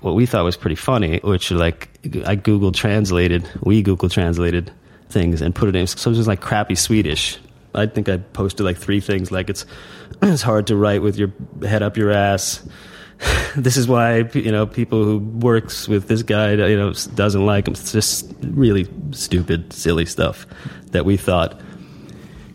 [0.01, 1.89] what we thought was pretty funny, which like
[2.25, 4.71] I Google translated, we Google translated
[5.09, 5.87] things and put it in.
[5.87, 7.37] So it was like crappy Swedish.
[7.73, 9.65] I think I posted like three things, like it's
[10.21, 11.31] it's hard to write with your
[11.61, 12.67] head up your ass.
[13.55, 17.67] this is why you know people who works with this guy you know doesn't like
[17.67, 17.73] him.
[17.73, 20.45] It's just really stupid, silly stuff
[20.91, 21.59] that we thought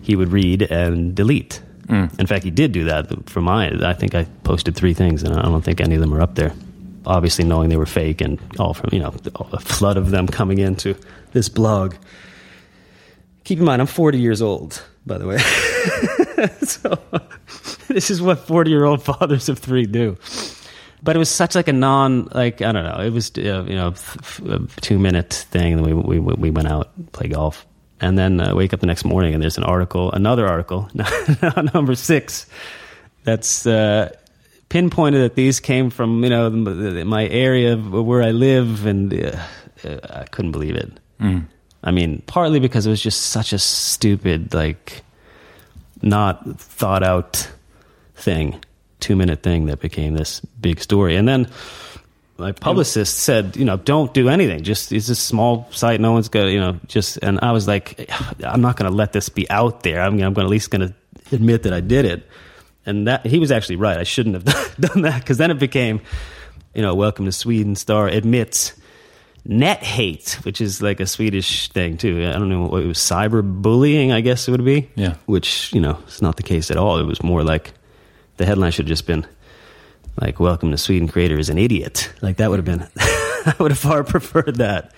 [0.02, 1.62] he would read and delete.
[1.88, 2.06] Hmm.
[2.18, 3.82] In fact, he did do that for mine.
[3.82, 6.34] I think I posted three things, and I don't think any of them are up
[6.34, 6.52] there.
[7.06, 9.14] Obviously, knowing they were fake, and all from you know
[9.52, 10.96] a flood of them coming into
[11.32, 11.94] this blog.
[13.46, 15.38] Keep in mind, I'm 40 years old, by the way.
[16.62, 16.98] so
[17.86, 20.16] this is what 40 year old fathers of three do.
[21.00, 23.00] But it was such like a non like I don't know.
[23.00, 23.94] It was uh, you know
[24.48, 27.64] a two minute thing, and we we we went out play golf,
[28.00, 30.90] and then uh, wake up the next morning and there's an article, another article,
[31.72, 32.46] number six,
[33.22, 34.12] that's uh,
[34.70, 39.38] pinpointed that these came from you know my area where I live, and uh,
[39.84, 40.98] uh, I couldn't believe it.
[41.86, 45.04] I mean, partly because it was just such a stupid, like,
[46.02, 47.48] not thought out
[48.16, 48.60] thing,
[48.98, 51.14] two minute thing that became this big story.
[51.14, 51.48] And then
[52.38, 54.64] my publicist said, you know, don't do anything.
[54.64, 56.00] Just it's a small site.
[56.00, 57.18] No one's gonna, you know, just.
[57.22, 58.10] And I was like,
[58.44, 60.02] I'm not going to let this be out there.
[60.02, 60.92] I'm, I'm to at least to
[61.30, 62.28] admit that I did it.
[62.84, 63.96] And that he was actually right.
[63.96, 66.00] I shouldn't have done that because then it became,
[66.74, 68.74] you know, welcome to Sweden star admits
[69.48, 72.26] net hate, which is like a Swedish thing too.
[72.26, 74.90] I don't know what it was, cyberbullying, I guess it would be.
[74.94, 75.14] Yeah.
[75.26, 76.98] Which you know, it's not the case at all.
[76.98, 77.72] It was more like
[78.36, 79.26] the headline should have just been
[80.20, 82.86] like "Welcome to Sweden creator is an idiot." Like that would have been.
[82.98, 84.92] I would have far preferred that.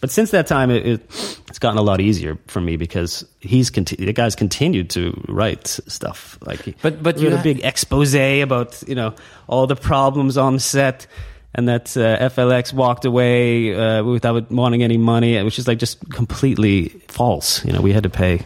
[0.00, 1.00] But since that time, it, it,
[1.48, 5.68] it's gotten a lot easier for me because he's conti- the guy's continued to write
[5.68, 6.62] stuff like.
[6.62, 9.14] he- But- but you had a big expose about you know
[9.46, 11.06] all the problems on set
[11.54, 15.98] and that uh, FLX walked away uh, without wanting any money, which is like just
[16.10, 17.64] completely false.
[17.64, 18.44] You know, we had to pay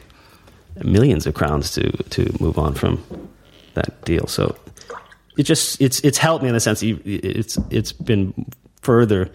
[0.83, 3.03] millions of crowns to to move on from
[3.75, 4.27] that deal.
[4.27, 4.57] So
[5.37, 8.47] it just it's it's helped me in the sense that it's it's been
[8.83, 9.31] further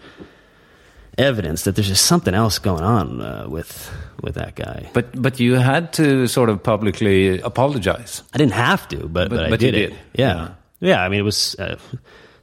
[1.18, 3.90] evidence that there's just something else going on uh, with
[4.22, 4.90] with that guy.
[4.92, 8.22] But but you had to sort of publicly apologize.
[8.34, 9.88] I didn't have to, but but, I but you did it.
[9.90, 9.98] did.
[10.14, 10.48] Yeah.
[10.80, 11.78] yeah, I mean, it was a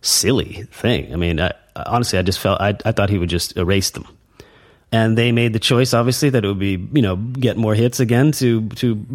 [0.02, 1.14] silly thing.
[1.14, 4.06] I mean, I, honestly, I just felt I I thought he would just erase them.
[4.92, 8.00] And they made the choice, obviously, that it would be, you know, get more hits
[8.00, 9.06] again to to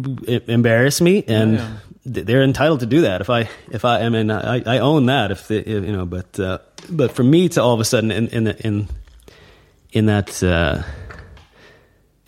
[0.47, 3.19] embarrass me, and Yeah, they're entitled to do that.
[3.19, 5.31] If I, if I, I mean, I, I own that.
[5.31, 6.59] If they, you know, but uh,
[6.89, 8.87] but for me to all of a sudden in in the- in
[9.91, 10.83] in that uh,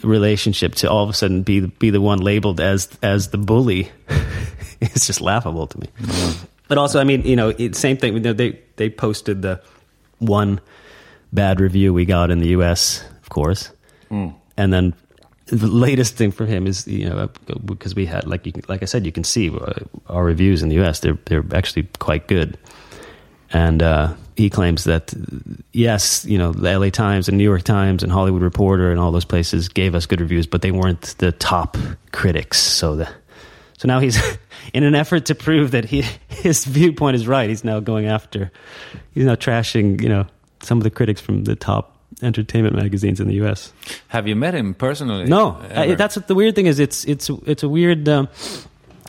[0.03, 3.89] relationship to all of a sudden be be the one labeled as as the bully,
[4.81, 5.88] it's just laughable to me.
[6.68, 8.14] But also, I mean, you know, it, same thing.
[8.14, 9.61] you know, They they posted the
[10.19, 10.60] one
[11.31, 13.03] bad review we got in the U.S.
[13.22, 13.72] Of course,
[14.57, 14.94] and then
[15.48, 17.30] the latest thing for him is you know
[17.65, 19.73] because we had like you can, like I said, you can see uh,
[20.07, 20.99] our reviews in the U.S.
[20.99, 22.57] They're they're actually quite good,
[23.52, 25.14] and uh, he claims that
[25.72, 26.91] yes, you know, the L.A.
[26.91, 30.22] Times and New York Times and Hollywood Reporter and all those places gave us good
[30.22, 31.77] reviews, but they weren't the top
[32.11, 32.60] critics.
[32.60, 33.10] So the
[33.77, 34.19] so now he's
[34.73, 37.49] in an effort to prove that he his viewpoint is right.
[37.49, 38.51] He's now going after
[39.13, 40.25] he's now trashing you know
[40.61, 43.71] some of the critics from the top entertainment magazines in the U.S.
[44.09, 45.25] Have you met him personally?
[45.25, 46.79] No, I, that's what the weird thing is.
[46.79, 48.09] It's it's it's a weird.
[48.09, 48.27] Um,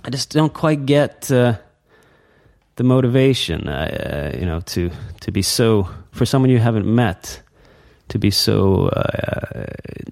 [0.04, 1.56] I just don't quite get uh,
[2.76, 3.68] the motivation.
[3.68, 4.90] Uh, you know, to
[5.20, 7.42] to be so for someone you haven't met
[8.08, 9.66] to be so uh,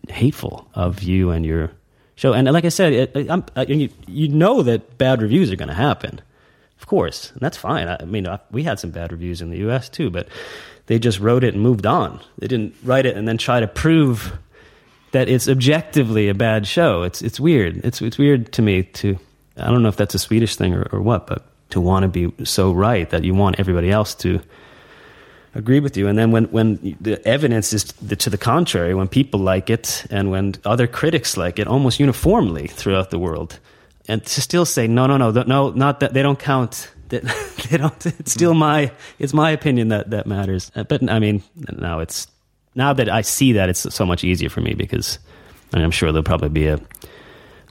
[0.08, 1.70] hateful of you and your
[2.16, 2.32] show.
[2.32, 6.20] And like I said, it, you you know that bad reviews are going to happen,
[6.80, 7.86] of course, and that's fine.
[7.88, 9.88] I, I mean, I, we had some bad reviews in the U.S.
[9.88, 10.28] too, but
[10.86, 12.20] they just wrote it and moved on.
[12.38, 14.36] They didn't write it and then try to prove
[15.12, 17.02] that it's objectively a bad show.
[17.02, 17.84] It's it's weird.
[17.84, 19.18] It's it's weird to me to
[19.56, 22.08] I don't know if that's a Swedish thing or, or what, but to want to
[22.08, 24.40] be so right that you want everybody else to
[25.56, 26.08] agree with you.
[26.08, 30.30] And then when when the evidence is to the contrary, when people like it and
[30.30, 33.58] when other critics like it almost uniformly throughout the world,
[34.08, 36.90] and to still say no, no, no, no, not that they don't count.
[37.08, 37.22] That
[37.70, 38.06] they don't.
[38.06, 38.90] It's still my.
[39.20, 40.72] It's my opinion that that matters.
[40.74, 41.40] Uh, But I mean,
[41.78, 42.26] now it's
[42.74, 45.20] now that I see that, it's so much easier for me because
[45.72, 46.80] I mean, I'm sure there'll probably be a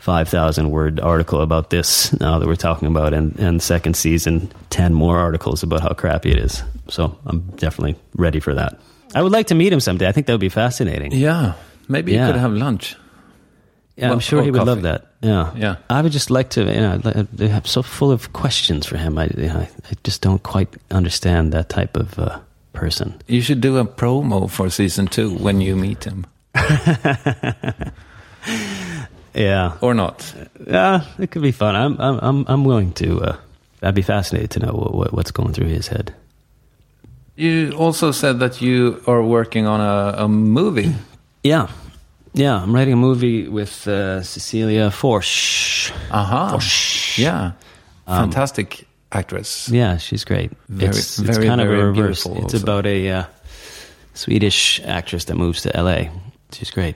[0.06, 4.50] five thousand word article about this now that we're talking about, and and second season,
[4.70, 6.64] ten more articles about how crappy it is.
[6.90, 8.78] So I'm definitely ready for that.
[9.16, 10.08] I would like to meet him someday.
[10.08, 11.12] I think that would be fascinating.
[11.12, 11.54] Yeah,
[11.88, 12.28] maybe Yeah.
[12.28, 12.96] you could have lunch.
[13.98, 15.02] Yeah, I'm sure he would love that.
[15.22, 15.76] Yeah, Yeah.
[15.90, 16.62] I would just like to.
[16.62, 19.18] You know, have so full of questions for him.
[19.18, 22.40] I, you know, I I just don't quite understand that type of uh,
[22.74, 23.14] person.
[23.28, 26.26] You should do a promo for season two when you meet him,
[29.36, 30.34] Yeah, or not.
[30.66, 31.76] yeah, it could be fun.
[31.76, 33.22] I'm I'm I'm, I'm willing to.
[33.22, 33.36] Uh,
[33.82, 36.14] I'd be fascinated to know what, what, what's going through his head.
[37.36, 40.94] You also said that you are working on a, a movie.
[41.44, 41.68] Yeah,
[42.34, 42.60] yeah.
[42.64, 45.92] I'm writing a movie with uh, Cecilia Forss.
[46.10, 46.58] Aha.
[47.18, 47.52] Yeah.
[48.08, 49.70] Um, Fantastic actress.
[49.70, 50.50] Yeah, she's great.
[50.68, 52.26] Very- it's, very, it's kind of a reverse.
[52.26, 52.64] It's also.
[52.64, 53.24] about a uh,
[54.16, 56.10] Swedish actress that moves to LA.
[56.52, 56.96] She's great.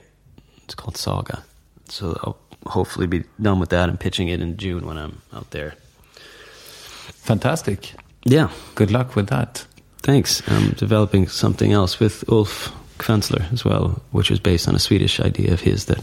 [0.64, 1.44] It's called Saga.
[1.90, 5.50] So I'll hopefully be done with that and pitching it in June when I'm out
[5.50, 5.74] there.
[7.22, 7.92] Fantastic.
[8.24, 9.64] Yeah, Good luck with that.
[10.02, 10.42] thanks.
[10.48, 15.20] I'm developing something else with Ulf Kvensler as well, which was based on a Swedish
[15.20, 16.00] idea of his that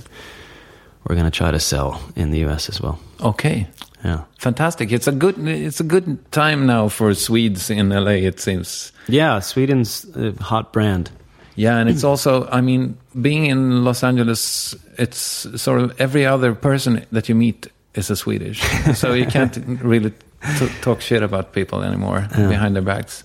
[1.06, 3.00] we're going to try to sell in the US as well.
[3.22, 3.68] Okay.
[4.04, 4.24] Yeah.
[4.40, 4.92] Fantastic.
[4.92, 8.92] It's a good it's a good time now for Swedes in LA it seems.
[9.08, 11.10] Yeah, Sweden's a hot brand.
[11.58, 16.56] Yeah, and it's also I mean being in Los Angeles it's sort of every other
[16.56, 18.62] person that you meet is a Swedish.
[18.96, 20.12] so you can't really
[20.60, 23.24] t- talk shit about people anymore behind their backs.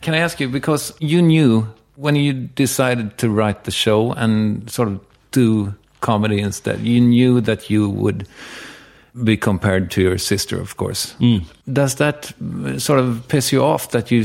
[0.00, 4.68] Can I ask you because you knew when you decided to write the show and
[4.70, 5.00] sort of
[5.30, 8.26] do comedy instead, you knew that you would
[9.22, 11.14] be compared to your sister, of course.
[11.72, 14.24] Does that uh, sort of piss you off that you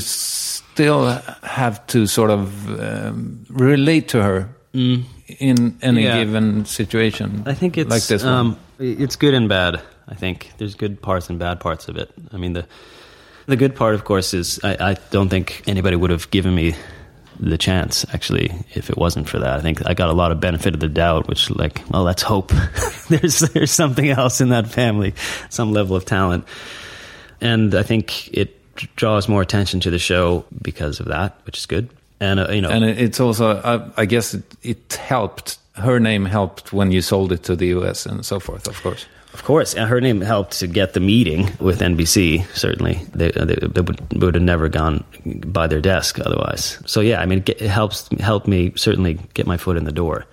[0.80, 1.07] still
[1.43, 6.23] have to sort of um, relate to her in any Yeah.
[6.23, 7.43] given situation?
[7.45, 8.34] I think it's like this one.
[8.34, 9.81] Um, it's good and bad.
[10.07, 12.10] I think there's good parts and bad parts of it.
[12.31, 12.65] I mean the
[13.47, 16.76] the good part, of course, is I, I don't think anybody would have given me
[17.41, 19.57] the chance actually if it wasn't for that.
[19.60, 22.22] I think I got a lot of benefit of the doubt, which like, well, let's
[22.22, 22.51] hope
[23.10, 25.14] there's there's something else in that family,
[25.49, 26.45] some level of talent,
[27.41, 28.56] and I think it
[28.95, 31.89] draws more attention to the show because of that, which is good.
[32.19, 35.57] And uh, you know, and it's also, I, I guess, it, it helped.
[35.73, 39.06] Her name helped when you sold it to the US and so forth, of course.
[39.31, 42.45] Of course, and her name helped to get the meeting with NBC.
[42.56, 45.03] Certainly, they, they, they would, would have never gone
[45.45, 46.81] by their desk otherwise.
[46.88, 49.91] So yeah, I mean, it, it helps helped me certainly get my foot in the
[49.91, 50.26] door,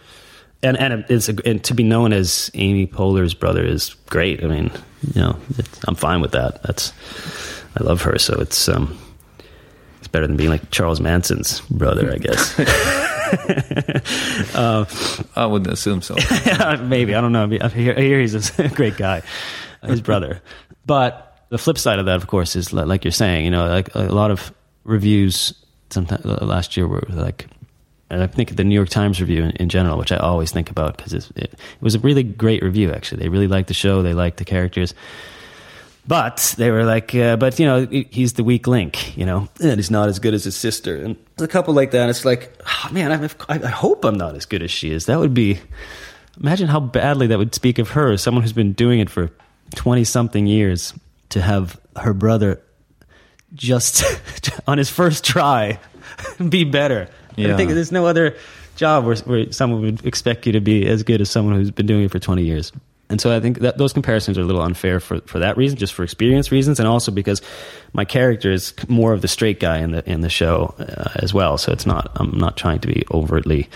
[0.62, 4.42] and and it's a, and to be known as Amy Poehler's brother is great.
[4.42, 4.70] I mean,
[5.14, 5.36] you know,
[5.86, 6.62] I'm fine with that.
[6.62, 6.92] That's
[7.76, 8.98] I love her, so it's um,
[9.98, 12.58] it's better than being like Charles Manson's brother, I guess.
[14.54, 14.84] uh,
[15.34, 16.14] I wouldn't assume so.
[16.80, 17.44] Maybe I don't know.
[17.60, 19.22] I hear, I hear he's a great guy,
[19.82, 20.40] his brother.
[20.86, 23.44] But the flip side of that, of course, is like you're saying.
[23.44, 24.52] You know, like a lot of
[24.84, 25.52] reviews.
[25.90, 27.46] Sometime uh, last year were like,
[28.10, 30.70] and I think the New York Times review in, in general, which I always think
[30.70, 32.92] about because it, it was a really great review.
[32.92, 34.02] Actually, they really liked the show.
[34.02, 34.94] They liked the characters.
[36.08, 39.76] But they were like, uh, but you know, he's the weak link, you know, and
[39.76, 40.96] he's not as good as his sister.
[40.96, 42.08] And a couple like that.
[42.08, 45.06] It's like, oh, man, I, I hope I'm not as good as she is.
[45.06, 45.58] That would be,
[46.40, 49.30] imagine how badly that would speak of her, someone who's been doing it for
[49.74, 50.94] 20 something years,
[51.30, 52.62] to have her brother
[53.54, 54.04] just
[54.68, 55.78] on his first try
[56.48, 57.08] be better.
[57.36, 57.52] Yeah.
[57.52, 58.36] I think there's no other
[58.76, 61.86] job where, where someone would expect you to be as good as someone who's been
[61.86, 62.72] doing it for 20 years.
[63.08, 65.78] And so I think that those comparisons are a little unfair for, for that reason,
[65.78, 67.40] just for experience reasons, and also because
[67.92, 71.32] my character is more of the straight guy in the in the show uh, as
[71.32, 71.56] well.
[71.56, 73.68] So it's not I'm not trying to be overtly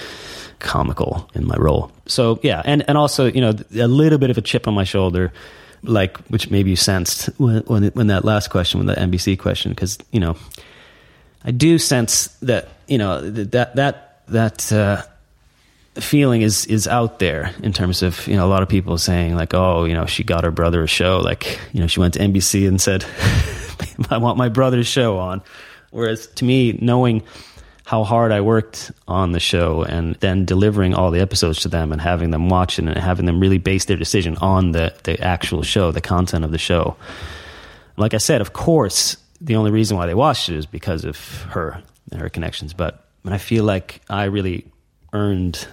[0.58, 1.92] comical in my role.
[2.06, 4.84] So yeah, and and also you know a little bit of a chip on my
[4.84, 5.32] shoulder,
[5.84, 9.70] like which maybe you sensed when when, when that last question, when the NBC question,
[9.70, 10.36] because you know
[11.44, 14.72] I do sense that you know that that that.
[14.72, 15.02] Uh,
[16.00, 19.34] feeling is is out there in terms of you know a lot of people saying
[19.34, 22.14] like oh you know she got her brother a show like you know she went
[22.14, 23.04] to NBC and said
[24.10, 25.42] I want my brother's show on.
[25.90, 27.22] Whereas to me knowing
[27.84, 31.90] how hard I worked on the show and then delivering all the episodes to them
[31.90, 35.20] and having them watch it and having them really base their decision on the the
[35.20, 36.96] actual show the content of the show
[37.96, 41.42] like I said of course the only reason why they watched it is because of
[41.44, 42.72] her and her connections.
[42.74, 44.66] But I feel like I really
[45.12, 45.66] earned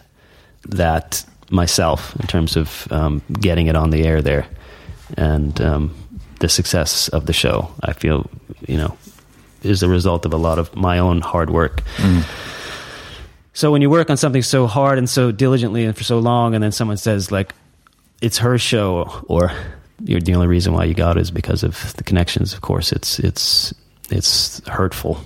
[0.69, 4.47] that myself in terms of um, getting it on the air there
[5.15, 5.95] and um,
[6.39, 7.71] the success of the show.
[7.81, 8.29] I feel,
[8.67, 8.97] you know,
[9.63, 11.83] is a result of a lot of my own hard work.
[11.97, 12.25] Mm.
[13.53, 16.53] So when you work on something so hard and so diligently and for so long,
[16.53, 17.55] and then someone says like,
[18.21, 19.51] "It's her show," or
[20.03, 22.91] "You're the only reason why you got it is because of the connections," of course,
[22.91, 23.73] it's it's
[24.11, 25.19] it's hurtful.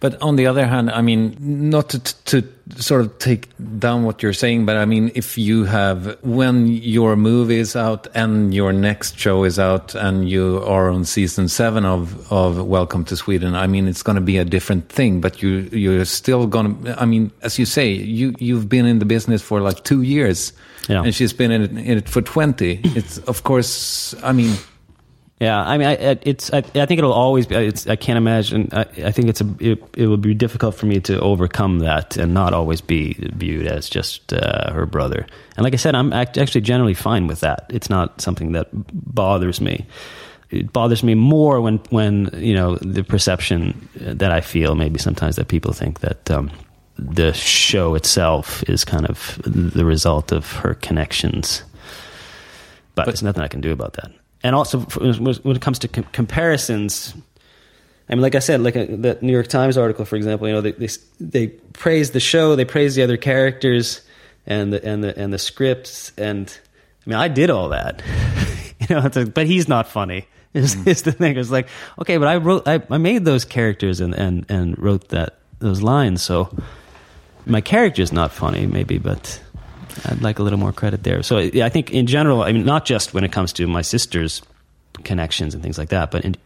[0.00, 4.22] But on the other hand, I mean, not to, to, sort of take down what
[4.22, 8.72] you're saying, but I mean, if you have, when your movie is out and your
[8.72, 13.54] next show is out and you are on season seven of, of Welcome to Sweden,
[13.54, 17.00] I mean, it's going to be a different thing, but you, you're still going to,
[17.00, 20.52] I mean, as you say, you, you've been in the business for like two years
[20.88, 21.02] yeah.
[21.02, 22.80] and she's been in it, in it for 20.
[22.84, 24.56] It's, of course, I mean,
[25.40, 26.52] yeah, I mean, I, it's.
[26.52, 27.56] I, I, think it'll always be.
[27.56, 28.68] It's, I can't imagine.
[28.72, 29.54] I, I think it's a.
[29.58, 33.66] It, it would be difficult for me to overcome that and not always be viewed
[33.66, 35.26] as just uh, her brother.
[35.56, 37.66] And like I said, I'm actually generally fine with that.
[37.68, 39.86] It's not something that bothers me.
[40.50, 45.36] It bothers me more when when you know the perception that I feel maybe sometimes
[45.36, 46.30] that people think that.
[46.30, 46.50] Um,
[46.96, 51.64] the show itself is kind of the result of her connections,
[52.94, 54.12] but, but there's nothing I can do about that
[54.44, 57.14] and also when it comes to com- comparisons,
[58.08, 60.46] I mean, like I said, like a, uh, the New York Times article, for example,
[60.46, 60.88] you know, they, they,
[61.18, 64.02] they praise the show, they praise the other characters,
[64.46, 66.56] and the and the and the scripts, and
[67.06, 68.02] I mean, I did all that,
[68.78, 70.28] you know, a, but he's not funny.
[70.54, 70.86] Is, mm.
[70.86, 71.36] is the thing?
[71.36, 71.66] It's like,
[71.98, 75.82] okay, but I wrote, I, I made those characters and and and wrote that those
[75.82, 76.56] lines, so
[77.44, 79.42] my character's not funny, maybe, but
[80.04, 81.22] I'd like a little more credit there.
[81.22, 84.42] So I think in general, I mean, not just when it comes to my sister's
[85.02, 86.36] connections and things like that, but in,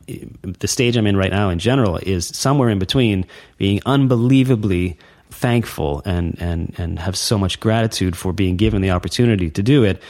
[0.42, 3.26] the stage I'm in right now in general is somewhere in between
[3.56, 4.98] being unbelievably
[5.30, 9.84] thankful and, and, and have so much gratitude for being given the opportunity to do
[9.84, 10.02] it.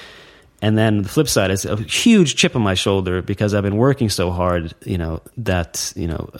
[0.60, 3.76] And then the flip side is a huge chip on my shoulder because I've been
[3.76, 6.30] working so hard, you know, that, you know,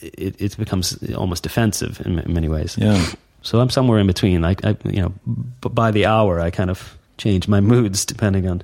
[0.00, 2.76] it, it becomes almost defensive in many ways.
[2.76, 3.04] Yeah.
[3.42, 4.42] So I'm somewhere in between.
[4.42, 5.12] Like I, you know,
[5.60, 8.62] by the hour, I kind of change my moods depending on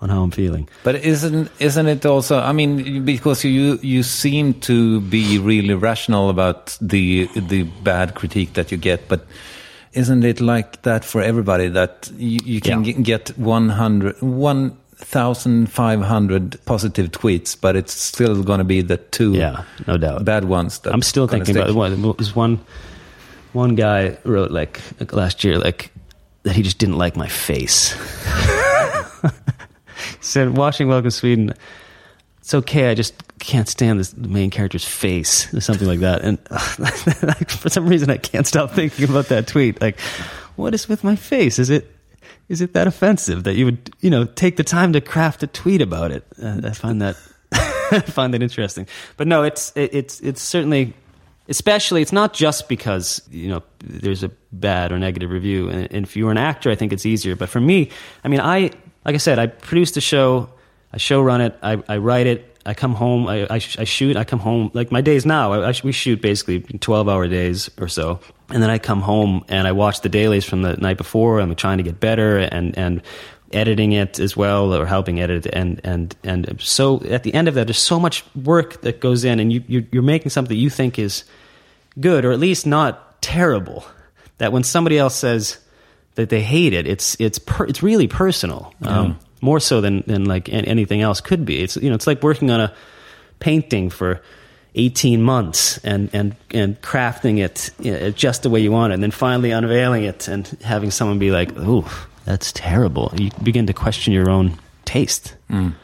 [0.00, 0.68] on how I'm feeling.
[0.82, 2.38] But isn't isn't it also?
[2.38, 8.54] I mean, because you you seem to be really rational about the the bad critique
[8.54, 9.26] that you get, but
[9.94, 12.94] isn't it like that for everybody that you, you can yeah.
[12.94, 19.96] get 100 1500 positive tweets but it's still going to be the two yeah no
[19.96, 22.58] doubt bad ones i'm still thinking about what was one
[23.54, 24.80] one guy wrote like
[25.12, 25.92] last year like
[26.42, 27.92] that he just didn't like my face.
[29.22, 29.28] He
[30.20, 31.54] said, watching Welcome Sweden,
[32.38, 32.90] it's okay.
[32.90, 36.22] I just can't stand this the main character's face or something like that.
[36.22, 36.38] And
[37.48, 39.80] for some reason, I can't stop thinking about that tweet.
[39.80, 39.98] Like,
[40.56, 41.58] what is with my face?
[41.58, 41.90] Is it
[42.48, 45.46] is it that offensive that you would you know take the time to craft a
[45.46, 46.26] tweet about it?
[46.42, 47.16] Uh, I find that
[47.52, 48.86] I find that interesting.
[49.16, 50.92] But no, it's it, it's it's certainly
[51.48, 55.68] especially it's not just because you know there's a bad or negative review.
[55.68, 57.36] And, if you're an actor i think it's easier.
[57.36, 57.90] But for me
[58.24, 58.70] i mean i
[59.04, 60.48] like i said i produce the show.
[60.92, 61.58] I show run it.
[61.60, 62.56] I, I write it.
[62.64, 63.26] I come home.
[63.26, 64.16] I, I, I shoot.
[64.16, 64.70] I come home.
[64.74, 68.20] Like my days now I, I, we shoot basically 12 hour days or so.
[68.50, 71.40] And then i come home and i watch the dailies from the night before.
[71.40, 73.02] I'm trying to get better and and
[73.52, 77.46] editing it as well or helping edit it and and and so at the end
[77.46, 80.56] of that there's so much work that goes in and you you're, you're making something
[80.56, 81.24] you think is
[82.00, 83.84] good or at least not terrible
[84.38, 85.58] that when somebody else says
[86.16, 90.24] that they hate it it's it's per, it's really personal um, more so than than
[90.24, 91.62] like anything else could be.
[91.62, 92.74] It's you know it's like working on a
[93.38, 94.22] painting for
[94.74, 98.94] 18 months and and and crafting it you know, just the way you want it
[98.94, 101.84] and then finally unveiling it and having someone be like "Ooh,
[102.24, 105.36] that's terrible." You begin to question your own taste.
[105.50, 105.74] Mm.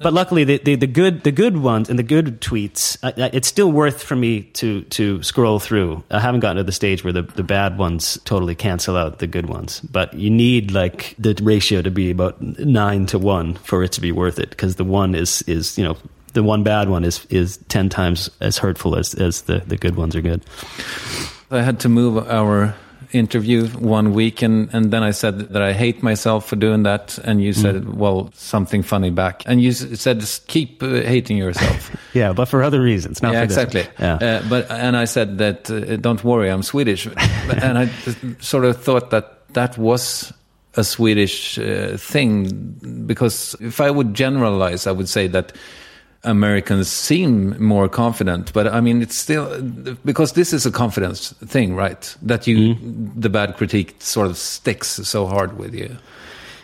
[0.00, 3.30] But luckily, the, the, the good the good ones and the good tweets, I, I,
[3.32, 6.04] it's still worth for me to to scroll through.
[6.08, 9.26] I haven't gotten to the stage where the, the bad ones totally cancel out the
[9.26, 9.80] good ones.
[9.80, 14.00] But you need like the ratio to be about nine to one for it to
[14.00, 15.96] be worth it, because the one is is you know
[16.32, 19.96] the one bad one is is ten times as hurtful as as the the good
[19.96, 20.44] ones are good.
[21.50, 22.72] I had to move our
[23.12, 27.18] interview one week, and, and then I said that I hate myself for doing that,
[27.18, 31.94] and you said, well, something funny back, and you said just keep uh, hating yourself.
[32.14, 33.22] Yeah, but for other reasons.
[33.22, 33.86] Not yeah, exactly.
[34.00, 34.14] Yeah.
[34.14, 37.06] Uh, but and I said that uh, don't worry, I'm Swedish,
[37.62, 37.86] and I
[38.40, 40.32] sort of thought that that was
[40.74, 45.52] a Swedish uh, thing because if I would generalize, I would say that
[46.24, 49.62] Americans seem more confident, but I mean it's still
[50.04, 52.16] because this is a confidence thing, right?
[52.22, 53.20] That you mm-hmm.
[53.20, 55.96] the bad critique sort of sticks so hard with you.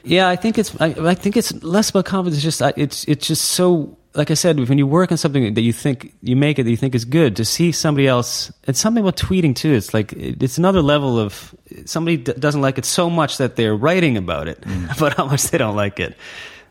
[0.04, 0.78] Yeah, I think it's.
[0.80, 2.44] I, I think it's less about confidence.
[2.44, 2.78] It's just.
[2.78, 3.04] It's.
[3.04, 3.96] It's just so.
[4.14, 6.70] Like I said, when you work on something that you think you make it, that
[6.70, 8.52] you think is good, to see somebody else.
[8.68, 9.72] It's something about tweeting too.
[9.72, 11.54] It's like it's another level of
[11.86, 14.96] somebody d- doesn't like it so much that they're writing about it, mm.
[14.96, 16.16] about how much they don't like it.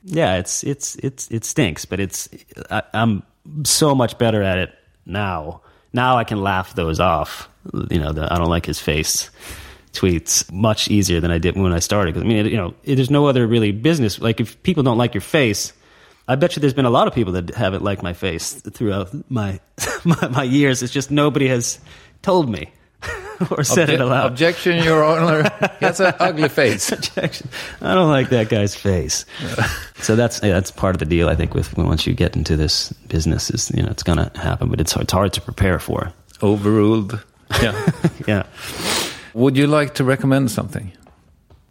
[0.04, 2.30] Yeah, it's it's it's it stinks, but it's.
[2.70, 3.24] I, I'm
[3.64, 4.74] so much better at it
[5.06, 5.62] now.
[5.94, 7.50] Now I can laugh those off.
[7.90, 9.30] You know, the I don't like his face
[9.94, 12.14] tweets much easier than I did when I started.
[12.14, 14.20] Because I mean, it, you know, it, there's no other really business.
[14.20, 15.72] Like if people don't like your face,
[16.28, 19.12] I bet you there's been a lot of people that haven't liked my face throughout
[19.30, 19.60] my
[20.04, 20.84] my, my years.
[20.84, 21.80] It's just nobody has
[22.22, 22.72] told me
[23.52, 24.32] or said it aloud.
[24.32, 25.44] Objection, Your Honor.
[25.80, 26.92] has an ugly face.
[26.92, 27.50] Objection.
[27.82, 29.26] I don't like that guy's face.
[29.98, 31.30] so that's yeah, that's part of the deal.
[31.30, 34.32] I think with once you get into this business, is you know it's going to
[34.40, 36.12] happen, but it's it's hard to prepare for.
[36.42, 37.24] Overruled.
[37.62, 37.92] Yeah.
[38.28, 38.44] Yeah.
[39.34, 40.92] Would you like to recommend something?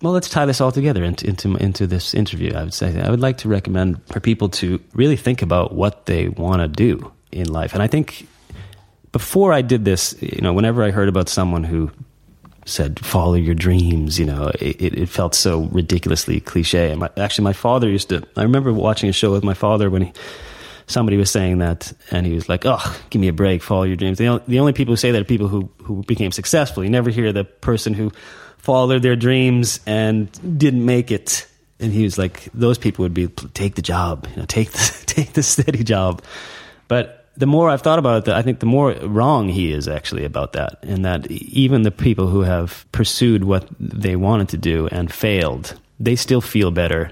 [0.00, 2.54] Well, let's tie this all together into, into into this interview.
[2.54, 6.06] I would say I would like to recommend for people to really think about what
[6.06, 7.72] they want to do in life.
[7.72, 8.26] And I think
[9.12, 11.90] before I did this, you know, whenever I heard about someone who
[12.64, 16.90] said follow your dreams, you know, it, it felt so ridiculously cliche.
[16.90, 18.22] And my, actually, my father used to.
[18.36, 20.12] I remember watching a show with my father when he.
[20.88, 23.62] Somebody was saying that, and he was like, "Oh, give me a break.
[23.62, 26.02] Follow your dreams." The only, the only people who say that are people who who
[26.02, 26.82] became successful.
[26.82, 28.10] You never hear the person who
[28.58, 30.28] followed their dreams and
[30.58, 31.46] didn't make it.
[31.78, 35.02] And he was like, "Those people would be take the job, you know, take the
[35.06, 36.20] take the steady job."
[36.88, 40.24] But the more I've thought about it, I think the more wrong he is actually
[40.24, 40.78] about that.
[40.82, 45.78] And that even the people who have pursued what they wanted to do and failed,
[45.98, 47.10] they still feel better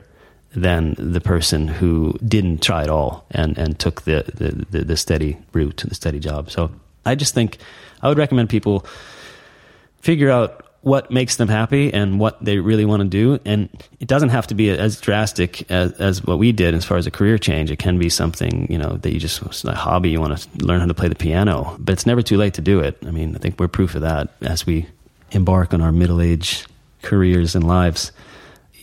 [0.55, 4.97] than the person who didn't try at all and, and took the, the, the, the
[4.97, 6.51] steady route, the steady job.
[6.51, 6.71] So
[7.07, 7.59] I just think
[8.03, 8.85] I would recommend people
[10.01, 13.39] figure out what makes them happy and what they really want to do.
[13.45, 13.69] And
[14.01, 17.07] it doesn't have to be as drastic as, as what we did as far as
[17.07, 17.71] a career change.
[17.71, 20.65] It can be something, you know, that you just, it's a hobby, you want to
[20.65, 22.97] learn how to play the piano, but it's never too late to do it.
[23.07, 24.87] I mean, I think we're proof of that as we
[25.33, 26.67] embark on our middle age
[27.03, 28.11] careers and lives.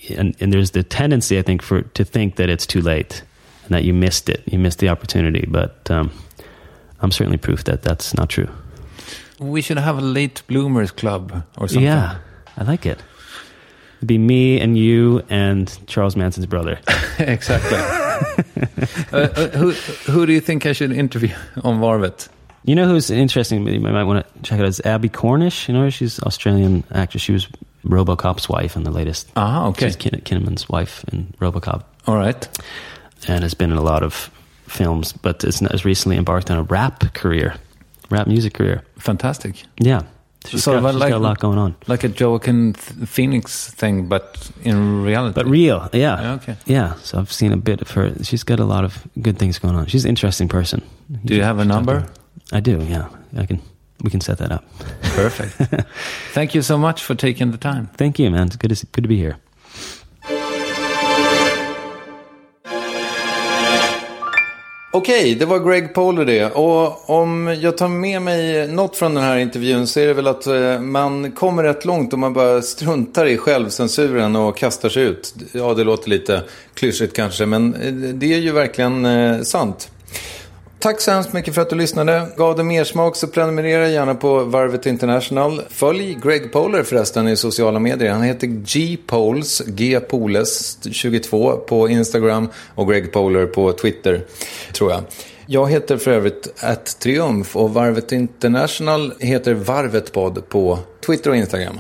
[0.10, 3.24] And, and there's the tendency, I think, for to think that it's too late
[3.64, 5.46] and that you missed it, you missed the opportunity.
[5.50, 6.12] But um,
[7.00, 8.50] I'm certainly proof that that's not true.
[9.40, 11.84] We should have a late bloomers club or something.
[11.84, 12.18] Yeah,
[12.58, 13.02] I like it.
[13.98, 16.80] It'd be me and you and Charles Manson's brother.
[17.20, 17.78] exactly.
[19.12, 19.72] uh, uh, who
[20.12, 21.34] who do you think I should interview
[21.64, 22.30] on Varvet?
[22.64, 23.66] You know who's interesting?
[23.68, 24.68] You might want to check it out.
[24.70, 25.68] Is Abbie Cornish?
[25.68, 25.92] You know, her?
[25.92, 27.24] she's Australian actress.
[27.24, 27.48] She was
[27.86, 29.30] RoboCop's wife in the latest.
[29.36, 29.88] Ah, okay.
[29.88, 31.84] She's Kin- Kinnaman's wife in RoboCop.
[32.08, 32.48] All right.
[33.28, 34.30] and has been in a lot of
[34.68, 37.56] films, but has recently embarked on a rap career,
[38.10, 38.82] rap music career.
[38.98, 39.64] Fantastic.
[39.80, 40.02] Yeah,
[40.46, 41.76] she's, Sort got, of like- got a lot going on.
[41.88, 45.34] Like a Joaquin Phoenix thing, but in reality.
[45.34, 46.56] But real, yeah, Yeah, okay.
[46.66, 46.94] yeah.
[47.04, 48.14] So I've seen a bit of her.
[48.24, 49.86] She's got a lot of good things going on.
[49.88, 50.82] She's an interesting person.
[51.26, 52.06] Do you have a number?
[52.52, 52.78] I do.
[52.84, 53.60] Yeah, I can.
[54.04, 54.64] We can set that up.
[55.16, 55.54] Perfect.
[56.34, 57.88] Thank you so much for taking the time.
[57.98, 58.48] Thank you, man.
[58.48, 59.38] It's good to good to be here.
[64.92, 66.46] Okej, det var Greg Poler det.
[66.46, 70.28] Och om jag tar med mig något från den här intervjun så är det väl
[70.28, 75.04] att eh, man kommer rätt långt om man bara struntar i självcensuren och kastar sig
[75.04, 75.36] ut.
[75.52, 76.44] Ja, det låter lite
[76.74, 79.90] klyschigt kanske, men eh, det är ju verkligen eh, sant.
[80.80, 82.28] Tack så hemskt mycket för att du lyssnade.
[82.38, 85.62] Gav det mer smak så prenumerera gärna på Varvet International.
[85.70, 88.12] Följ Greg Poler förresten i sociala medier.
[88.12, 94.26] Han heter G Poles, G Poles 22 på Instagram och Greg Poler på Twitter,
[94.74, 95.04] tror jag.
[95.46, 101.80] Jag heter för övrigt att Triumf och Varvet International heter Varvetpodd på Twitter och Instagram.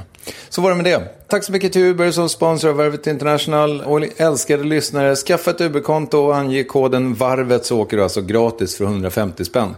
[0.50, 1.17] Så var det med det.
[1.30, 3.82] Tack så mycket till Uber som sponsrar Varvet International.
[3.82, 8.78] Och älskade lyssnare, skaffa ett Uber-konto och ange koden VARVET så åker du alltså gratis
[8.78, 9.76] för 150 spänn.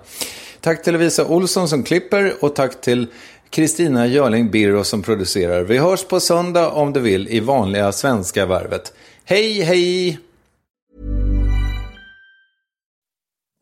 [0.61, 3.07] Tack till Lovisa Olsson som klipper och tack till
[3.49, 5.63] Kristina Görling Birro som producerar.
[5.63, 8.93] Vi hörs på söndag om du vill i vanliga svenska Varvet.
[9.26, 10.19] Hej, hej!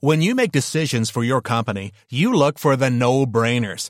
[0.01, 3.89] When you make decisions for your company, you look for the no-brainers.